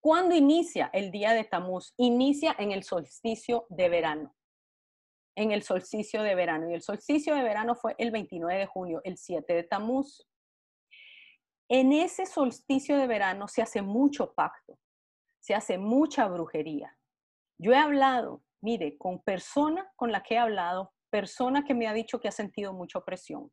¿Cuándo 0.00 0.34
inicia 0.34 0.90
el 0.92 1.10
día 1.10 1.32
de 1.32 1.44
Tamuz? 1.44 1.92
Inicia 1.96 2.54
en 2.58 2.72
el 2.72 2.84
solsticio 2.84 3.66
de 3.68 3.88
verano. 3.88 4.34
En 5.36 5.52
el 5.52 5.62
solsticio 5.62 6.22
de 6.22 6.34
verano. 6.34 6.70
Y 6.70 6.74
el 6.74 6.82
solsticio 6.82 7.34
de 7.34 7.42
verano 7.42 7.74
fue 7.74 7.94
el 7.98 8.10
29 8.10 8.60
de 8.60 8.66
junio, 8.66 9.00
el 9.04 9.16
7 9.16 9.52
de 9.52 9.62
Tamuz. 9.64 10.26
En 11.68 11.92
ese 11.92 12.26
solsticio 12.26 12.96
de 12.96 13.06
verano 13.06 13.48
se 13.48 13.62
hace 13.62 13.82
mucho 13.82 14.32
pacto, 14.34 14.78
se 15.40 15.54
hace 15.54 15.78
mucha 15.78 16.28
brujería. 16.28 16.96
Yo 17.58 17.72
he 17.72 17.76
hablado, 17.76 18.44
mire, 18.62 18.96
con 18.96 19.20
persona 19.22 19.92
con 19.96 20.12
la 20.12 20.22
que 20.22 20.34
he 20.34 20.38
hablado, 20.38 20.94
persona 21.10 21.64
que 21.64 21.74
me 21.74 21.86
ha 21.86 21.92
dicho 21.92 22.20
que 22.20 22.28
ha 22.28 22.32
sentido 22.32 22.72
mucha 22.72 22.98
opresión, 22.98 23.50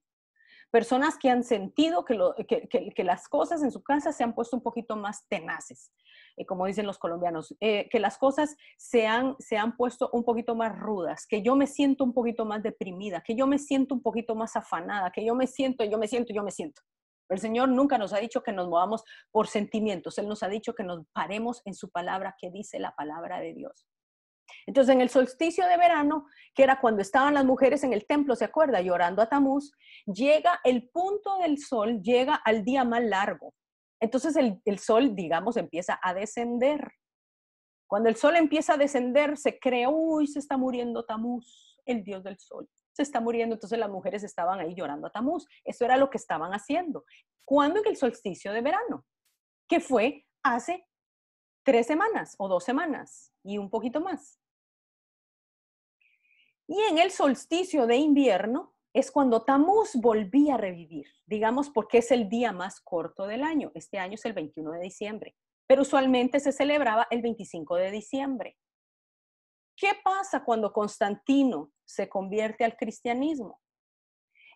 personas 0.73 1.19
que 1.19 1.29
han 1.29 1.43
sentido 1.43 2.03
que, 2.03 3.03
las 3.03 3.29
cosas 3.29 3.61
en 3.61 3.69
su 3.69 3.83
casa 3.83 4.11
se 4.11 4.23
han 4.23 4.33
puesto 4.33 4.57
un 4.57 4.63
poquito 4.63 4.95
más 4.95 5.27
tenaces, 5.27 5.93
eh, 6.35 6.47
como 6.47 6.65
dicen 6.65 6.87
los 6.87 6.97
colombianos, 6.97 7.55
eh, 7.59 7.87
que 7.91 7.99
las 7.99 8.17
cosas 8.17 8.55
se 8.75 9.05
han, 9.05 9.35
se 9.37 9.55
han 9.55 9.77
puesto 9.77 10.09
un 10.13 10.23
poquito 10.23 10.55
más 10.55 10.75
rudas, 10.75 11.27
que 11.27 11.43
yo 11.43 11.55
me 11.55 11.67
siento 11.67 12.03
un 12.03 12.11
poquito 12.11 12.43
más 12.43 12.63
deprimida, 12.63 13.21
que 13.21 13.35
yo 13.35 13.45
me 13.45 13.59
siento 13.59 13.93
un 13.93 14.01
poquito 14.01 14.33
más 14.33 14.55
afanada, 14.55 15.11
que 15.11 15.23
yo 15.23 15.35
me 15.35 15.45
siento, 15.45 15.83
yo 15.83 15.99
me 15.99 16.07
siento, 16.07 16.33
yo 16.33 16.43
me 16.43 16.49
siento. 16.49 16.81
El 17.29 17.37
Señor 17.37 17.69
nunca 17.69 17.99
nos 17.99 18.11
ha 18.11 18.17
dicho 18.17 18.41
que 18.41 18.51
nos 18.51 18.67
movamos 18.67 19.03
por 19.29 19.47
sentimientos, 19.47 20.17
Él 20.17 20.27
nos 20.27 20.41
ha 20.41 20.47
dicho 20.47 20.73
que 20.73 20.83
nos 20.83 21.05
paremos 21.13 21.61
en 21.65 21.75
su 21.75 21.91
palabra, 21.91 22.35
que 22.39 22.49
dice 22.49 22.79
la 22.79 22.95
palabra 22.95 23.39
de 23.39 23.53
Dios. 23.53 23.87
Entonces, 24.65 24.93
en 24.95 25.01
el 25.01 25.09
solsticio 25.09 25.67
de 25.67 25.77
verano, 25.77 26.25
que 26.53 26.63
era 26.63 26.79
cuando 26.79 27.01
estaban 27.01 27.33
las 27.33 27.45
mujeres 27.45 27.83
en 27.83 27.93
el 27.93 28.05
templo, 28.05 28.35
¿se 28.35 28.45
acuerda? 28.45 28.81
Llorando 28.81 29.21
a 29.21 29.29
Tamuz, 29.29 29.71
llega 30.05 30.59
el 30.63 30.89
punto 30.89 31.37
del 31.39 31.57
sol, 31.57 32.01
llega 32.01 32.35
al 32.35 32.63
día 32.63 32.83
más 32.83 33.03
largo. 33.03 33.53
Entonces, 33.99 34.35
el, 34.35 34.79
sol, 34.79 35.15
digamos, 35.15 35.57
empieza 35.57 35.99
a 36.01 36.13
descender. 36.13 36.91
Cuando 37.87 38.09
el 38.09 38.15
sol 38.15 38.35
empieza 38.35 38.73
a 38.73 38.77
descender, 38.77 39.37
se 39.37 39.59
cree, 39.59 39.87
uy, 39.87 40.27
se 40.27 40.39
está 40.39 40.57
muriendo 40.57 41.05
Tamuz, 41.05 41.79
el 41.85 42.03
dios 42.03 42.23
del 42.23 42.37
sol. 42.37 42.69
Se 42.91 43.01
está 43.01 43.21
muriendo, 43.21 43.55
entonces 43.55 43.79
las 43.79 43.89
mujeres 43.89 44.23
estaban 44.23 44.59
ahí 44.59 44.75
llorando 44.75 45.07
a 45.07 45.11
Tamuz. 45.11 45.47
Eso 45.63 45.85
era 45.85 45.97
lo 45.97 46.09
que 46.09 46.17
estaban 46.17 46.51
haciendo. 46.51 47.05
¿Cuándo 47.45 47.79
en 47.79 47.87
el 47.87 47.97
solsticio 47.97 48.51
de 48.51 48.61
verano? 48.61 49.05
Que 49.67 49.79
fue 49.79 50.25
hace 50.43 50.85
tres 51.63 51.87
semanas 51.87 52.35
o 52.37 52.47
dos 52.47 52.63
semanas 52.63 53.31
y 53.43 53.57
un 53.57 53.69
poquito 53.69 54.01
más. 54.01 54.39
Y 56.67 56.79
en 56.89 56.97
el 56.97 57.11
solsticio 57.11 57.87
de 57.87 57.97
invierno 57.97 58.73
es 58.93 59.11
cuando 59.11 59.43
Tamuz 59.43 59.95
volvía 59.95 60.55
a 60.55 60.57
revivir, 60.57 61.07
digamos 61.25 61.69
porque 61.69 61.97
es 61.97 62.11
el 62.11 62.29
día 62.29 62.51
más 62.51 62.79
corto 62.79 63.27
del 63.27 63.43
año. 63.43 63.71
Este 63.73 63.97
año 63.97 64.15
es 64.15 64.25
el 64.25 64.33
21 64.33 64.71
de 64.71 64.79
diciembre, 64.79 65.35
pero 65.67 65.81
usualmente 65.81 66.39
se 66.39 66.51
celebraba 66.51 67.07
el 67.09 67.21
25 67.21 67.75
de 67.75 67.91
diciembre. 67.91 68.57
¿Qué 69.75 69.89
pasa 70.03 70.43
cuando 70.43 70.71
Constantino 70.71 71.71
se 71.83 72.07
convierte 72.07 72.63
al 72.63 72.77
cristianismo? 72.77 73.59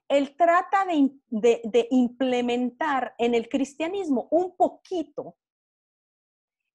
Él 0.08 0.36
trata 0.38 0.86
de, 0.86 1.88
implementar 1.92 3.14
en 3.18 3.34
el 3.34 3.50
cristianismo 3.50 4.28
un 4.32 4.56
poquito 4.56 5.36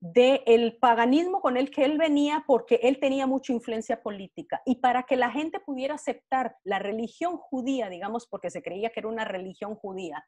del 0.02 0.78
paganismo 0.80 1.40
con 1.40 1.56
el 1.56 1.70
que 1.70 1.84
él 1.84 1.96
venía 1.96 2.42
porque 2.44 2.80
él 2.82 2.98
tenía 2.98 3.28
mucha 3.28 3.52
influencia 3.52 4.02
política. 4.02 4.60
Y 4.66 4.80
para 4.80 5.04
que 5.04 5.14
la 5.14 5.30
gente 5.30 5.60
pudiera 5.60 5.94
aceptar 5.94 6.56
la 6.64 6.80
religión 6.80 7.36
judía, 7.36 7.88
digamos, 7.88 8.26
porque 8.26 8.50
se 8.50 8.62
creía 8.62 8.90
que 8.90 8.98
era 8.98 9.08
una 9.08 9.24
religión 9.24 9.76
judía, 9.76 10.26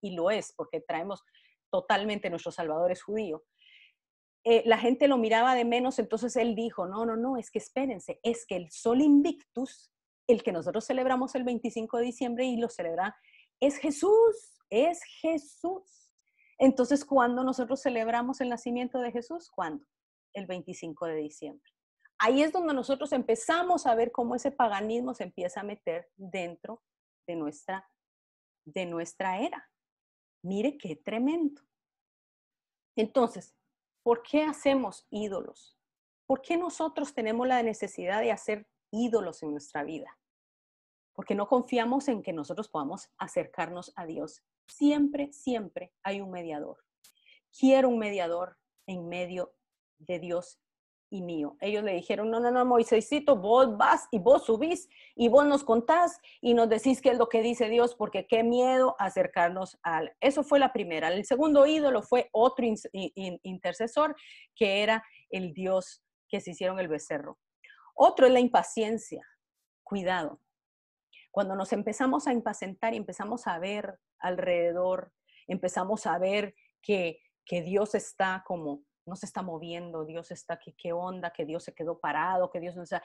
y, 0.00 0.16
lo 0.16 0.30
es, 0.30 0.54
porque 0.56 0.80
traemos 0.80 1.22
totalmente 1.70 2.30
nuestro 2.30 2.50
Salvador 2.50 2.90
es 2.90 3.02
judío, 3.02 3.44
eh, 4.44 4.62
la 4.64 4.78
gente 4.78 5.06
lo 5.06 5.18
miraba 5.18 5.54
de 5.54 5.66
menos, 5.66 5.98
entonces 5.98 6.34
él 6.36 6.54
dijo, 6.54 6.86
no, 6.86 7.04
no, 7.04 7.14
no, 7.14 7.36
es 7.36 7.50
que 7.50 7.58
espérense, 7.58 8.18
es 8.22 8.46
que 8.46 8.56
el 8.56 8.70
Sol 8.70 9.02
Invictus, 9.02 9.92
el 10.26 10.42
que 10.42 10.52
nosotros 10.52 10.86
celebramos 10.86 11.34
el 11.34 11.44
25 11.44 11.98
de 11.98 12.04
diciembre 12.04 12.46
y 12.46 12.56
lo 12.56 12.70
celebra, 12.70 13.14
es 13.60 13.76
Jesús, 13.76 14.62
es 14.70 15.02
Jesús. 15.20 16.07
Entonces, 16.58 17.04
¿cuándo 17.04 17.44
nosotros 17.44 17.80
celebramos 17.80 18.40
el 18.40 18.48
nacimiento 18.48 18.98
de 18.98 19.12
Jesús? 19.12 19.50
¿Cuándo? 19.50 19.86
El 20.34 20.46
25 20.46 21.06
de 21.06 21.16
diciembre. 21.16 21.72
Ahí 22.18 22.42
es 22.42 22.52
donde 22.52 22.74
nosotros 22.74 23.12
empezamos 23.12 23.86
a 23.86 23.94
ver 23.94 24.10
cómo 24.10 24.34
ese 24.34 24.50
paganismo 24.50 25.14
se 25.14 25.24
empieza 25.24 25.60
a 25.60 25.64
meter 25.64 26.10
dentro 26.16 26.82
de 27.28 27.36
nuestra, 27.36 27.88
de 28.64 28.86
nuestra 28.86 29.38
era. 29.40 29.70
Mire 30.42 30.76
qué 30.78 30.96
tremendo. 30.96 31.62
Entonces, 32.96 33.54
¿por 34.02 34.22
qué 34.22 34.42
hacemos 34.42 35.06
ídolos? 35.10 35.78
¿Por 36.26 36.42
qué 36.42 36.56
nosotros 36.56 37.14
tenemos 37.14 37.46
la 37.46 37.62
necesidad 37.62 38.20
de 38.20 38.32
hacer 38.32 38.68
ídolos 38.90 39.42
en 39.44 39.52
nuestra 39.52 39.84
vida? 39.84 40.18
Porque 41.18 41.34
no 41.34 41.48
confiamos 41.48 42.06
en 42.06 42.22
que 42.22 42.32
nosotros 42.32 42.68
podamos 42.68 43.10
acercarnos 43.18 43.92
a 43.96 44.06
Dios 44.06 44.44
Siempre, 44.68 45.32
siempre 45.32 45.92
hay 46.02 46.20
un 46.20 46.30
mediador. 46.30 46.76
Quiero 47.58 47.88
un 47.88 47.98
mediador 47.98 48.56
en 48.86 49.08
medio 49.08 49.54
de 49.98 50.18
Dios 50.18 50.60
y 51.10 51.22
mío. 51.22 51.56
Ellos 51.60 51.82
le 51.82 51.94
dijeron, 51.94 52.30
no, 52.30 52.38
no, 52.38 52.50
no, 52.50 52.66
Moisésito, 52.66 53.36
vos 53.36 53.78
vas 53.78 54.06
y 54.10 54.18
vos 54.18 54.44
subís 54.44 54.88
y 55.16 55.28
vos 55.28 55.46
nos 55.46 55.64
contás 55.64 56.20
y 56.42 56.52
nos 56.52 56.68
decís 56.68 57.00
qué 57.00 57.10
es 57.10 57.18
lo 57.18 57.30
que 57.30 57.40
dice 57.40 57.70
Dios, 57.70 57.94
porque 57.94 58.26
qué 58.26 58.44
miedo 58.44 58.94
acercarnos 58.98 59.78
al... 59.82 60.14
Eso 60.20 60.42
fue 60.42 60.58
la 60.58 60.72
primera. 60.72 61.08
El 61.08 61.24
segundo 61.24 61.66
ídolo 61.66 62.02
fue 62.02 62.28
otro 62.32 62.66
intercesor, 62.92 64.14
que 64.54 64.82
era 64.82 65.02
el 65.30 65.54
Dios 65.54 66.04
que 66.28 66.40
se 66.40 66.50
hicieron 66.50 66.78
el 66.78 66.88
becerro. 66.88 67.38
Otro 67.94 68.26
es 68.26 68.32
la 68.32 68.40
impaciencia. 68.40 69.26
Cuidado. 69.82 70.40
Cuando 71.30 71.54
nos 71.54 71.72
empezamos 71.72 72.26
a 72.26 72.32
impacientar 72.32 72.94
y 72.94 72.96
empezamos 72.96 73.46
a 73.46 73.58
ver 73.58 73.98
alrededor, 74.18 75.12
empezamos 75.46 76.06
a 76.06 76.18
ver 76.18 76.54
que, 76.82 77.20
que 77.44 77.62
Dios 77.62 77.94
está 77.94 78.44
como, 78.46 78.84
no 79.06 79.16
se 79.16 79.26
está 79.26 79.42
moviendo, 79.42 80.04
Dios 80.04 80.30
está 80.30 80.54
aquí, 80.54 80.74
qué 80.76 80.92
onda, 80.92 81.32
que 81.32 81.44
Dios 81.44 81.64
se 81.64 81.74
quedó 81.74 81.98
parado, 81.98 82.50
que 82.50 82.60
Dios 82.60 82.76
no 82.76 82.82
está... 82.82 83.02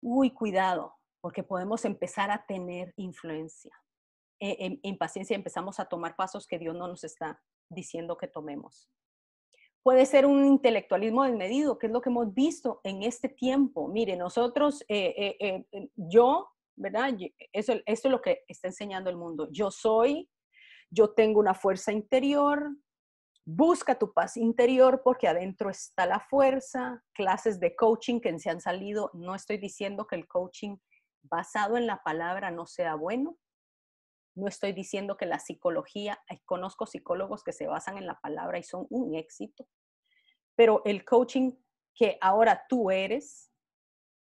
Uy, 0.00 0.30
cuidado, 0.30 0.94
porque 1.20 1.42
podemos 1.42 1.84
empezar 1.84 2.30
a 2.30 2.44
tener 2.46 2.92
influencia. 2.96 3.72
En, 4.38 4.72
en 4.72 4.80
impaciencia 4.82 5.34
empezamos 5.34 5.80
a 5.80 5.86
tomar 5.86 6.16
pasos 6.16 6.46
que 6.46 6.58
Dios 6.58 6.74
no 6.74 6.88
nos 6.88 7.04
está 7.04 7.42
diciendo 7.68 8.16
que 8.16 8.28
tomemos. 8.28 8.88
Puede 9.82 10.04
ser 10.04 10.26
un 10.26 10.44
intelectualismo 10.44 11.22
desmedido, 11.22 11.78
que 11.78 11.86
es 11.86 11.92
lo 11.92 12.00
que 12.00 12.08
hemos 12.08 12.34
visto 12.34 12.80
en 12.82 13.04
este 13.04 13.28
tiempo. 13.28 13.86
Mire, 13.86 14.16
nosotros, 14.16 14.82
eh, 14.88 15.36
eh, 15.40 15.64
eh, 15.70 15.90
yo 15.94 16.48
¿verdad? 16.76 17.10
Eso, 17.52 17.74
es 17.84 18.04
lo 18.04 18.20
que 18.20 18.44
está 18.48 18.68
enseñando 18.68 19.10
el 19.10 19.16
mundo. 19.16 19.48
Yo 19.50 19.70
soy, 19.70 20.30
yo 20.90 21.14
tengo 21.14 21.40
una 21.40 21.54
fuerza 21.54 21.92
interior, 21.92 22.70
busca 23.44 23.98
tu 23.98 24.12
paz 24.12 24.36
interior 24.36 25.02
porque 25.02 25.28
adentro 25.28 25.70
está 25.70 26.06
la 26.06 26.20
fuerza, 26.20 27.02
clases 27.12 27.58
de 27.60 27.74
coaching 27.74 28.20
que 28.20 28.38
se 28.38 28.50
han 28.50 28.60
salido, 28.60 29.10
no 29.14 29.34
estoy 29.34 29.58
diciendo 29.58 30.06
que 30.06 30.16
el 30.16 30.26
coaching 30.26 30.76
basado 31.22 31.76
en 31.76 31.86
la 31.86 32.02
palabra 32.02 32.50
no 32.50 32.66
sea 32.66 32.94
bueno, 32.94 33.38
no 34.36 34.48
estoy 34.48 34.72
diciendo 34.72 35.16
que 35.16 35.26
la 35.26 35.38
psicología, 35.38 36.20
conozco 36.44 36.86
psicólogos 36.86 37.42
que 37.42 37.52
se 37.52 37.66
basan 37.66 37.96
en 37.96 38.06
la 38.06 38.20
palabra 38.20 38.58
y 38.58 38.62
son 38.62 38.86
un 38.90 39.14
éxito, 39.14 39.66
pero 40.54 40.82
el 40.84 41.04
coaching 41.04 41.52
que 41.94 42.18
ahora 42.20 42.66
tú 42.68 42.90
eres, 42.90 43.50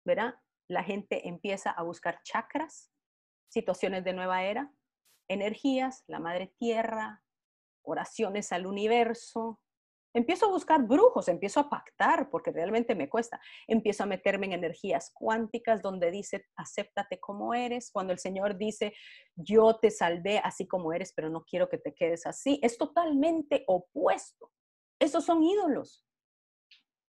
¿verdad? 0.06 0.36
La 0.70 0.84
gente 0.84 1.28
empieza 1.28 1.72
a 1.72 1.84
buscar 1.84 2.22
chakras, 2.24 2.92
situaciones 3.50 4.04
de 4.04 4.14
nueva 4.14 4.44
era, 4.44 4.72
energías, 5.28 6.04
la 6.08 6.20
madre 6.20 6.54
tierra, 6.58 7.24
oraciones 7.84 8.52
al 8.52 8.68
universo. 8.68 9.60
Empiezo 10.14 10.48
a 10.48 10.52
buscar 10.52 10.82
brujos, 10.84 11.28
empiezo 11.28 11.60
a 11.60 11.70
pactar, 11.70 12.30
porque 12.30 12.52
realmente 12.52 12.96
me 12.96 13.10
cuesta. 13.10 13.40
Empiezo 13.68 14.04
a 14.04 14.08
meterme 14.08 14.48
en 14.48 14.54
energías 14.54 15.12
cuánticas 15.14 15.82
donde 15.82 16.12
dice, 16.12 16.46
acéptate 16.56 17.20
como 17.20 17.54
eres. 17.54 17.92
Cuando 17.92 18.14
el 18.14 18.20
Señor 18.20 18.58
dice, 18.58 18.94
yo 19.36 19.78
te 19.80 19.92
salvé 19.92 20.40
así 20.40 20.68
como 20.68 20.94
eres, 20.94 21.14
pero 21.16 21.30
no 21.30 21.44
quiero 21.44 21.70
que 21.70 21.78
te 21.78 21.94
quedes 21.94 22.26
así. 22.26 22.60
Es 22.64 22.78
totalmente 22.78 23.64
opuesto. 23.68 24.52
Esos 25.00 25.26
son 25.26 25.44
ídolos. 25.44 26.09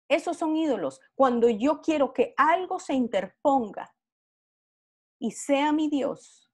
Esos 0.10 0.38
son 0.38 0.56
ídolos. 0.56 1.00
Cuando 1.16 1.50
yo 1.50 1.82
quiero 1.82 2.14
que 2.14 2.34
algo 2.38 2.80
se 2.80 2.94
interponga 2.94 3.94
y 5.20 5.32
sea 5.32 5.72
mi 5.72 5.90
Dios, 5.90 6.52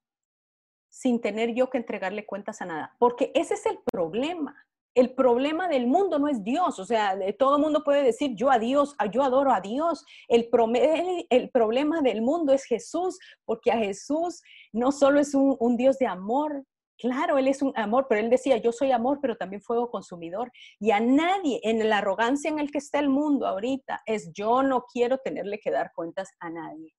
sin 0.89 1.21
tener 1.21 1.53
yo 1.53 1.69
que 1.69 1.77
entregarle 1.77 2.25
cuentas 2.25 2.61
a 2.61 2.65
nada. 2.65 2.95
Porque 2.99 3.31
ese 3.33 3.55
es 3.55 3.65
el 3.65 3.79
problema. 3.91 4.55
El 4.95 5.15
problema 5.15 5.67
del 5.67 5.87
mundo 5.87 6.19
no 6.19 6.27
es 6.27 6.43
Dios. 6.43 6.77
O 6.77 6.85
sea, 6.85 7.17
todo 7.37 7.55
el 7.55 7.61
mundo 7.63 7.83
puede 7.83 8.03
decir 8.03 8.35
yo 8.35 8.51
a 8.51 8.59
Dios, 8.59 8.95
yo 9.11 9.23
adoro 9.23 9.51
a 9.51 9.59
Dios. 9.59 10.05
El, 10.27 10.49
problema 10.49 12.01
del 12.01 12.21
mundo 12.21 12.53
es 12.53 12.63
Jesús, 12.65 13.17
porque 13.45 13.71
a 13.71 13.77
Jesús 13.77 14.41
no 14.71 14.91
solo 14.91 15.19
es 15.19 15.33
un 15.33 15.77
Dios 15.77 15.97
de 15.97 16.05
amor, 16.05 16.63
Claro, 16.97 17.37
Él 17.37 17.47
es 17.47 17.61
un 17.61 17.73
amor, 17.75 18.07
pero 18.07 18.21
Él 18.21 18.29
decía, 18.29 18.57
yo 18.57 18.71
soy 18.71 18.91
amor, 18.91 19.19
pero 19.21 19.35
también 19.35 19.61
fuego 19.61 19.89
consumidor. 19.89 20.51
Y 20.79 20.91
a 20.91 20.99
nadie, 20.99 21.59
en 21.63 21.87
la 21.89 21.97
arrogancia 21.97 22.49
en 22.49 22.59
el 22.59 22.71
que 22.71 22.77
está 22.77 22.99
el 22.99 23.09
mundo 23.09 23.47
ahorita, 23.47 24.01
es 24.05 24.31
yo 24.33 24.63
no 24.63 24.85
quiero 24.85 25.17
tenerle 25.17 25.59
que 25.59 25.71
dar 25.71 25.91
cuentas 25.93 26.31
a 26.39 26.49
nadie. 26.49 26.93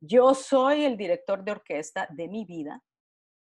Yo 0.00 0.34
soy 0.34 0.84
el 0.84 0.96
director 0.96 1.44
de 1.44 1.52
orquesta 1.52 2.08
de 2.10 2.28
mi 2.28 2.44
vida 2.44 2.82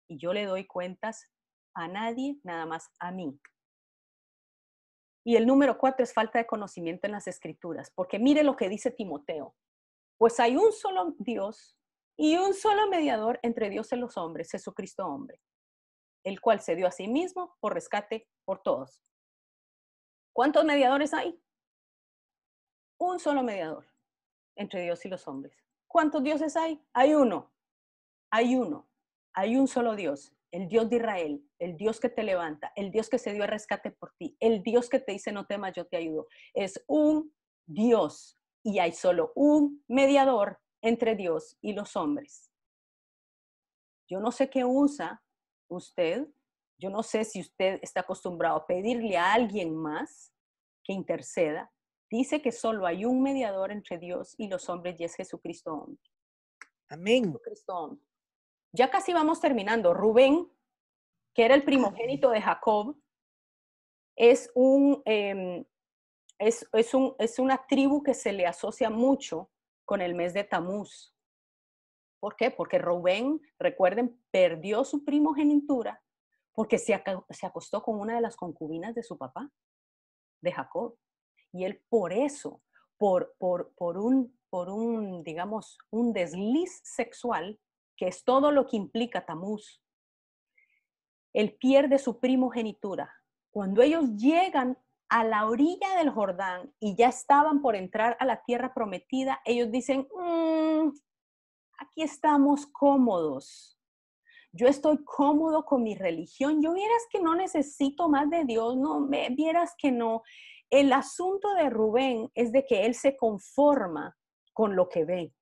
y 0.09 0.19
yo 0.19 0.33
le 0.33 0.45
doy 0.45 0.67
cuentas 0.67 1.31
a 1.75 1.89
nadie, 1.89 2.39
nada 2.43 2.67
más 2.67 2.91
a 2.99 3.11
mí. 3.11 3.41
Y 5.27 5.37
el 5.37 5.47
número 5.47 5.79
cuatro 5.79 6.05
es 6.05 6.13
falta 6.13 6.39
de 6.39 6.47
conocimiento 6.47 7.07
en 7.07 7.13
las 7.13 7.27
escrituras, 7.27 7.91
porque 7.95 8.19
mire 8.19 8.43
lo 8.43 8.57
que 8.57 8.69
dice 8.69 8.91
Timoteo. 8.91 9.55
Pues 10.19 10.39
hay 10.39 10.57
un 10.57 10.71
solo 10.73 11.15
Dios 11.19 11.79
y 12.17 12.37
un 12.37 12.55
solo 12.55 12.89
mediador 12.89 13.39
entre 13.43 13.71
Dios 13.71 13.93
y 13.93 13.97
los 13.97 14.17
hombres, 14.17 14.51
Jesucristo 14.51 15.07
hombre, 15.07 15.41
el 16.25 16.41
cual 16.41 16.61
se 16.61 16.77
dio 16.77 16.87
a 16.87 16.93
sí 16.93 17.09
mismo 17.09 17.57
por 17.61 17.75
rescate 17.75 18.29
por 18.45 18.63
todos. 18.63 19.03
¿Cuántos 20.33 20.65
mediadores 20.65 21.15
hay? 21.15 21.41
Un 22.99 23.19
solo 23.19 23.43
mediador 23.43 23.87
entre 24.57 24.83
Dios 24.83 25.05
y 25.05 25.09
los 25.09 25.27
hombres. 25.29 25.57
¿Cuántos 25.87 26.23
dioses 26.23 26.57
hay? 26.57 26.85
Hay 26.93 27.15
uno. 27.15 27.53
Hay 28.31 28.57
uno. 28.57 28.89
Hay 29.33 29.57
un 29.57 29.67
solo 29.67 29.97
Dios, 29.97 30.33
el 30.53 30.69
Dios 30.69 30.89
de 30.89 30.97
Israel, 30.97 31.45
el 31.59 31.77
Dios 31.77 31.99
que 31.99 32.09
te 32.09 32.23
levanta, 32.23 32.73
el 32.77 32.93
Dios 32.93 33.09
que 33.09 33.19
se 33.19 33.33
dio 33.33 33.43
a 33.43 33.49
rescate 33.49 33.91
por 33.91 34.13
ti, 34.17 34.37
el 34.39 34.63
Dios 34.63 34.89
que 34.89 35.01
te 35.01 35.11
dice 35.11 35.33
no 35.33 35.47
temas, 35.47 35.73
yo 35.75 35.87
te 35.87 35.97
ayudo. 35.97 36.29
Es 36.53 36.83
un 36.87 37.35
Dios 37.67 38.39
y 38.63 38.79
hay 38.79 38.93
solo 38.93 39.33
un 39.35 39.85
mediador 39.89 40.61
entre 40.85 41.17
Dios 41.17 41.57
y 41.63 41.73
los 41.73 41.97
hombres. 41.97 42.51
Yo 44.07 44.21
no 44.21 44.31
sé 44.31 44.51
qué 44.51 44.65
usa 44.67 45.23
usted, 45.69 46.29
yo 46.79 46.91
no 46.91 47.03
sé 47.03 47.25
si 47.25 47.41
usted 47.41 47.79
está 47.83 48.01
acostumbrado 48.01 48.57
a 48.57 48.67
pedirle 48.67 49.17
a 49.17 49.33
alguien 49.33 49.75
más 49.75 50.35
que 50.85 50.93
interceda. 50.93 51.73
Dice 52.11 52.43
que 52.43 52.53
solo 52.53 52.87
hay 52.87 53.07
un 53.07 53.23
mediador 53.23 53.73
entre 53.73 53.99
Dios 53.99 54.35
y 54.37 54.49
los 54.49 54.69
hombres 54.69 55.01
y 55.01 55.05
es 55.05 55.15
Jesucristo 55.15 55.73
hombre. 55.73 56.03
Amén. 56.91 57.25
Jesucristo 57.25 57.75
hombre. 57.75 58.07
Ya 58.73 58.91
casi 58.91 59.15
vamos 59.15 59.41
terminando. 59.41 59.95
Rubén, 59.95 60.53
que 61.33 61.47
era 61.47 61.55
el 61.55 61.65
primogénito 61.65 62.29
de 62.29 62.43
Jacob, 62.43 63.01
es, 64.17 64.51
un, 64.55 65.03
em, 65.07 65.65
es, 66.39 66.69
es, 66.75 66.93
un, 66.93 67.17
es 67.19 67.39
una 67.39 67.67
tribu 67.67 68.03
que 68.03 68.13
se 68.13 68.33
le 68.33 68.47
asocia 68.47 68.91
mucho 68.91 69.51
con 69.85 70.01
el 70.01 70.15
mes 70.15 70.35
de 70.35 70.45
Tamuz. 70.45 71.15
¿Por 72.21 72.37
qué? 72.37 72.51
Porque 72.51 72.79
Rubén, 72.79 73.41
recuerden, 73.59 74.21
perdió 74.31 74.85
su 74.85 75.05
primogenitura 75.05 76.03
porque 76.55 76.79
se, 76.79 77.03
se 77.31 77.47
acostó 77.47 77.83
con 77.83 78.01
una 78.01 78.15
de 78.15 78.21
las 78.21 78.37
concubinas 78.37 78.95
de 78.95 79.03
su 79.03 79.19
papá, 79.19 79.51
de 80.41 80.53
Jacob. 80.53 80.97
Y 81.53 81.65
él 81.65 81.83
por 81.89 82.13
eso, 82.13 82.63
por, 82.97 83.35
por, 83.39 83.75
por, 83.75 83.99
un, 83.99 84.39
por 84.49 84.71
un, 84.71 85.23
digamos, 85.25 85.77
un 85.91 86.13
desliz 86.13 86.81
sexual, 86.85 87.61
que 87.97 88.07
es 88.07 88.25
todo 88.25 88.53
lo 88.53 88.67
que 88.67 88.77
implica 88.77 89.27
Tamuz, 89.27 89.83
él 91.33 91.57
pierde 91.57 91.99
su 91.99 92.21
primogenitura. 92.21 93.13
Cuando 93.51 93.83
ellos 93.83 94.17
llegan 94.17 94.79
a 95.15 95.23
la 95.23 95.47
orilla 95.47 95.97
del 95.99 96.11
Jordán 96.11 96.75
y 96.81 96.97
ya 96.97 97.07
estaban 97.07 97.63
por 97.63 97.77
entrar 97.77 98.17
a 98.19 98.25
la 98.25 98.43
tierra 98.43 98.75
prometida, 98.75 99.41
ellos 99.45 99.71
dicen, 99.71 100.09
mm, 100.13 100.89
aquí 101.79 102.03
estamos 102.03 102.67
cómodos. 102.67 103.79
Yo 104.51 104.67
estoy 104.67 105.05
cómodo 105.05 105.65
con 105.67 105.85
mi 105.85 105.95
religión. 105.95 106.61
Yo 106.61 106.73
vieras 106.73 107.03
que 107.13 107.21
no 107.21 107.37
necesito 107.37 108.09
más 108.09 108.29
de 108.29 108.45
Dios, 108.45 108.77
no, 108.77 108.99
me 108.99 109.29
vieras 109.31 109.77
que 109.79 109.93
no. 109.93 110.25
El 110.69 110.93
asunto 110.93 111.55
de 111.55 111.71
Rubén 111.71 112.29
es 112.35 112.51
de 112.51 112.67
que 112.67 112.85
él 112.85 112.97
se 112.97 113.17
conforma 113.17 114.17
con 114.53 114.75
lo 114.75 114.89
que 114.89 115.05
ve. 115.05 115.33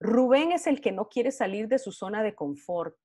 Rubén 0.00 0.52
es 0.52 0.66
el 0.66 0.80
que 0.80 0.92
no 0.92 1.10
quiere 1.10 1.30
salir 1.30 1.68
de 1.68 1.78
su 1.78 1.92
zona 1.92 2.22
de 2.22 2.34
confort. 2.34 2.96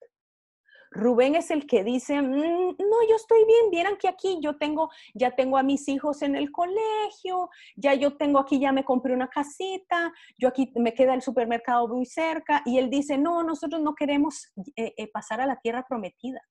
Rubén 0.91 1.35
es 1.35 1.51
el 1.51 1.65
que 1.65 1.85
dice, 1.85 2.21
mm, 2.21 2.75
no, 2.77 3.07
yo 3.09 3.15
estoy 3.15 3.45
bien, 3.45 3.71
vieran 3.71 3.95
que 3.97 4.09
aquí 4.09 4.39
yo 4.41 4.57
tengo, 4.57 4.89
ya 5.13 5.31
tengo 5.31 5.57
a 5.57 5.63
mis 5.63 5.87
hijos 5.87 6.21
en 6.21 6.35
el 6.35 6.51
colegio, 6.51 7.49
ya 7.77 7.93
yo 7.93 8.17
tengo 8.17 8.39
aquí, 8.39 8.59
ya 8.59 8.73
me 8.73 8.83
compré 8.83 9.13
una 9.13 9.29
casita, 9.29 10.11
yo 10.37 10.49
aquí 10.49 10.71
me 10.75 10.93
queda 10.93 11.13
el 11.13 11.21
supermercado 11.21 11.87
muy 11.87 12.05
cerca, 12.05 12.61
y 12.65 12.77
él 12.77 12.89
dice, 12.89 13.17
no, 13.17 13.41
nosotros 13.41 13.81
no 13.81 13.95
queremos 13.95 14.51
eh, 14.75 14.93
eh, 14.97 15.09
pasar 15.09 15.39
a 15.39 15.45
la 15.45 15.61
tierra 15.61 15.85
prometida. 15.87 16.41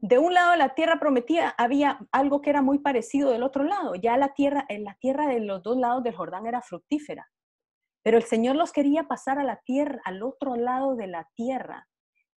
De 0.00 0.18
un 0.18 0.34
lado 0.34 0.52
de 0.52 0.58
la 0.58 0.74
tierra 0.74 1.00
prometida 1.00 1.54
había 1.56 1.98
algo 2.12 2.42
que 2.42 2.50
era 2.50 2.60
muy 2.60 2.80
parecido 2.80 3.30
del 3.30 3.44
otro 3.44 3.64
lado, 3.64 3.94
ya 3.94 4.18
la 4.18 4.34
tierra, 4.34 4.66
en 4.68 4.84
la 4.84 4.94
tierra 5.00 5.26
de 5.26 5.40
los 5.40 5.62
dos 5.62 5.78
lados 5.78 6.04
del 6.04 6.14
Jordán 6.14 6.46
era 6.46 6.60
fructífera, 6.60 7.26
pero 8.02 8.18
el 8.18 8.24
Señor 8.24 8.56
los 8.56 8.72
quería 8.72 9.04
pasar 9.04 9.38
a 9.38 9.44
la 9.44 9.56
tierra, 9.64 10.00
al 10.04 10.22
otro 10.22 10.54
lado 10.54 10.96
de 10.96 11.06
la 11.06 11.26
tierra 11.34 11.88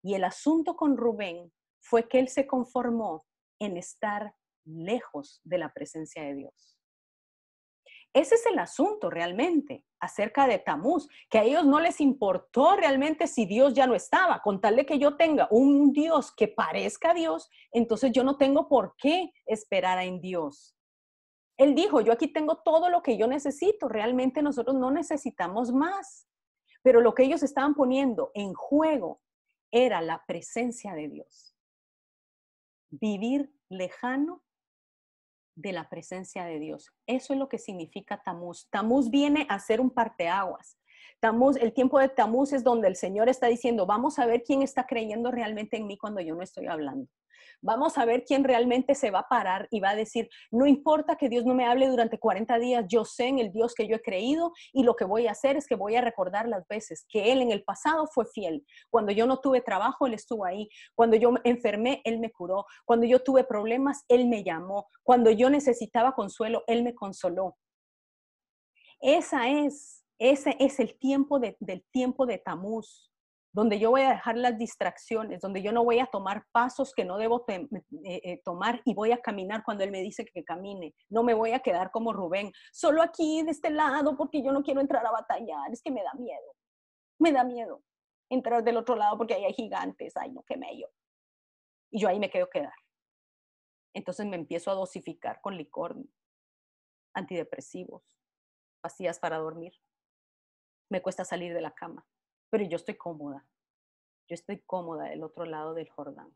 y 0.02 0.14
el 0.14 0.24
asunto 0.24 0.76
con 0.76 0.96
Rubén 0.96 1.52
fue 1.80 2.08
que 2.08 2.18
él 2.18 2.28
se 2.28 2.46
conformó 2.46 3.24
en 3.58 3.76
estar 3.76 4.34
lejos 4.64 5.40
de 5.44 5.58
la 5.58 5.72
presencia 5.72 6.22
de 6.22 6.34
Dios. 6.34 6.80
Ese 8.12 8.34
es 8.34 8.46
el 8.46 8.58
asunto 8.58 9.08
realmente 9.08 9.84
acerca 10.00 10.48
de 10.48 10.58
Tamuz, 10.58 11.08
que 11.28 11.38
a 11.38 11.44
ellos 11.44 11.64
no 11.64 11.78
les 11.78 12.00
importó 12.00 12.74
realmente 12.74 13.28
si 13.28 13.46
Dios 13.46 13.72
ya 13.74 13.86
no 13.86 13.94
estaba, 13.94 14.40
con 14.40 14.60
tal 14.60 14.76
de 14.76 14.86
que 14.86 14.98
yo 14.98 15.16
tenga 15.16 15.46
un 15.50 15.92
Dios 15.92 16.32
que 16.34 16.48
parezca 16.48 17.14
Dios, 17.14 17.48
entonces 17.70 18.10
yo 18.10 18.24
no 18.24 18.36
tengo 18.36 18.68
por 18.68 18.96
qué 18.96 19.32
esperar 19.46 19.98
en 20.00 20.20
Dios. 20.20 20.76
Él 21.56 21.74
dijo, 21.74 22.00
yo 22.00 22.12
aquí 22.12 22.32
tengo 22.32 22.62
todo 22.64 22.88
lo 22.88 23.02
que 23.02 23.16
yo 23.16 23.28
necesito, 23.28 23.86
realmente 23.86 24.42
nosotros 24.42 24.74
no 24.74 24.90
necesitamos 24.90 25.70
más. 25.72 26.26
Pero 26.82 27.02
lo 27.02 27.14
que 27.14 27.24
ellos 27.24 27.42
estaban 27.42 27.74
poniendo 27.74 28.30
en 28.34 28.54
juego 28.54 29.20
era 29.70 30.00
la 30.00 30.24
presencia 30.26 30.94
de 30.94 31.08
Dios. 31.08 31.54
Vivir 32.90 33.52
lejano 33.68 34.42
de 35.54 35.72
la 35.72 35.88
presencia 35.88 36.44
de 36.44 36.58
Dios. 36.58 36.90
Eso 37.06 37.32
es 37.32 37.38
lo 37.38 37.48
que 37.48 37.58
significa 37.58 38.22
Tamuz. 38.22 38.68
Tamuz 38.70 39.10
viene 39.10 39.46
a 39.48 39.58
ser 39.58 39.80
un 39.80 39.90
parteaguas. 39.90 40.78
Tamuz, 41.20 41.56
el 41.56 41.72
tiempo 41.72 41.98
de 41.98 42.08
Tamuz 42.08 42.52
es 42.52 42.64
donde 42.64 42.88
el 42.88 42.96
Señor 42.96 43.28
está 43.28 43.46
diciendo, 43.46 43.86
vamos 43.86 44.18
a 44.18 44.26
ver 44.26 44.42
quién 44.42 44.62
está 44.62 44.86
creyendo 44.86 45.30
realmente 45.30 45.76
en 45.76 45.86
mí 45.86 45.98
cuando 45.98 46.20
yo 46.20 46.34
no 46.34 46.42
estoy 46.42 46.66
hablando. 46.66 47.08
Vamos 47.62 47.98
a 47.98 48.04
ver 48.04 48.24
quién 48.24 48.44
realmente 48.44 48.94
se 48.94 49.10
va 49.10 49.20
a 49.20 49.28
parar 49.28 49.68
y 49.70 49.80
va 49.80 49.90
a 49.90 49.96
decir, 49.96 50.28
no 50.50 50.66
importa 50.66 51.16
que 51.16 51.28
Dios 51.28 51.44
no 51.44 51.54
me 51.54 51.66
hable 51.66 51.88
durante 51.88 52.18
40 52.18 52.58
días, 52.58 52.84
yo 52.88 53.04
sé 53.04 53.26
en 53.26 53.38
el 53.38 53.52
Dios 53.52 53.74
que 53.74 53.86
yo 53.86 53.96
he 53.96 54.02
creído 54.02 54.52
y 54.72 54.82
lo 54.82 54.96
que 54.96 55.04
voy 55.04 55.26
a 55.26 55.32
hacer 55.32 55.56
es 55.56 55.66
que 55.66 55.74
voy 55.74 55.96
a 55.96 56.00
recordar 56.00 56.48
las 56.48 56.66
veces 56.68 57.04
que 57.08 57.32
Él 57.32 57.42
en 57.42 57.50
el 57.50 57.64
pasado 57.64 58.06
fue 58.06 58.26
fiel. 58.26 58.64
Cuando 58.90 59.12
yo 59.12 59.26
no 59.26 59.40
tuve 59.40 59.60
trabajo, 59.60 60.06
Él 60.06 60.14
estuvo 60.14 60.44
ahí. 60.44 60.68
Cuando 60.94 61.16
yo 61.16 61.34
enfermé, 61.44 62.00
Él 62.04 62.20
me 62.20 62.30
curó. 62.30 62.66
Cuando 62.84 63.06
yo 63.06 63.22
tuve 63.22 63.44
problemas, 63.44 64.04
Él 64.08 64.28
me 64.28 64.42
llamó. 64.42 64.88
Cuando 65.02 65.30
yo 65.30 65.50
necesitaba 65.50 66.12
consuelo, 66.12 66.62
Él 66.66 66.82
me 66.82 66.94
consoló. 66.94 67.56
Esa 69.00 69.48
es, 69.48 70.04
ese 70.18 70.56
es 70.58 70.78
el 70.78 70.98
tiempo 70.98 71.38
del 71.40 71.84
tiempo 71.90 72.26
de 72.26 72.38
Tamuz 72.38 73.09
donde 73.52 73.78
yo 73.78 73.90
voy 73.90 74.02
a 74.02 74.10
dejar 74.10 74.36
las 74.36 74.56
distracciones, 74.56 75.40
donde 75.40 75.62
yo 75.62 75.72
no 75.72 75.84
voy 75.84 75.98
a 75.98 76.06
tomar 76.06 76.46
pasos 76.52 76.92
que 76.94 77.04
no 77.04 77.18
debo 77.18 77.44
eh, 77.48 77.68
eh, 78.04 78.40
tomar 78.44 78.80
y 78.84 78.94
voy 78.94 79.12
a 79.12 79.20
caminar 79.20 79.64
cuando 79.64 79.82
Él 79.82 79.90
me 79.90 80.02
dice 80.02 80.24
que 80.24 80.44
camine. 80.44 80.94
No 81.08 81.22
me 81.22 81.34
voy 81.34 81.52
a 81.52 81.60
quedar 81.60 81.90
como 81.90 82.12
Rubén, 82.12 82.52
solo 82.72 83.02
aquí 83.02 83.42
de 83.42 83.50
este 83.50 83.70
lado 83.70 84.16
porque 84.16 84.42
yo 84.42 84.52
no 84.52 84.62
quiero 84.62 84.80
entrar 84.80 85.04
a 85.04 85.10
batallar, 85.10 85.72
es 85.72 85.82
que 85.82 85.90
me 85.90 86.02
da 86.02 86.14
miedo, 86.14 86.56
me 87.18 87.32
da 87.32 87.44
miedo 87.44 87.82
entrar 88.28 88.62
del 88.62 88.76
otro 88.76 88.94
lado 88.94 89.18
porque 89.18 89.34
ahí 89.34 89.44
hay 89.44 89.52
gigantes, 89.52 90.16
ay 90.16 90.30
no, 90.30 90.44
qué 90.44 90.56
mello. 90.56 90.88
Y 91.90 92.00
yo 92.00 92.08
ahí 92.08 92.20
me 92.20 92.30
quedo 92.30 92.48
quedar. 92.48 92.74
Entonces 93.92 94.24
me 94.26 94.36
empiezo 94.36 94.70
a 94.70 94.74
dosificar 94.74 95.40
con 95.40 95.56
licor, 95.56 95.96
antidepresivos, 97.14 98.04
pastillas 98.80 99.18
para 99.18 99.38
dormir. 99.38 99.72
Me 100.88 101.02
cuesta 101.02 101.24
salir 101.24 101.52
de 101.52 101.60
la 101.60 101.72
cama 101.72 102.06
pero 102.50 102.64
yo 102.64 102.76
estoy 102.76 102.96
cómoda. 102.96 103.46
Yo 104.28 104.34
estoy 104.34 104.60
cómoda 104.60 105.04
del 105.04 105.22
otro 105.22 105.44
lado 105.44 105.74
del 105.74 105.88
Jordán. 105.88 106.34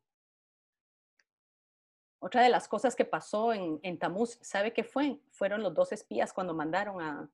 Otra 2.21 2.43
de 2.43 2.49
las 2.49 2.69
cosas 2.69 2.97
que 2.97 3.05
pasó 3.05 3.53
en, 3.53 3.79
en 3.83 3.99
Tamuz, 3.99 4.39
¿sabe 4.41 4.73
qué 4.73 4.83
fue? 4.83 5.21
Fueron 5.31 5.63
los 5.63 5.75
dos 5.75 5.93
espías 5.93 6.33
cuando 6.33 6.55
mandaron 6.55 7.03
a, 7.03 7.31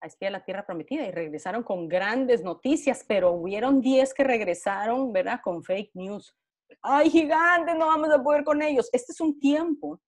a 0.00 0.06
espiar 0.06 0.32
la 0.32 0.44
tierra 0.44 0.64
prometida 0.64 1.06
y 1.06 1.10
regresaron 1.10 1.62
con 1.62 1.88
grandes 1.88 2.42
noticias, 2.42 3.04
pero 3.06 3.32
hubieron 3.32 3.80
diez 3.80 4.14
que 4.14 4.24
regresaron, 4.24 5.12
¿verdad? 5.12 5.40
Con 5.42 5.62
fake 5.62 5.94
news. 5.94 6.34
¡Ay, 6.80 7.10
gigantes! 7.10 7.76
No 7.76 7.86
vamos 7.86 8.10
a 8.10 8.22
poder 8.22 8.44
con 8.44 8.62
ellos. 8.62 8.88
Este 8.92 9.12
es 9.12 9.20
un 9.20 9.38
tiempo 9.38 10.00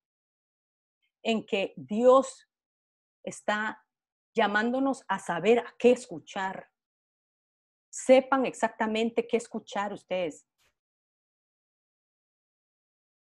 en 1.23 1.45
que 1.45 1.75
Dios 1.77 2.49
está 3.23 3.85
llamándonos 4.35 5.05
a 5.09 5.19
saber 5.19 5.61
a 5.61 5.75
qué 5.79 5.93
escuchar 5.93 6.69
sepan 7.95 8.45
exactamente 8.45 9.25
qué 9.25 9.37
escuchar 9.37 9.93
ustedes. 9.93 10.45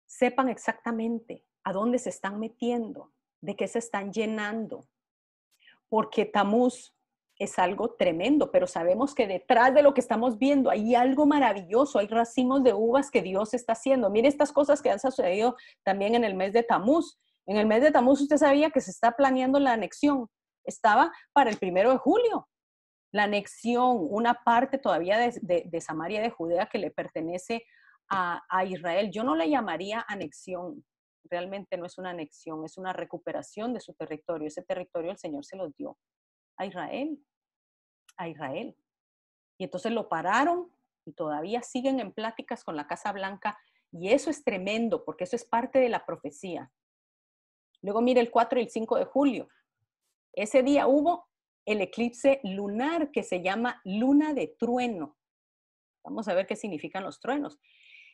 Sepan 0.07 0.49
exactamente 0.49 1.45
a 1.63 1.73
dónde 1.73 1.99
se 1.99 2.09
están 2.09 2.39
metiendo, 2.39 3.13
de 3.39 3.55
qué 3.55 3.67
se 3.67 3.77
están 3.77 4.11
llenando. 4.11 4.87
Porque 5.89 6.25
Tamuz 6.25 6.95
es 7.37 7.59
algo 7.59 7.93
tremendo, 7.93 8.51
pero 8.51 8.65
sabemos 8.65 9.13
que 9.13 9.27
detrás 9.27 9.75
de 9.75 9.83
lo 9.83 9.93
que 9.93 10.01
estamos 10.01 10.39
viendo 10.39 10.71
hay 10.71 10.95
algo 10.95 11.27
maravilloso, 11.27 11.99
hay 11.99 12.07
racimos 12.07 12.63
de 12.63 12.73
uvas 12.73 13.11
que 13.11 13.21
Dios 13.21 13.53
está 13.53 13.73
haciendo. 13.73 14.09
Mire 14.09 14.27
estas 14.27 14.51
cosas 14.51 14.81
que 14.81 14.89
han 14.89 14.99
sucedido 14.99 15.55
también 15.83 16.15
en 16.15 16.23
el 16.23 16.33
mes 16.33 16.51
de 16.51 16.63
Tamuz. 16.63 17.19
En 17.45 17.57
el 17.57 17.67
mes 17.67 17.83
de 17.83 17.91
Tamuz 17.91 18.21
usted 18.21 18.37
sabía 18.37 18.71
que 18.71 18.81
se 18.81 18.89
está 18.89 19.11
planeando 19.11 19.59
la 19.59 19.73
anexión. 19.73 20.31
Estaba 20.63 21.11
para 21.31 21.51
el 21.51 21.57
primero 21.57 21.91
de 21.91 21.97
julio 21.97 22.47
la 23.11 23.23
anexión, 23.23 23.97
una 24.09 24.43
parte 24.43 24.77
todavía 24.77 25.17
de, 25.17 25.81
Samaria 25.81 26.21
de 26.21 26.29
Judea 26.29 26.67
que 26.67 26.77
le 26.77 26.91
pertenece 26.91 27.65
a, 28.09 28.43
a, 28.49 28.65
Israel. 28.65 29.11
Yo 29.11 29.23
no 29.23 29.35
le 29.35 29.49
llamaría 29.49 30.05
anexión, 30.07 30.85
realmente 31.29 31.77
no 31.77 31.85
es 31.85 31.97
una 31.97 32.11
anexión, 32.11 32.63
es 32.65 32.77
una 32.77 32.93
recuperación 32.93 33.73
de 33.73 33.79
su 33.79 33.93
territorio. 33.93 34.47
Ese 34.47 34.63
territorio 34.63 35.11
el 35.11 35.17
Señor 35.17 35.45
se 35.45 35.57
los 35.57 35.75
dio 35.75 35.97
a 36.57 36.65
Israel, 36.65 37.19
a 38.17 38.27
Israel. 38.27 38.75
Y 39.57 39.63
entonces 39.63 39.91
lo 39.91 40.09
pararon 40.09 40.71
y 41.05 41.13
todavía 41.13 41.61
siguen 41.61 41.99
en 41.99 42.11
pláticas 42.11 42.63
con 42.63 42.75
la 42.75 42.87
Casa 42.87 43.11
Blanca 43.11 43.57
y 43.91 44.09
eso 44.09 44.29
es 44.29 44.43
tremendo 44.43 45.05
porque 45.05 45.23
eso 45.23 45.35
es 45.35 45.45
parte 45.45 45.79
de 45.79 45.89
la 45.89 46.05
profecía. 46.05 46.71
Luego 47.81 48.01
mire 48.01 48.19
el 48.19 48.31
4 48.31 48.59
y 48.59 48.63
el 48.63 48.69
5 48.69 48.97
de 48.97 49.05
julio. 49.05 49.47
Ese 50.33 50.61
día 50.63 50.87
hubo 50.87 51.27
el 51.67 51.81
eclipse 51.81 52.39
lunar 52.43 53.11
que 53.11 53.23
se 53.23 53.43
llama 53.43 53.81
luna 53.83 54.33
de 54.33 54.55
trueno. 54.57 55.17
Vamos 56.03 56.27
a 56.29 56.33
ver 56.33 56.47
qué 56.47 56.55
significan 56.55 57.03
los 57.03 57.19
truenos. 57.19 57.59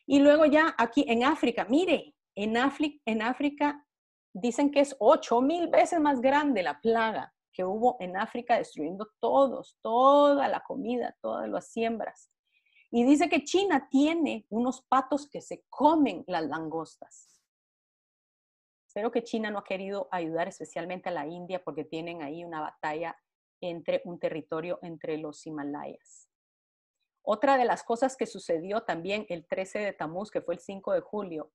Y 0.08 0.20
luego 0.20 0.45
ya 0.45 0.74
aquí 0.78 1.06
en 1.08 1.24
África, 1.24 1.66
mire, 1.70 2.16
en, 2.36 2.58
África, 2.58 2.99
en 3.06 3.22
África 3.22 3.88
dicen 4.34 4.72
que 4.72 4.80
es 4.80 4.95
ocho 4.99 5.39
mil 5.39 5.68
veces 5.68 5.99
más 5.99 6.20
grande 6.20 6.64
la 6.64 6.82
plaga 6.82 7.32
que 7.54 7.64
hubo 7.64 7.95
en 7.99 8.18
África 8.18 8.58
destruyendo 8.58 9.08
todos, 9.20 9.78
toda 9.84 10.47
la 10.47 10.62
comida, 10.62 11.16
todas 11.22 11.47
las 11.47 11.68
siembras. 11.68 12.32
Y 12.89 13.04
dice 13.04 13.30
que 13.30 13.43
China 13.43 13.88
tiene 13.89 14.47
unos 14.49 14.82
patos 14.82 15.30
que 15.30 15.41
se 15.41 15.64
comen 15.70 16.24
las 16.26 16.43
langostas. 16.45 17.39
Espero 18.88 19.12
que 19.12 19.24
China 19.24 19.51
no 19.51 19.60
ha 19.60 19.64
querido 19.64 20.08
ayudar 20.12 20.47
especialmente 20.47 21.10
a 21.10 21.12
la 21.12 21.28
India 21.28 21.64
porque 21.64 21.84
tienen 21.84 22.24
ahí 22.24 22.43
una 22.43 22.62
batalla 22.62 23.16
entre 23.70 24.01
un 24.05 24.20
territorio 24.20 24.80
entre 24.82 25.18
los 25.18 25.45
Himalayas. 25.45 26.30
Otra 27.26 27.57
de 27.57 27.66
las 27.66 27.84
cosas 27.84 28.18
que 28.18 28.26
sucedió 28.26 28.82
también 28.84 29.26
el 29.30 29.47
13 29.47 29.80
de 29.80 29.93
Tamuz, 29.93 30.30
que 30.30 30.41
fue 30.41 30.55
el 30.55 30.59
5 30.59 30.93
de 30.93 31.01
julio, 31.01 31.51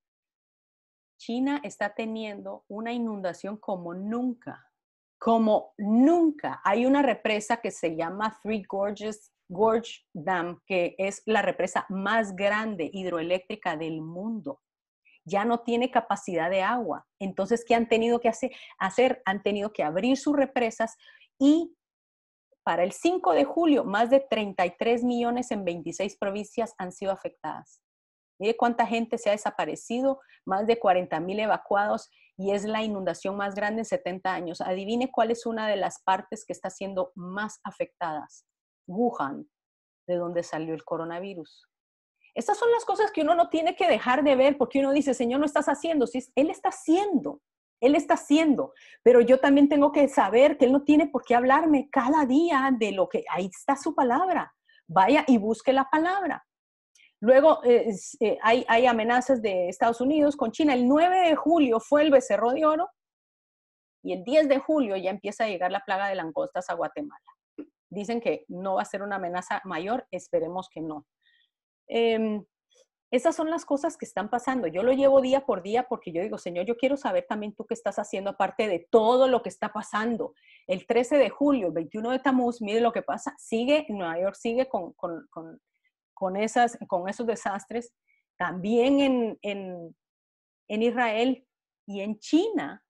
China 1.19 1.61
está 1.63 1.95
teniendo 1.95 2.65
una 2.69 2.93
inundación 2.93 3.59
como 3.59 3.93
nunca, 3.93 4.73
como 5.19 5.75
nunca. 5.77 6.61
Hay 6.65 6.87
una 6.87 7.03
represa 7.03 7.59
que 7.59 7.71
se 7.71 7.97
llama 7.97 8.39
Three 8.43 8.63
Gorges 8.67 9.33
Gorge 9.49 10.07
Dam, 10.13 10.61
que 10.67 10.95
es 10.99 11.23
la 11.27 11.43
represa 11.43 11.87
más 11.89 12.37
grande 12.37 12.91
hidroeléctrica 12.93 13.77
del 13.77 14.01
mundo. 14.01 14.61
Ya 15.25 15.45
no 15.45 15.61
tiene 15.61 15.91
capacidad 15.91 16.51
de 16.51 16.63
agua. 16.63 17.07
Entonces, 17.19 17.65
¿qué 17.67 17.75
han 17.75 17.89
tenido 17.89 18.21
que 18.21 18.29
hacer? 18.79 19.23
Han 19.25 19.43
tenido 19.43 19.73
que 19.73 19.83
abrir 19.83 20.17
sus 20.17 20.37
represas 20.37 20.97
y 21.39 21.75
para 22.69 22.85
el 22.85 22.93
5 22.93 23.33
de 23.33 23.47
julio, 23.47 23.83
más 23.83 24.11
de 24.11 24.21
33 24.21 25.03
millones 25.03 25.51
en 25.53 25.65
26 25.65 26.19
provincias 26.19 26.75
han 26.77 26.93
sido 26.93 27.13
afectadas. 27.13 27.81
Mire 28.39 28.59
cuánta 28.59 28.85
gente 28.85 29.17
se 29.17 29.31
ha 29.31 29.33
desaparecido, 29.33 30.21
más 30.45 30.67
de 30.67 30.79
40 30.79 31.19
mil 31.21 31.41
evacuados 31.41 32.11
y 32.37 32.51
es 32.51 32.67
la 32.67 32.83
inundación 32.83 33.39
más 33.39 33.55
grande 33.55 33.81
en 33.81 33.85
70 33.87 34.35
años. 34.35 34.61
Adivine 34.61 35.11
cuál 35.11 35.31
es 35.31 35.47
una 35.47 35.67
de 35.67 35.77
las 35.77 36.03
partes 36.03 36.45
que 36.45 36.53
está 36.53 36.69
siendo 36.69 37.11
más 37.15 37.59
afectadas. 37.65 38.45
Wuhan, 38.87 39.49
de 40.07 40.17
donde 40.17 40.43
salió 40.43 40.75
el 40.75 40.85
coronavirus. 40.85 41.71
Estas 42.35 42.59
son 42.59 42.71
las 42.73 42.85
cosas 42.85 43.13
que 43.13 43.23
uno 43.23 43.35
no 43.35 43.49
tiene 43.49 43.77
que 43.77 43.89
dejar 43.89 44.23
de 44.23 44.37
ver 44.37 44.59
porque 44.59 44.81
uno 44.81 44.93
dice, 44.93 45.15
Señor, 45.15 45.41
no 45.41 45.47
estás 45.47 45.71
haciendo. 45.71 46.07
Sí, 46.07 46.23
Él 46.35 46.51
está 46.51 46.69
haciendo, 46.69 47.41
Él 47.81 47.95
está 47.95 48.15
haciendo. 48.15 48.73
Pero 49.03 49.21
yo 49.21 49.41
también 49.41 49.69
tengo 49.69 49.93
que 49.93 50.09
saber 50.09 50.59
que 50.59 50.67
Él 50.67 50.73
no 50.73 50.83
tiene 50.83 51.07
por 51.07 51.25
qué 51.25 51.35
hablarme 51.35 51.89
cada 51.91 52.27
día 52.27 52.71
de 52.79 52.93
lo 52.93 53.09
que, 53.09 53.25
ahí 53.31 53.47
está 53.47 53.77
su 53.77 53.95
palabra. 53.95 54.55
Vaya 54.87 55.25
y 55.27 55.39
busque 55.39 55.73
la 55.73 55.89
palabra. 55.91 56.45
Luego 57.21 57.61
eh, 57.65 57.93
hay, 58.43 58.87
amenazas 58.87 59.43
de 59.43 59.69
Estados 59.69 60.01
Unidos 60.01 60.37
con 60.37 60.53
China. 60.53 60.75
El 60.75 60.87
9 60.87 61.29
de 61.29 61.37
julio 61.37 61.81
fue 61.81 62.03
el 62.03 62.11
becerro 62.11 62.53
de 62.53 62.65
oro 62.65 62.89
y 64.05 64.13
el 64.13 64.23
10 64.23 64.49
de 64.49 64.59
julio 64.59 64.97
ya 64.97 65.11
empieza 65.11 65.45
a 65.45 65.49
llegar 65.49 65.73
la 65.73 65.85
plaga 65.85 66.09
de 66.09 66.15
langostas 66.15 66.71
a 66.71 66.75
Guatemala. 66.75 67.21
Dicen 67.91 68.21
que 68.21 68.45
no 68.49 68.75
va 68.75 68.83
a 68.83 68.85
ser 68.85 69.03
una 69.03 69.17
amenaza 69.17 69.61
mayor, 69.65 70.07
esperemos 70.11 70.69
que 70.69 70.81
no. 70.81 71.07
Em, 71.89 72.45
esas 73.11 73.35
son 73.35 73.51
las 73.51 73.65
cosas 73.65 73.97
que 73.97 74.05
están 74.05 74.29
pasando. 74.29 74.67
Yo 74.67 74.83
lo 74.83 74.93
llevo 74.93 75.23
día 75.23 75.47
por 75.47 75.63
día 75.63 75.89
porque 75.89 76.13
yo 76.13 76.23
digo, 76.23 76.37
Señor, 76.37 76.67
yo 76.67 76.77
quiero 76.77 76.97
saber 76.97 77.25
también 77.27 77.55
tú 77.55 77.65
qué 77.65 77.73
estás 77.73 77.99
haciendo 77.99 78.31
aparte 78.31 78.69
de 78.69 78.87
todo 78.91 79.29
lo 79.29 79.43
que 79.43 79.49
está 79.49 79.73
pasando. 79.73 80.35
El 80.67 80.87
13 80.87 81.17
de 81.17 81.31
julio, 81.31 81.69
el 81.69 81.73
21 81.73 82.11
de 82.11 82.19
Tamuz, 82.19 82.61
mire 82.61 82.81
lo 82.81 82.93
que 82.93 83.03
pasa, 83.03 83.35
sigue, 83.39 83.87
Nueva 83.89 84.21
York 84.21 84.35
sigue 84.35 84.69
con, 84.69 84.93
con, 84.93 85.27
con, 86.13 86.37
esas, 86.37 86.79
con 86.87 87.09
esos 87.09 87.27
desastres. 87.27 87.95
También 88.37 89.01
en, 89.01 89.39
en, 89.41 89.97
en 90.69 90.83
Israel 90.83 91.47
y 91.87 92.01
en 92.03 92.19
China 92.19 92.85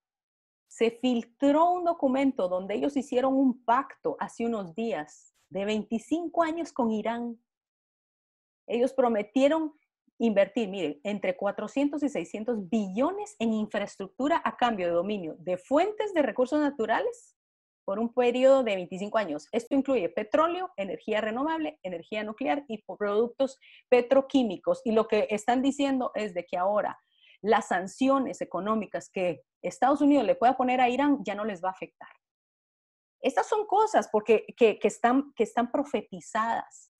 se 0.66 0.90
filtró 0.90 1.70
un 1.70 1.84
documento 1.84 2.48
donde 2.48 2.74
ellos 2.74 2.96
hicieron 2.96 3.34
un 3.34 3.64
pacto 3.64 4.16
hace 4.18 4.44
unos 4.44 4.74
días 4.74 5.32
de 5.48 5.64
25 5.64 6.42
años 6.42 6.72
con 6.72 6.90
Irán. 6.90 7.40
Ellos 8.66 8.92
prometieron 8.92 9.72
invertir, 10.18 10.68
miren, 10.68 11.00
entre 11.04 11.36
400 11.36 12.02
y 12.02 12.08
600 12.08 12.68
billones 12.68 13.36
en 13.38 13.52
infraestructura 13.52 14.40
a 14.44 14.56
cambio 14.56 14.86
de 14.86 14.92
dominio 14.92 15.36
de 15.38 15.56
fuentes 15.58 16.12
de 16.12 16.22
recursos 16.22 16.60
naturales 16.60 17.36
por 17.84 17.98
un 17.98 18.12
periodo 18.12 18.64
de 18.64 18.74
25 18.74 19.16
años. 19.16 19.48
Esto 19.50 19.74
incluye 19.74 20.10
petróleo, 20.10 20.70
energía 20.76 21.22
renovable, 21.22 21.78
energía 21.82 22.22
nuclear 22.22 22.64
y 22.68 22.84
productos 22.98 23.58
petroquímicos. 23.88 24.82
Y 24.84 24.92
lo 24.92 25.08
que 25.08 25.26
están 25.30 25.62
diciendo 25.62 26.10
es 26.14 26.34
de 26.34 26.44
que 26.44 26.58
ahora 26.58 26.98
las 27.40 27.68
sanciones 27.68 28.42
económicas 28.42 29.08
que 29.10 29.40
Estados 29.62 30.00
Unidos 30.00 30.26
le 30.26 30.34
pueda 30.34 30.56
poner 30.56 30.82
a 30.82 30.90
Irán 30.90 31.20
ya 31.24 31.34
no 31.34 31.46
les 31.46 31.64
va 31.64 31.68
a 31.68 31.72
afectar. 31.72 32.10
Estas 33.20 33.48
son 33.48 33.66
cosas 33.66 34.08
porque, 34.12 34.44
que, 34.56 34.78
están, 34.82 35.32
que 35.34 35.44
están 35.44 35.72
profetizadas. 35.72 36.92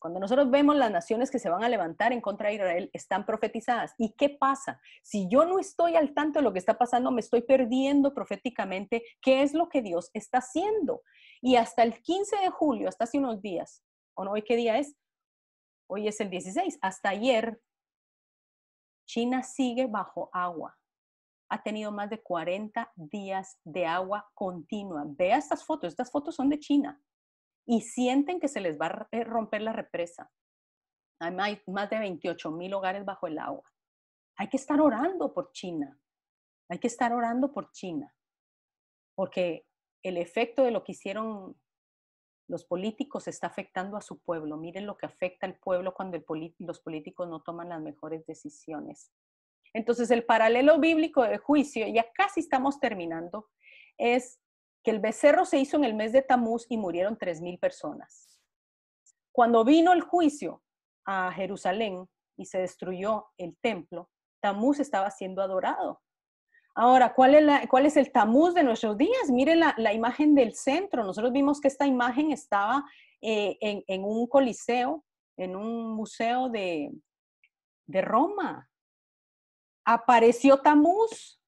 Cuando 0.00 0.18
nosotros 0.18 0.50
vemos 0.50 0.76
las 0.76 0.90
naciones 0.90 1.30
que 1.30 1.38
se 1.38 1.50
van 1.50 1.62
a 1.62 1.68
levantar 1.68 2.14
en 2.14 2.22
contra 2.22 2.48
de 2.48 2.54
Israel, 2.54 2.90
están 2.94 3.26
profetizadas. 3.26 3.94
¿Y 3.98 4.14
qué 4.16 4.30
pasa? 4.30 4.80
Si 5.02 5.28
yo 5.28 5.44
no 5.44 5.58
estoy 5.58 5.94
al 5.94 6.14
tanto 6.14 6.38
de 6.38 6.42
lo 6.42 6.54
que 6.54 6.58
está 6.58 6.78
pasando, 6.78 7.10
me 7.10 7.20
estoy 7.20 7.42
perdiendo 7.42 8.14
proféticamente 8.14 9.04
qué 9.20 9.42
es 9.42 9.52
lo 9.52 9.68
que 9.68 9.82
Dios 9.82 10.10
está 10.14 10.38
haciendo. 10.38 11.02
Y 11.42 11.56
hasta 11.56 11.82
el 11.82 12.00
15 12.00 12.36
de 12.36 12.48
julio, 12.48 12.88
hasta 12.88 13.04
hace 13.04 13.18
unos 13.18 13.42
días, 13.42 13.84
¿o 14.14 14.24
no? 14.24 14.32
¿Hoy 14.32 14.42
qué 14.42 14.56
día 14.56 14.78
es? 14.78 14.96
Hoy 15.86 16.08
es 16.08 16.18
el 16.22 16.30
16. 16.30 16.78
Hasta 16.80 17.10
ayer, 17.10 17.60
China 19.06 19.42
sigue 19.42 19.86
bajo 19.86 20.30
agua. 20.32 20.78
Ha 21.50 21.62
tenido 21.62 21.92
más 21.92 22.08
de 22.08 22.22
40 22.22 22.90
días 22.96 23.58
de 23.64 23.84
agua 23.84 24.30
continua. 24.32 25.04
Vea 25.06 25.36
estas 25.36 25.62
fotos, 25.62 25.88
estas 25.88 26.10
fotos 26.10 26.36
son 26.36 26.48
de 26.48 26.58
China 26.58 26.98
y 27.66 27.82
sienten 27.82 28.40
que 28.40 28.48
se 28.48 28.60
les 28.60 28.78
va 28.78 28.86
a 28.86 29.08
eh, 29.12 29.24
romper 29.24 29.62
la 29.62 29.72
represa. 29.72 30.30
Hay 31.20 31.60
más 31.66 31.90
de 31.90 31.98
28 31.98 32.50
mil 32.50 32.72
hogares 32.74 33.04
bajo 33.04 33.26
el 33.26 33.38
agua. 33.38 33.70
Hay 34.36 34.48
que 34.48 34.56
estar 34.56 34.80
orando 34.80 35.34
por 35.34 35.52
China. 35.52 36.00
Hay 36.68 36.78
que 36.78 36.86
estar 36.86 37.12
orando 37.12 37.52
por 37.52 37.70
China. 37.72 38.14
Porque 39.14 39.66
el 40.02 40.16
efecto 40.16 40.64
de 40.64 40.70
lo 40.70 40.82
que 40.82 40.92
hicieron 40.92 41.60
los 42.48 42.64
políticos 42.64 43.28
está 43.28 43.46
afectando 43.46 43.96
a 43.96 44.00
su 44.00 44.18
pueblo. 44.18 44.56
Miren 44.56 44.86
lo 44.86 44.96
que 44.96 45.06
afecta 45.06 45.46
al 45.46 45.56
pueblo 45.58 45.94
cuando 45.94 46.18
los 46.58 46.80
políticos 46.80 47.28
no 47.28 47.42
toman 47.42 47.68
las 47.68 47.80
mejores 47.80 48.26
decisiones. 48.26 49.12
Entonces, 49.72 50.10
el 50.10 50.24
paralelo 50.24 50.80
bíblico 50.80 51.22
de 51.22 51.38
juicio, 51.38 51.86
ya 51.86 52.10
casi 52.12 52.40
estamos 52.40 52.80
terminando, 52.80 53.48
es 53.98 54.40
que 54.82 54.90
el 54.90 55.00
becerro 55.00 55.44
se 55.44 55.58
hizo 55.58 55.76
en 55.76 55.84
el 55.84 55.94
mes 55.94 56.12
de 56.12 56.22
Tamuz 56.22 56.66
y 56.68 56.76
murieron 56.76 57.16
tres 57.16 57.40
mil 57.40 57.58
personas. 57.58 58.40
Cuando 59.32 59.64
vino 59.64 59.92
el 59.92 60.00
juicio 60.00 60.62
a 61.06 61.32
Jerusalén 61.32 62.08
y 62.36 62.46
se 62.46 62.58
destruyó 62.58 63.26
el 63.36 63.56
templo, 63.60 64.10
Tamuz 64.40 64.80
estaba 64.80 65.10
siendo 65.10 65.42
adorado. 65.42 66.00
Ahora, 66.74 67.14
¿cuál 67.14 67.34
es, 67.34 67.68
¿cuál 67.68 67.86
es 67.86 67.96
el 67.96 68.12
tamuz 68.12 68.54
de 68.54 68.62
nuestros 68.62 68.96
días? 68.96 69.28
Miren 69.28 69.60
la, 69.60 69.92
imagen 69.92 70.34
del 70.34 70.54
centro. 70.54 71.04
Nosotros 71.04 71.32
vimos 71.32 71.60
que 71.60 71.68
esta 71.68 71.86
imagen 71.86 72.30
estaba 72.30 72.84
eh, 73.20 73.58
en, 73.60 74.04
un 74.04 74.26
coliseo, 74.28 75.04
en 75.36 75.56
un 75.56 75.94
museo 75.94 76.48
de, 76.48 76.92
de 77.86 78.02
Roma. 78.02 78.70
Apareció 79.84 80.58
Tamuz 80.58 81.39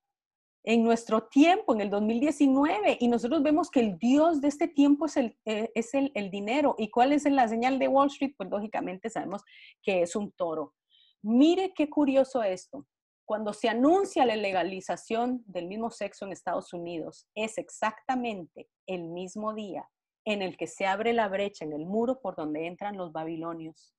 en 0.65 0.85
nuestro 0.85 1.25
tiempo, 1.25 1.75
en 1.75 1.81
el 1.81 1.91
2019, 1.91 2.99
y 3.01 3.09
nosotros 3.09 3.43
vemos 3.43 3.71
que 3.71 3.81
el 3.81 3.99
Dios 3.99 4.41
de 4.41 4.49
este 4.49 4.69
tiempo 4.69 5.07
es 5.07 5.17
el, 5.17 5.37
eh, 5.45 5.71
es 5.75 5.95
el, 5.95 6.13
el 6.15 6.31
dinero. 6.31 6.75
¿Y 6.79 6.91
cuál 6.91 7.13
es 7.13 7.25
la 7.25 7.49
señal 7.49 7.79
de 7.79 7.89
Wall 7.89 8.09
Street? 8.09 8.35
Pues 8.37 8.49
lógicamente 8.49 9.11
sabemos 9.11 9.43
que 9.83 10.03
es 10.03 10.15
un 10.15 10.31
toro. 10.33 10.75
Mire 11.23 11.73
qué 11.75 11.91
curioso 11.91 12.43
esto 12.43 12.87
cuando 13.33 13.55
se 13.55 13.69
anuncia 13.69 14.27
la 14.27 14.37
legalización 14.37 15.43
del 15.47 15.67
mismo 15.67 15.91
sexo 15.91 16.27
en 16.27 16.33
Estados 16.33 16.73
Unidos, 16.75 17.27
es 17.35 17.57
exactamente 17.57 18.69
el 18.87 19.05
mismo 19.09 19.55
día 19.55 19.89
en 20.27 20.43
el 20.43 20.57
que 20.57 20.67
se 20.67 20.87
abre 20.87 21.13
la 21.13 21.29
brecha 21.29 21.65
en 21.65 21.73
el 21.73 21.87
muro 21.87 22.21
por 22.21 22.37
donde 22.37 22.67
entran 22.67 22.97
los 22.97 23.11
babilonios. 23.11 23.95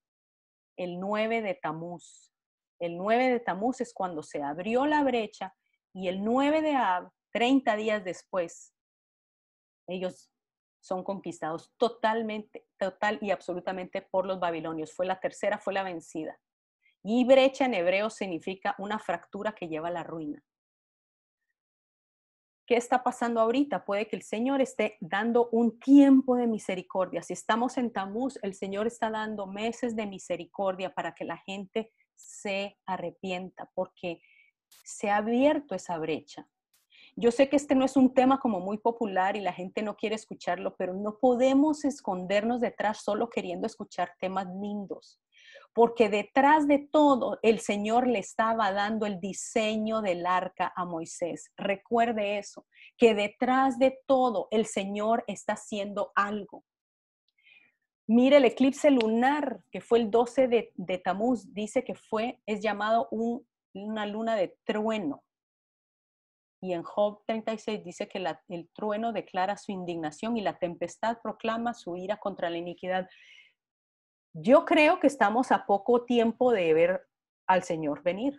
El 0.78 1.00
9 1.00 1.42
de 1.42 1.56
Tamuz. 1.56 2.32
El 2.80 2.98
9 2.98 3.30
de 3.30 3.40
Tamuz 3.40 3.82
es 3.82 3.94
cuando 3.94 4.24
se 4.24 4.42
abrió 4.42 4.86
la 4.86 5.04
brecha 5.04 5.56
y 5.94 6.08
el 6.08 6.24
9 6.24 6.62
de 6.62 6.76
Ab, 6.76 7.12
30 7.32 7.76
días 7.76 8.04
después, 8.04 8.74
ellos 9.88 10.32
son 10.82 11.04
conquistados 11.04 11.72
totalmente, 11.78 12.68
total 12.78 13.18
y 13.22 13.32
absolutamente 13.32 14.02
por 14.02 14.26
los 14.26 14.40
babilonios. 14.40 14.94
Fue 14.94 15.06
la 15.06 15.20
tercera, 15.20 15.58
fue 15.58 15.74
la 15.74 15.84
vencida. 15.84 16.38
Y 17.04 17.26
brecha 17.26 17.66
en 17.66 17.74
hebreo 17.74 18.10
significa 18.10 18.76
una 18.78 19.00
fractura 19.00 19.54
que 19.54 19.68
lleva 19.68 19.90
a 19.90 19.92
la 19.92 20.04
ruina. 20.04 20.44
¿Qué 22.66 22.76
está 22.76 23.04
pasando 23.04 23.42
ahorita? 23.42 23.84
Puede 23.84 24.08
que 24.08 24.16
el 24.16 24.24
Señor 24.24 24.62
esté 24.62 24.98
dando 25.02 25.50
un 25.52 25.80
tiempo 25.80 26.38
de 26.38 26.48
misericordia. 26.48 27.22
Si 27.22 27.34
estamos 27.34 27.78
en 27.78 27.92
Tamuz, 27.92 28.40
el 28.42 28.54
Señor 28.54 28.88
está 28.88 29.10
dando 29.10 29.48
meses 29.48 29.98
de 29.98 30.06
misericordia 30.06 30.94
para 30.94 31.14
que 31.14 31.26
la 31.26 31.38
gente 31.38 31.92
se 32.16 32.78
arrepienta, 32.86 33.70
porque 33.74 34.22
se 34.84 35.10
ha 35.10 35.18
abierto 35.18 35.76
esa 35.76 35.98
brecha. 35.98 36.48
Yo 37.16 37.32
sé 37.32 37.48
que 37.48 37.56
este 37.56 37.76
no 37.76 37.86
es 37.86 37.96
un 37.96 38.14
tema 38.14 38.40
como 38.40 38.60
muy 38.60 38.78
popular 38.78 39.36
y 39.36 39.42
la 39.42 39.54
gente 39.54 39.84
no 39.84 39.96
quiere 39.96 40.16
escucharlo, 40.16 40.76
pero 40.76 40.94
no 40.94 41.20
podemos 41.20 41.86
escondernos 41.86 42.60
detrás 42.60 43.04
solo 43.04 43.30
queriendo 43.30 43.68
escuchar 43.68 44.14
temas 44.20 44.48
lindos 44.48 45.20
porque 45.74 46.08
detrás 46.08 46.68
de 46.68 46.80
todo 46.80 47.40
el 47.42 47.60
Señor 47.60 48.08
le 48.08 48.20
estaba 48.20 48.72
dando 48.72 49.06
el 49.06 49.20
diseño 49.20 50.02
del 50.02 50.26
arca 50.26 50.72
a 50.76 50.86
Moisés. 50.86 51.52
Recuerde 51.58 52.38
eso, 52.38 52.66
que 52.98 53.16
detrás 53.16 53.80
de 53.80 54.00
todo 54.06 54.48
el 54.52 54.68
Señor 54.68 55.24
está 55.28 55.54
haciendo 55.54 56.12
algo. 56.16 56.64
Mire 58.06 58.38
el 58.38 58.46
eclipse 58.46 58.92
lunar, 58.92 59.64
que 59.72 59.82
fue 59.82 60.00
el 60.00 60.12
12 60.12 60.48
de, 60.48 60.72
de 60.76 60.98
Tamuz, 61.00 61.54
dice 61.54 61.84
que 61.84 61.96
fue, 61.96 62.40
es 62.46 62.62
llamado 62.62 63.08
una 63.74 64.06
luna 64.06 64.36
de 64.36 64.58
trueno. 64.64 65.24
Y 66.62 66.74
en 66.74 66.84
Job 66.84 67.24
36 67.26 67.84
dice 67.84 68.08
que 68.08 68.24
el 68.48 68.70
trueno 68.70 69.12
declara 69.12 69.58
su 69.58 69.72
indignación 69.72 70.38
y 70.38 70.42
la 70.42 70.58
tempestad 70.58 71.18
proclama 71.22 71.74
su 71.74 71.98
ira 71.98 72.18
contra 72.18 72.50
la 72.50 72.58
iniquidad. 72.58 73.10
Yo 74.34 74.64
creo 74.64 75.00
que 75.00 75.08
estamos 75.08 75.52
a 75.52 75.66
poco 75.66 76.06
tiempo 76.06 76.52
de 76.52 76.74
ver 76.74 77.08
al 77.48 77.64
Señor 77.64 78.02
venir. 78.02 78.34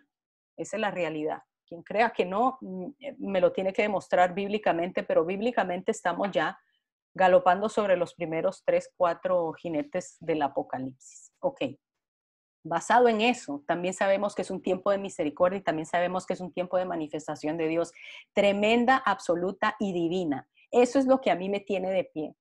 Esa 0.57 0.77
es 0.77 0.81
la 0.81 0.91
realidad. 0.91 1.43
Quien 1.67 1.83
crea 1.83 2.11
que 2.11 2.25
no, 2.25 2.59
mm, 2.61 2.87
eh, 2.99 3.17
me 3.19 3.41
lo 3.41 3.53
tiene 3.53 3.73
que 3.73 3.83
demostrar 3.83 4.35
bíblicamente, 4.35 5.03
pero 5.03 5.25
bíblicamente 5.25 5.93
estamos 5.93 6.31
ya 6.31 6.59
galopando 7.15 7.69
sobre 7.69 7.97
los 7.97 8.15
primeros 8.15 8.65
tres, 8.65 8.91
cuatro 8.97 9.53
jinetes 9.53 10.17
del 10.21 10.43
Apocalipsis. 10.43 11.33
Ok. 11.41 11.61
Basado 12.65 13.09
en 13.09 13.21
eso, 13.21 13.63
también 13.67 13.95
sabemos 13.95 14.35
que 14.35 14.43
es 14.43 14.51
un 14.51 14.63
tiempo 14.63 14.91
de 14.91 14.99
misericordia 14.99 15.59
y 15.59 15.63
también 15.63 15.87
sabemos 15.87 16.27
que 16.27 16.33
es 16.33 16.41
un 16.41 16.53
tiempo 16.53 16.79
de 16.79 16.87
manifestación 16.87 17.57
de 17.57 17.69
Dios 17.69 17.93
tremenda, 18.33 18.97
absoluta 18.97 19.77
y 19.79 19.93
divina. 19.93 20.49
Eso 20.71 20.99
es 20.99 21.07
lo 21.07 21.21
que 21.21 21.31
a 21.31 21.37
mí 21.37 21.49
me 21.49 21.61
tiene 21.61 21.91
de 21.91 22.05
pie, 22.05 22.35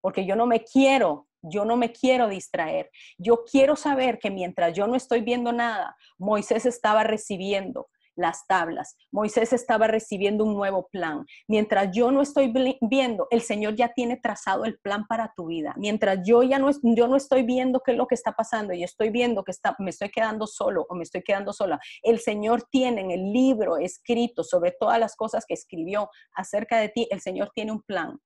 porque 0.00 0.26
yo 0.26 0.36
no 0.36 0.46
me 0.46 0.64
quiero 0.64 1.28
yo 1.42 1.64
no 1.64 1.76
me 1.76 1.92
quiero 1.92 2.28
distraer. 2.28 2.90
Yo 3.16 3.44
quiero 3.50 3.76
saber 3.76 4.18
que 4.18 4.30
mientras 4.30 4.74
yo 4.74 4.86
no 4.86 4.96
estoy 4.96 5.20
viendo 5.20 5.52
nada, 5.52 5.96
Moisés 6.18 6.66
estaba 6.66 7.04
recibiendo 7.04 7.88
las 8.18 8.46
tablas. 8.46 8.96
Moisés 9.10 9.52
estaba 9.52 9.86
recibiendo 9.86 10.44
un 10.44 10.54
nuevo 10.54 10.88
plan. 10.90 11.24
Mientras 11.46 11.90
yo 11.92 12.10
no 12.10 12.20
estoy 12.20 12.52
viendo, 12.80 13.28
el 13.30 13.40
Señor 13.40 13.76
ya 13.76 13.92
tiene 13.94 14.16
trazado 14.16 14.64
el 14.64 14.78
plan 14.78 15.06
para 15.06 15.32
tu 15.36 15.46
vida. 15.46 15.74
Mientras 15.78 16.20
yo 16.24 16.42
ya 16.42 16.58
no, 16.58 16.70
yo 16.82 17.08
no 17.08 17.16
estoy 17.16 17.42
viendo 17.44 17.80
qué 17.80 17.92
es 17.92 17.96
lo 17.96 18.06
que 18.06 18.14
está 18.14 18.32
pasando 18.32 18.72
y 18.74 18.82
estoy 18.82 19.10
viendo 19.10 19.44
que 19.44 19.52
está, 19.52 19.74
me 19.78 19.90
estoy 19.90 20.10
quedando 20.10 20.46
solo 20.46 20.86
o 20.88 20.94
me 20.94 21.04
estoy 21.04 21.22
quedando 21.22 21.52
sola, 21.52 21.78
el 22.02 22.18
Señor 22.18 22.64
tiene 22.70 23.00
en 23.00 23.10
el 23.10 23.32
libro 23.32 23.76
escrito 23.76 24.42
sobre 24.42 24.72
todas 24.72 24.98
las 24.98 25.16
cosas 25.16 25.44
que 25.46 25.54
escribió 25.54 26.10
acerca 26.34 26.78
de 26.78 26.88
ti, 26.88 27.08
el 27.10 27.20
Señor 27.20 27.50
tiene 27.54 27.72
un 27.72 27.82
plan. 27.82 28.18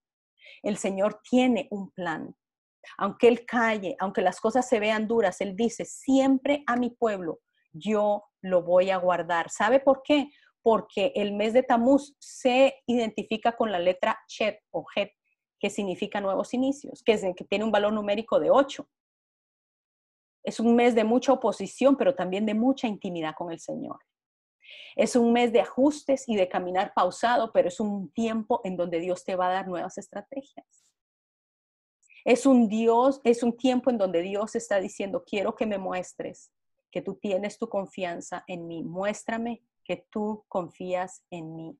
El 0.62 0.76
Señor 0.76 1.20
tiene 1.28 1.68
un 1.70 1.90
plan 1.90 2.34
aunque 2.98 3.28
Él 3.28 3.46
calle, 3.46 3.96
aunque 4.00 4.22
las 4.22 4.40
cosas 4.40 4.68
se 4.68 4.80
vean 4.80 5.06
duras, 5.06 5.40
Él 5.40 5.54
dice, 5.56 5.84
siempre 5.84 6.64
a 6.66 6.76
mi 6.76 6.90
pueblo 6.90 7.40
yo 7.72 8.24
lo 8.42 8.62
voy 8.62 8.90
a 8.90 8.98
guardar. 8.98 9.50
¿Sabe 9.50 9.80
por 9.80 10.02
qué? 10.02 10.30
Porque 10.62 11.12
el 11.14 11.32
mes 11.32 11.52
de 11.52 11.62
Tamuz 11.62 12.14
se 12.18 12.82
identifica 12.86 13.56
con 13.56 13.72
la 13.72 13.78
letra 13.78 14.18
Chet 14.28 14.60
o 14.70 14.84
Het, 14.94 15.10
que 15.58 15.70
significa 15.70 16.20
nuevos 16.20 16.54
inicios, 16.54 17.02
que, 17.04 17.16
tiene 17.48 17.64
un 17.64 17.72
valor 17.72 17.92
numérico 17.92 18.40
de 18.40 18.50
8. 18.50 18.88
Es 20.44 20.58
un 20.60 20.74
mes 20.74 20.94
de 20.94 21.04
mucha 21.04 21.32
oposición, 21.32 21.96
pero 21.96 22.14
también 22.14 22.46
de 22.46 22.54
mucha 22.54 22.88
intimidad 22.88 23.34
con 23.36 23.52
el 23.52 23.60
Señor. 23.60 24.00
Es 24.96 25.16
un 25.16 25.32
mes 25.32 25.52
de 25.52 25.60
ajustes 25.60 26.28
y 26.28 26.36
de 26.36 26.48
caminar 26.48 26.92
pausado, 26.94 27.52
pero 27.52 27.68
es 27.68 27.80
un 27.80 28.10
tiempo 28.12 28.60
en 28.64 28.76
donde 28.76 28.98
Dios 28.98 29.24
te 29.24 29.36
va 29.36 29.48
a 29.48 29.52
dar 29.52 29.68
nuevas 29.68 29.98
estrategias. 29.98 30.66
Es 32.24 32.46
un 32.46 32.68
Dios, 32.68 33.20
es 33.24 33.42
un 33.42 33.56
tiempo 33.56 33.90
en 33.90 33.98
donde 33.98 34.22
Dios 34.22 34.54
está 34.54 34.80
diciendo, 34.80 35.24
quiero 35.24 35.54
que 35.54 35.66
me 35.66 35.78
muestres 35.78 36.52
que 36.92 37.02
tú 37.02 37.14
tienes 37.14 37.58
tu 37.58 37.68
confianza 37.68 38.44
en 38.46 38.68
mí. 38.68 38.84
Muéstrame 38.84 39.62
que 39.84 40.06
tú 40.10 40.44
confías 40.46 41.24
en 41.30 41.56
mí. 41.56 41.78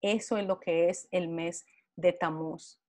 Eso 0.00 0.38
es 0.38 0.46
lo 0.46 0.58
que 0.58 0.88
es 0.88 1.08
el 1.10 1.28
mes 1.28 1.66
de 1.96 2.12
Tamuz. 2.12 2.80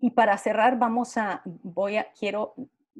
Y 0.00 0.10
para 0.10 0.36
cerrar, 0.38 0.78
vamos 0.78 1.16
a, 1.16 1.42
voy 1.44 1.96
a, 1.96 2.12
quiero 2.12 2.54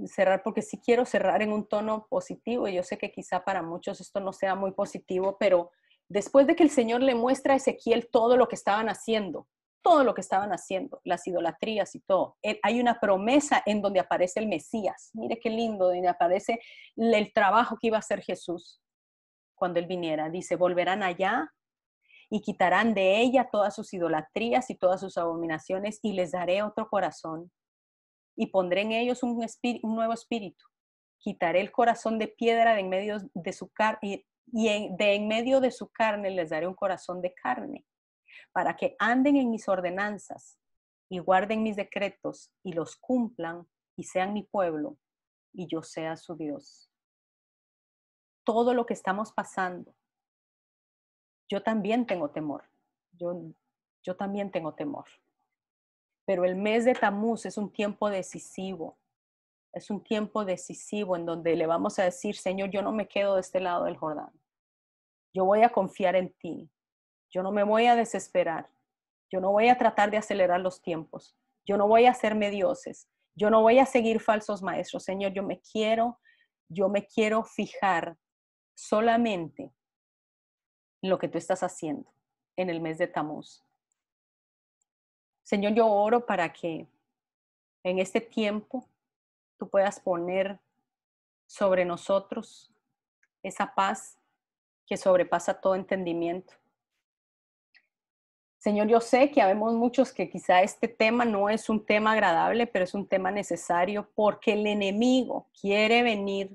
cerrar 0.06 0.42
porque 0.42 0.62
sí 0.62 0.78
quiero 0.78 1.04
cerrar 1.04 1.42
en 1.42 1.52
un 1.52 1.66
tono 1.66 2.06
positivo. 2.08 2.68
Yo 2.68 2.82
sé 2.82 2.98
que 2.98 3.10
quizá 3.10 3.44
para 3.44 3.62
muchos 3.62 4.00
esto 4.00 4.20
no 4.20 4.32
sea 4.32 4.54
muy 4.54 4.72
positivo, 4.72 5.36
pero 5.38 5.70
después 6.08 6.46
de 6.46 6.56
que 6.56 6.62
el 6.62 6.70
Señor 6.70 7.02
le 7.02 7.14
muestra 7.14 7.54
a 7.54 7.56
Ezequiel 7.56 8.08
todo 8.10 8.36
lo 8.36 8.48
que 8.48 8.56
estaban 8.56 8.88
haciendo, 8.88 9.48
todo 9.82 10.04
lo 10.04 10.14
que 10.14 10.20
estaban 10.20 10.50
haciendo, 10.50 11.00
las 11.04 11.26
idolatrías 11.26 11.94
y 11.94 12.00
todo. 12.00 12.36
Eh, 12.42 12.58
hay 12.62 12.80
una 12.80 13.00
promesa 13.00 13.62
en 13.64 13.80
donde 13.80 14.00
aparece 14.00 14.40
el 14.40 14.48
Mesías. 14.48 15.10
Mire 15.14 15.38
qué 15.40 15.50
lindo, 15.50 15.86
donde 15.86 16.08
aparece 16.08 16.60
el 16.96 17.32
trabajo 17.32 17.76
que 17.80 17.88
iba 17.88 17.96
a 17.96 18.00
hacer 18.00 18.22
Jesús 18.22 18.80
cuando 19.54 19.78
Él 19.78 19.86
viniera. 19.86 20.30
Dice, 20.30 20.56
volverán 20.56 21.02
allá 21.02 21.52
y 22.30 22.40
quitarán 22.42 22.94
de 22.94 23.20
ella 23.20 23.48
todas 23.50 23.74
sus 23.74 23.92
idolatrías 23.94 24.68
y 24.70 24.74
todas 24.74 25.00
sus 25.00 25.16
abominaciones 25.16 25.98
y 26.02 26.12
les 26.12 26.32
daré 26.32 26.62
otro 26.62 26.88
corazón 26.88 27.50
y 28.36 28.46
pondré 28.46 28.82
en 28.82 28.92
ellos 28.92 29.22
un, 29.22 29.44
un 29.82 29.96
nuevo 29.96 30.12
espíritu. 30.12 30.64
Quitaré 31.18 31.60
el 31.60 31.72
corazón 31.72 32.18
de 32.18 32.28
piedra 32.28 32.74
de 32.74 32.80
en 32.80 32.88
medio 32.88 33.18
de 33.34 33.52
su 33.52 33.68
carne 33.70 34.26
y 34.52 34.88
de 34.96 35.14
en 35.14 35.28
medio 35.28 35.60
de 35.60 35.70
su 35.70 35.88
carne 35.88 36.30
les 36.30 36.50
daré 36.50 36.66
un 36.66 36.74
corazón 36.74 37.20
de 37.20 37.34
carne 37.34 37.84
para 38.58 38.74
que 38.74 38.96
anden 38.98 39.36
en 39.36 39.50
mis 39.50 39.68
ordenanzas 39.68 40.58
y 41.08 41.20
guarden 41.20 41.62
mis 41.62 41.76
decretos 41.76 42.50
y 42.64 42.72
los 42.72 42.96
cumplan 42.96 43.68
y 43.96 44.02
sean 44.02 44.32
mi 44.32 44.42
pueblo 44.42 44.98
y 45.52 45.68
yo 45.68 45.84
sea 45.84 46.16
su 46.16 46.34
Dios. 46.34 46.90
Todo 48.42 48.74
lo 48.74 48.84
que 48.84 48.94
estamos 48.94 49.32
pasando, 49.32 49.94
yo 51.48 51.62
también 51.62 52.04
tengo 52.04 52.30
temor. 52.30 52.64
Yo, 53.12 53.32
yo 54.02 54.16
también 54.16 54.50
tengo 54.50 54.74
temor. 54.74 55.06
Pero 56.24 56.44
el 56.44 56.56
mes 56.56 56.84
de 56.84 56.94
Tamuz 56.94 57.46
es 57.46 57.58
un 57.58 57.70
tiempo 57.70 58.10
decisivo. 58.10 58.98
Es 59.72 59.88
un 59.88 60.02
tiempo 60.02 60.44
decisivo 60.44 61.14
en 61.14 61.26
donde 61.26 61.54
le 61.54 61.68
vamos 61.68 62.00
a 62.00 62.02
decir, 62.02 62.34
Señor, 62.34 62.70
yo 62.70 62.82
no 62.82 62.90
me 62.90 63.06
quedo 63.06 63.36
de 63.36 63.40
este 63.40 63.60
lado 63.60 63.84
del 63.84 63.96
Jordán. 63.96 64.32
Yo 65.32 65.44
voy 65.44 65.62
a 65.62 65.70
confiar 65.70 66.16
en 66.16 66.32
ti. 66.32 66.68
Yo 67.30 67.42
no 67.42 67.52
me 67.52 67.62
voy 67.62 67.86
a 67.86 67.96
desesperar. 67.96 68.70
Yo 69.30 69.40
no 69.40 69.52
voy 69.52 69.68
a 69.68 69.78
tratar 69.78 70.10
de 70.10 70.16
acelerar 70.16 70.60
los 70.60 70.80
tiempos. 70.80 71.36
Yo 71.66 71.76
no 71.76 71.86
voy 71.86 72.06
a 72.06 72.12
hacerme 72.12 72.50
dioses. 72.50 73.08
Yo 73.34 73.50
no 73.50 73.62
voy 73.62 73.78
a 73.78 73.86
seguir 73.86 74.20
falsos 74.20 74.62
maestros. 74.62 75.04
Señor, 75.04 75.32
yo 75.32 75.42
me 75.42 75.60
quiero, 75.60 76.18
yo 76.68 76.88
me 76.88 77.06
quiero 77.06 77.44
fijar 77.44 78.16
solamente 78.74 79.72
en 81.02 81.10
lo 81.10 81.18
que 81.18 81.28
tú 81.28 81.38
estás 81.38 81.62
haciendo 81.62 82.10
en 82.56 82.70
el 82.70 82.80
mes 82.80 82.98
de 82.98 83.06
Tamuz. 83.06 83.64
Señor, 85.42 85.74
yo 85.74 85.86
oro 85.86 86.26
para 86.26 86.52
que 86.52 86.86
en 87.84 87.98
este 87.98 88.20
tiempo 88.20 88.86
tú 89.58 89.68
puedas 89.68 90.00
poner 90.00 90.58
sobre 91.46 91.84
nosotros 91.84 92.70
esa 93.42 93.74
paz 93.74 94.18
que 94.86 94.96
sobrepasa 94.96 95.60
todo 95.60 95.74
entendimiento. 95.74 96.54
Señor, 98.68 98.86
yo 98.86 99.00
sé 99.00 99.30
que 99.30 99.40
habemos 99.40 99.72
muchos 99.72 100.12
que 100.12 100.28
quizá 100.28 100.60
este 100.60 100.88
tema 100.88 101.24
no 101.24 101.48
es 101.48 101.70
un 101.70 101.86
tema 101.86 102.12
agradable, 102.12 102.66
pero 102.66 102.84
es 102.84 102.92
un 102.92 103.08
tema 103.08 103.30
necesario 103.30 104.10
porque 104.14 104.52
el 104.52 104.66
enemigo 104.66 105.48
quiere 105.58 106.02
venir 106.02 106.54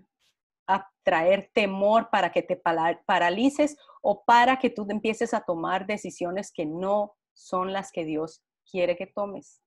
a 0.67 0.91
traer 1.01 1.49
temor 1.55 2.11
para 2.11 2.31
que 2.31 2.43
te 2.43 2.55
paralices 2.55 3.79
o 4.03 4.23
para 4.25 4.59
que 4.59 4.69
tú 4.69 4.85
empieces 4.91 5.33
a 5.33 5.41
tomar 5.41 5.87
decisiones 5.87 6.51
que 6.51 6.67
no 6.67 7.15
son 7.33 7.73
las 7.73 7.91
que 7.91 8.05
Dios 8.05 8.43
quiere 8.69 8.95
que 8.95 9.07
tomes. 9.07 9.63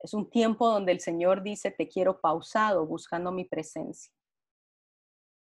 Es 0.00 0.12
un 0.12 0.28
tiempo 0.28 0.68
donde 0.68 0.90
el 0.90 0.98
Señor 0.98 1.40
dice, 1.44 1.70
te 1.70 1.86
quiero 1.86 2.20
pausado 2.20 2.84
buscando 2.84 3.30
mi 3.30 3.44
presencia. 3.44 4.12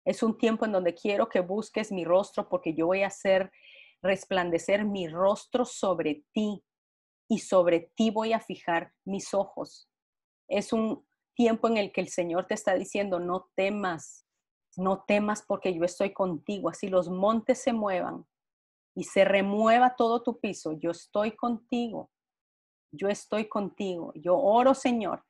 Es 0.04 0.22
un 0.22 0.36
tiempo 0.36 0.66
en 0.66 0.72
donde 0.72 0.92
quiero 0.92 1.30
que 1.30 1.40
busques 1.40 1.90
mi 1.90 2.04
rostro 2.04 2.50
porque 2.50 2.74
yo 2.74 2.84
voy 2.84 3.02
a 3.02 3.08
ser 3.08 3.50
resplandecer 4.02 4.84
mi 4.84 5.08
rostro 5.08 5.64
sobre 5.64 6.24
ti 6.32 6.62
y 7.28 7.40
sobre 7.40 7.92
ti 7.94 8.10
voy 8.10 8.32
a 8.32 8.40
fijar 8.40 8.92
mis 9.04 9.34
ojos. 9.34 9.88
Es 10.48 10.72
un 10.72 11.06
tiempo 11.34 11.68
en 11.68 11.76
el 11.76 11.92
que 11.92 12.00
el 12.00 12.08
Señor 12.08 12.46
te 12.46 12.54
está 12.54 12.74
diciendo, 12.74 13.20
no 13.20 13.50
temas, 13.54 14.26
no 14.76 15.04
temas 15.06 15.42
porque 15.42 15.74
yo 15.74 15.84
estoy 15.84 16.12
contigo. 16.12 16.70
Así 16.70 16.88
los 16.88 17.08
montes 17.10 17.62
se 17.62 17.72
muevan 17.72 18.26
y 18.94 19.04
se 19.04 19.24
remueva 19.24 19.94
todo 19.96 20.22
tu 20.22 20.40
piso, 20.40 20.72
yo 20.72 20.90
estoy 20.90 21.36
contigo. 21.36 22.10
Yo 22.90 23.08
estoy 23.08 23.48
contigo. 23.48 24.12
Yo 24.14 24.38
oro, 24.38 24.74
Señor, 24.74 25.22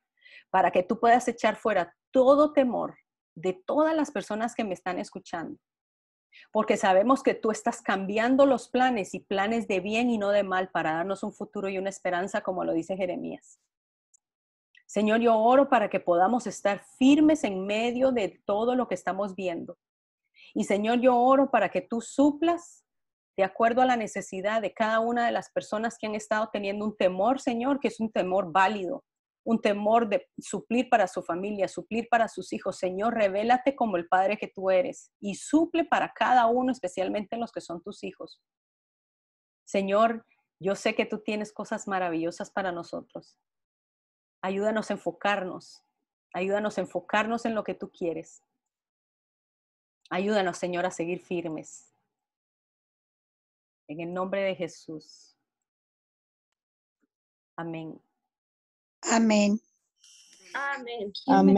para 0.49 0.71
que 0.71 0.81
tú 0.81 0.99
puedas 0.99 1.27
echar 1.27 1.57
fuera 1.57 1.93
todo 2.11 2.53
temor 2.53 2.97
de 3.35 3.53
todas 3.53 3.95
las 3.95 4.11
personas 4.11 4.55
que 4.55 4.63
me 4.63 4.73
están 4.73 4.97
escuchando 4.97 5.59
porque 6.51 6.77
sabemos 6.77 7.23
que 7.23 7.33
tú 7.33 7.51
estás 7.51 7.81
cambiando 7.81 8.45
los 8.45 8.69
planes 8.69 9.13
y 9.13 9.19
planes 9.19 9.67
de 9.67 9.79
bien 9.79 10.09
y 10.09 10.17
no 10.17 10.29
de 10.29 10.43
mal 10.43 10.69
para 10.69 10.93
darnos 10.93 11.23
un 11.23 11.33
futuro 11.33 11.69
y 11.69 11.77
una 11.77 11.89
esperanza, 11.89 12.41
como 12.41 12.63
lo 12.63 12.73
dice 12.73 12.97
Jeremías. 12.97 13.59
Señor, 14.85 15.19
yo 15.19 15.37
oro 15.37 15.69
para 15.69 15.89
que 15.89 15.99
podamos 15.99 16.47
estar 16.47 16.83
firmes 16.97 17.43
en 17.43 17.65
medio 17.65 18.11
de 18.11 18.41
todo 18.45 18.75
lo 18.75 18.87
que 18.87 18.95
estamos 18.95 19.35
viendo. 19.35 19.77
Y 20.55 20.63
Señor, 20.63 20.99
yo 20.99 21.15
oro 21.15 21.51
para 21.51 21.69
que 21.69 21.81
tú 21.81 22.01
suplas 22.01 22.83
de 23.37 23.43
acuerdo 23.43 23.81
a 23.81 23.85
la 23.85 23.95
necesidad 23.95 24.61
de 24.61 24.73
cada 24.73 24.99
una 24.99 25.25
de 25.25 25.31
las 25.31 25.49
personas 25.51 25.97
que 25.97 26.07
han 26.07 26.15
estado 26.15 26.49
teniendo 26.51 26.85
un 26.85 26.97
temor, 26.97 27.39
Señor, 27.39 27.79
que 27.79 27.87
es 27.87 27.99
un 27.99 28.11
temor 28.11 28.51
válido, 28.51 29.03
un 29.49 29.59
temor 29.59 30.07
de 30.07 30.29
suplir 30.37 30.89
para 30.91 31.07
su 31.07 31.23
familia, 31.23 31.67
suplir 31.67 32.07
para 32.07 32.27
sus 32.27 32.53
hijos. 32.53 32.77
Señor, 32.77 33.15
revélate 33.15 33.75
como 33.75 33.97
el 33.97 34.07
Padre 34.07 34.37
que 34.37 34.47
tú 34.47 34.69
eres 34.69 35.11
y 35.19 35.33
suple 35.33 35.85
para 35.85 36.13
cada 36.13 36.45
uno, 36.45 36.71
especialmente 36.71 37.35
los 37.35 37.51
que 37.51 37.59
son 37.59 37.81
tus 37.81 38.03
hijos. 38.03 38.43
Señor, 39.65 40.23
yo 40.59 40.75
sé 40.75 40.93
que 40.93 41.07
tú 41.07 41.23
tienes 41.23 41.51
cosas 41.51 41.87
maravillosas 41.87 42.51
para 42.51 42.71
nosotros. 42.71 43.39
Ayúdanos 44.43 44.91
a 44.91 44.93
enfocarnos, 44.93 45.83
ayúdanos 46.31 46.77
a 46.77 46.81
enfocarnos 46.81 47.43
en 47.45 47.55
lo 47.55 47.63
que 47.63 47.73
tú 47.73 47.89
quieres. 47.91 48.43
Ayúdanos, 50.11 50.59
Señor, 50.59 50.85
a 50.85 50.91
seguir 50.91 51.21
firmes. 51.21 51.91
En 53.87 53.99
el 53.99 54.13
nombre 54.13 54.43
de 54.43 54.53
Jesús. 54.53 55.35
Amén. 57.57 57.99
Amén. 59.03 59.59
Amén. 60.53 61.11
Amén. 61.27 61.55